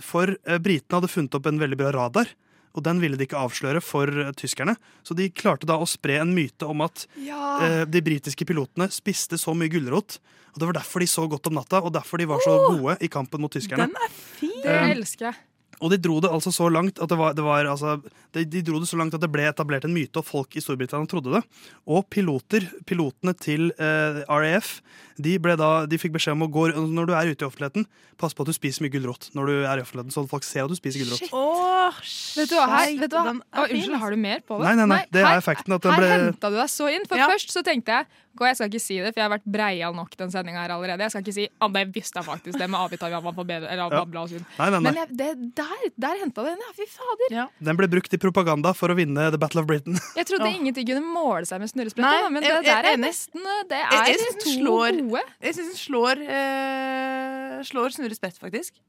For 0.00 0.30
britene 0.64 0.96
hadde 0.96 1.10
funnet 1.12 1.34
opp 1.36 1.44
en 1.50 1.58
veldig 1.60 1.76
bra 1.76 1.90
radar, 1.92 2.30
og 2.74 2.84
den 2.86 3.00
ville 3.02 3.18
de 3.18 3.26
ikke 3.26 3.38
avsløre 3.40 3.80
for 3.82 4.06
eh, 4.08 4.30
tyskerne. 4.38 4.76
Så 5.06 5.16
de 5.18 5.28
klarte 5.30 5.66
da 5.68 5.76
å 5.80 5.88
spre 5.90 6.20
en 6.22 6.34
myte 6.36 6.68
om 6.68 6.80
at 6.86 7.06
Ja. 7.18 7.58
eh, 7.66 7.84
de 7.90 8.00
britiske 8.06 8.46
pilotene 8.46 8.90
spiste 8.94 9.38
så 9.40 9.54
mye 9.56 9.72
gulrot. 9.72 10.18
Og 10.54 10.58
det 10.58 10.66
var 10.66 10.78
derfor 10.80 11.00
de 11.00 11.06
så 11.06 11.28
godt 11.30 11.46
om 11.46 11.54
natta, 11.60 11.78
og 11.82 11.92
derfor 11.94 12.18
de 12.18 12.26
var 12.26 12.40
så 12.42 12.56
gode 12.68 12.96
i 13.00 13.08
kampen 13.08 13.40
mot 13.40 13.52
tyskerne. 13.54 13.86
Den 13.86 13.94
er 13.94 14.10
fin! 14.10 14.56
Det 14.62 14.76
Um, 14.80 14.90
elsker 14.96 15.30
jeg. 15.30 15.34
Og 15.80 15.88
de 15.88 15.96
dro 15.96 16.18
det 16.20 16.28
altså 16.28 16.50
så 16.52 16.66
langt 16.68 16.98
at 17.00 17.08
det 17.08 17.16
var, 17.16 17.32
det 17.32 17.40
var 17.46 17.64
altså, 17.70 17.94
de, 18.36 18.42
de 18.44 18.60
dro 18.66 18.80
det 18.82 18.88
så 18.90 18.98
langt 19.00 19.14
at 19.16 19.22
det 19.22 19.30
ble 19.32 19.46
etablert 19.48 19.86
en 19.88 19.94
myte, 19.94 20.20
og 20.20 20.26
folk 20.28 20.52
i 20.58 20.60
Storbritannia 20.60 21.08
trodde 21.08 21.32
det. 21.32 21.40
Og 21.88 22.04
piloter, 22.12 22.66
pilotene 22.84 23.32
til 23.40 23.70
eh, 23.80 24.20
RAF 24.28 24.74
de, 25.22 25.38
ble 25.38 25.56
da, 25.56 25.86
de 25.86 25.98
fikk 25.98 26.12
beskjed 26.16 26.32
om 26.36 26.42
å 26.46 26.50
gå 26.52 26.68
når 26.76 27.06
du 27.10 27.14
er 27.14 27.30
ute 27.32 27.44
i 27.44 27.48
offentligheten, 27.48 27.86
pass 28.20 28.34
på 28.36 28.42
at 28.44 28.50
du 28.50 28.52
spiser 28.56 28.84
mye 28.84 28.92
gulrot 28.94 29.30
når 29.34 29.46
du 29.46 29.54
er 29.64 29.78
i 29.78 29.84
offentligheten, 29.84 30.12
så 30.14 30.24
folk 30.28 30.44
ser 30.44 30.64
at 30.64 30.70
du 30.72 30.76
spiser 30.78 31.04
gulrot. 31.04 31.18
Shit. 31.24 31.32
Åh, 31.32 32.00
Vet 32.36 32.48
du 32.52 32.54
hva, 32.56 32.66
her, 32.70 32.92
vet 33.00 33.10
du 33.10 33.16
hva? 33.18 33.32
Å, 33.34 33.66
unnskyld, 33.66 33.98
har 33.98 34.10
du 34.14 34.16
mer 34.20 34.40
på 34.46 34.58
det? 34.60 34.66
Nei, 34.68 34.74
nei, 34.78 34.86
nei, 34.92 35.02
det 35.10 35.24
er 35.26 35.36
effekten 35.40 35.74
at 35.74 35.82
den 35.82 35.92
her 35.96 36.02
ble- 36.04 36.10
henta 36.30 36.50
du 36.52 36.56
deg 36.60 36.70
så 36.70 36.86
inn. 36.92 37.06
For 37.10 37.18
Ja. 37.18 37.26
først 37.32 37.50
så 37.54 37.62
tenkte 37.66 38.00
jeg 38.00 38.06
Gå, 38.30 38.46
jeg 38.46 38.54
skal 38.60 38.68
ikke 38.70 38.78
si 38.80 38.94
det, 39.02 39.08
for 39.10 39.18
jeg 39.18 39.26
har 39.26 39.32
vært 39.32 39.46
breial 39.50 39.92
nok 39.92 40.12
den 40.16 40.30
sendinga 40.30 40.60
her 40.62 40.70
allerede. 40.70 41.02
Jeg 41.02 41.10
skal 41.10 41.22
ikke 41.24 41.32
si 41.34 41.46
at 41.50 41.72
det 41.74 41.80
visste 41.96 42.22
faktisk, 42.22 42.54
det 42.60 42.68
med 42.70 42.78
A-vitamin 42.78 43.24
man 43.24 43.34
får 43.34 43.46
bedre 43.48 43.66
eller 43.66 43.90
Ja. 43.90 44.04
bla, 44.04 44.04
bla. 44.06 44.22
Nei, 44.30 44.68
nei, 44.70 44.70
nei. 44.70 44.78
Men 44.86 44.94
jeg, 45.00 45.08
det, 45.18 45.30
der, 45.58 45.80
der 45.98 46.14
henta 46.22 46.44
det 46.46 46.52
den, 46.54 46.62
ja. 46.62 46.70
Fy 46.78 46.86
fader. 46.86 47.48
Den 47.58 47.76
ble 47.80 47.88
brukt 47.90 48.14
i 48.14 48.20
propaganda 48.22 48.70
for 48.72 48.86
å 48.88 48.94
vinne 48.94 49.32
The 49.34 49.36
Battle 49.42 49.64
of 49.64 49.66
Britain. 49.66 49.98
Jeg 50.14 50.26
trodde 50.30 50.46
ingenting 50.46 50.86
kunne 50.92 51.02
måle 51.10 51.42
seg 51.50 51.58
med 51.58 51.72
snurresprett, 51.74 52.30
men 52.30 52.38
jeg- 52.46 52.62
det 52.62 52.70
jeg 52.70 52.84
der 52.84 52.92
er 52.92 52.96
nesten 53.02 53.42
Det 53.66 53.82
Jeg, 53.82 53.98
er 53.98 54.06
jeg 54.06 54.18
synes 54.22 54.44
to 54.44 54.54
slår, 54.62 55.09
gode. 55.10 55.24
jeg 55.42 55.56
synes 55.56 55.72
den 55.74 55.80
slår, 55.80 56.22
eh, 56.36 57.58
slår 57.68 57.94
Snurre 57.96 58.16
Sprett, 58.16 58.38
faktisk. 58.40 58.80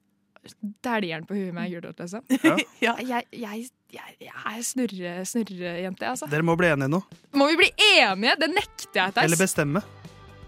Dæljeren 0.81 1.27
på 1.29 1.35
huet 1.37 1.53
med 1.53 1.69
gulrot, 1.69 1.99
liksom. 2.01 2.23
Ja. 2.85 2.95
Jeg, 2.97 3.27
jeg, 3.31 3.67
jeg, 3.93 4.15
jeg 4.25 4.31
er 4.33 4.63
snurre- 4.65 5.25
snurrejente, 5.29 6.07
altså. 6.07 6.29
Dere 6.31 6.45
må 6.47 6.55
bli 6.57 6.71
enige 6.71 6.89
nå. 6.89 7.01
Må 7.37 7.51
vi 7.51 7.59
bli 7.61 7.69
enige? 7.93 8.37
Det 8.41 8.49
nekter 8.55 9.03
jeg, 9.03 9.13
Theis. 9.17 9.27
Eller 9.27 9.41
bestemme. 9.41 9.83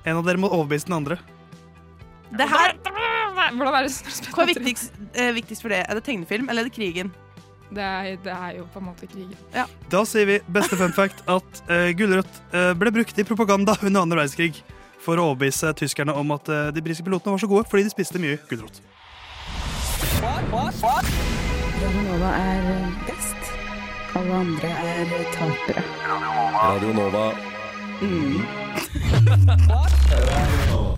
En 0.04 0.18
av 0.20 0.26
dere 0.28 0.42
må 0.42 0.50
overbevise 0.52 0.90
den 0.90 0.98
andre. 0.98 1.20
Det 2.34 2.48
her 2.50 2.72
er, 2.74 3.52
hvordan 3.54 3.76
er 3.78 3.86
det 3.86 3.94
Snurre 3.94 4.16
Sprett? 4.18 4.34
Hva 4.34 4.48
er 4.48 4.56
viktigst, 4.56 5.04
eh, 5.14 5.34
viktigst 5.38 5.62
for 5.66 5.76
det? 5.76 5.84
Er 5.86 6.00
det 6.00 6.06
tegnefilm 6.08 6.50
eller 6.50 6.66
er 6.66 6.72
det 6.72 6.76
krigen? 6.80 7.14
Det 7.74 7.82
er, 7.82 8.18
det 8.22 8.34
er 8.34 8.58
jo 8.60 8.66
på 8.74 8.82
en 8.82 8.86
måte 8.90 9.08
krigen. 9.10 9.38
Da 9.90 10.04
sier 10.06 10.28
vi 10.30 10.36
beste 10.54 10.78
fun 10.78 10.94
fact 10.94 11.24
at 11.32 11.62
uh, 11.70 11.90
gulrøtt 11.98 12.42
uh, 12.54 12.74
ble 12.78 12.92
brukt 12.94 13.18
i 13.18 13.26
propaganda 13.26 13.74
under 13.82 14.04
andre 14.04 14.20
verdenskrig 14.22 14.60
for 15.04 15.20
å 15.20 15.30
overbevise 15.32 15.74
tyskerne 15.80 16.16
om 16.18 16.34
at 16.36 16.50
eh, 16.50 16.72
de 16.76 16.84
britiske 16.84 17.06
pilotene 17.06 17.36
var 17.36 17.44
så 17.44 17.50
gode 17.52 17.70
fordi 17.70 17.88
de 17.88 17.94
spiste 17.94 18.22
mye 18.22 18.40
gulrot. 18.50 18.82
Radio 20.24 22.02
Nova 22.08 22.32
er 22.40 22.64
best. 23.10 23.52
Alle 24.16 24.34
andre 24.46 24.70
er 24.70 25.14
tapere. 25.36 25.84
Radio 26.64 26.94
Nova. 26.94 27.26
Mm. 28.02 28.42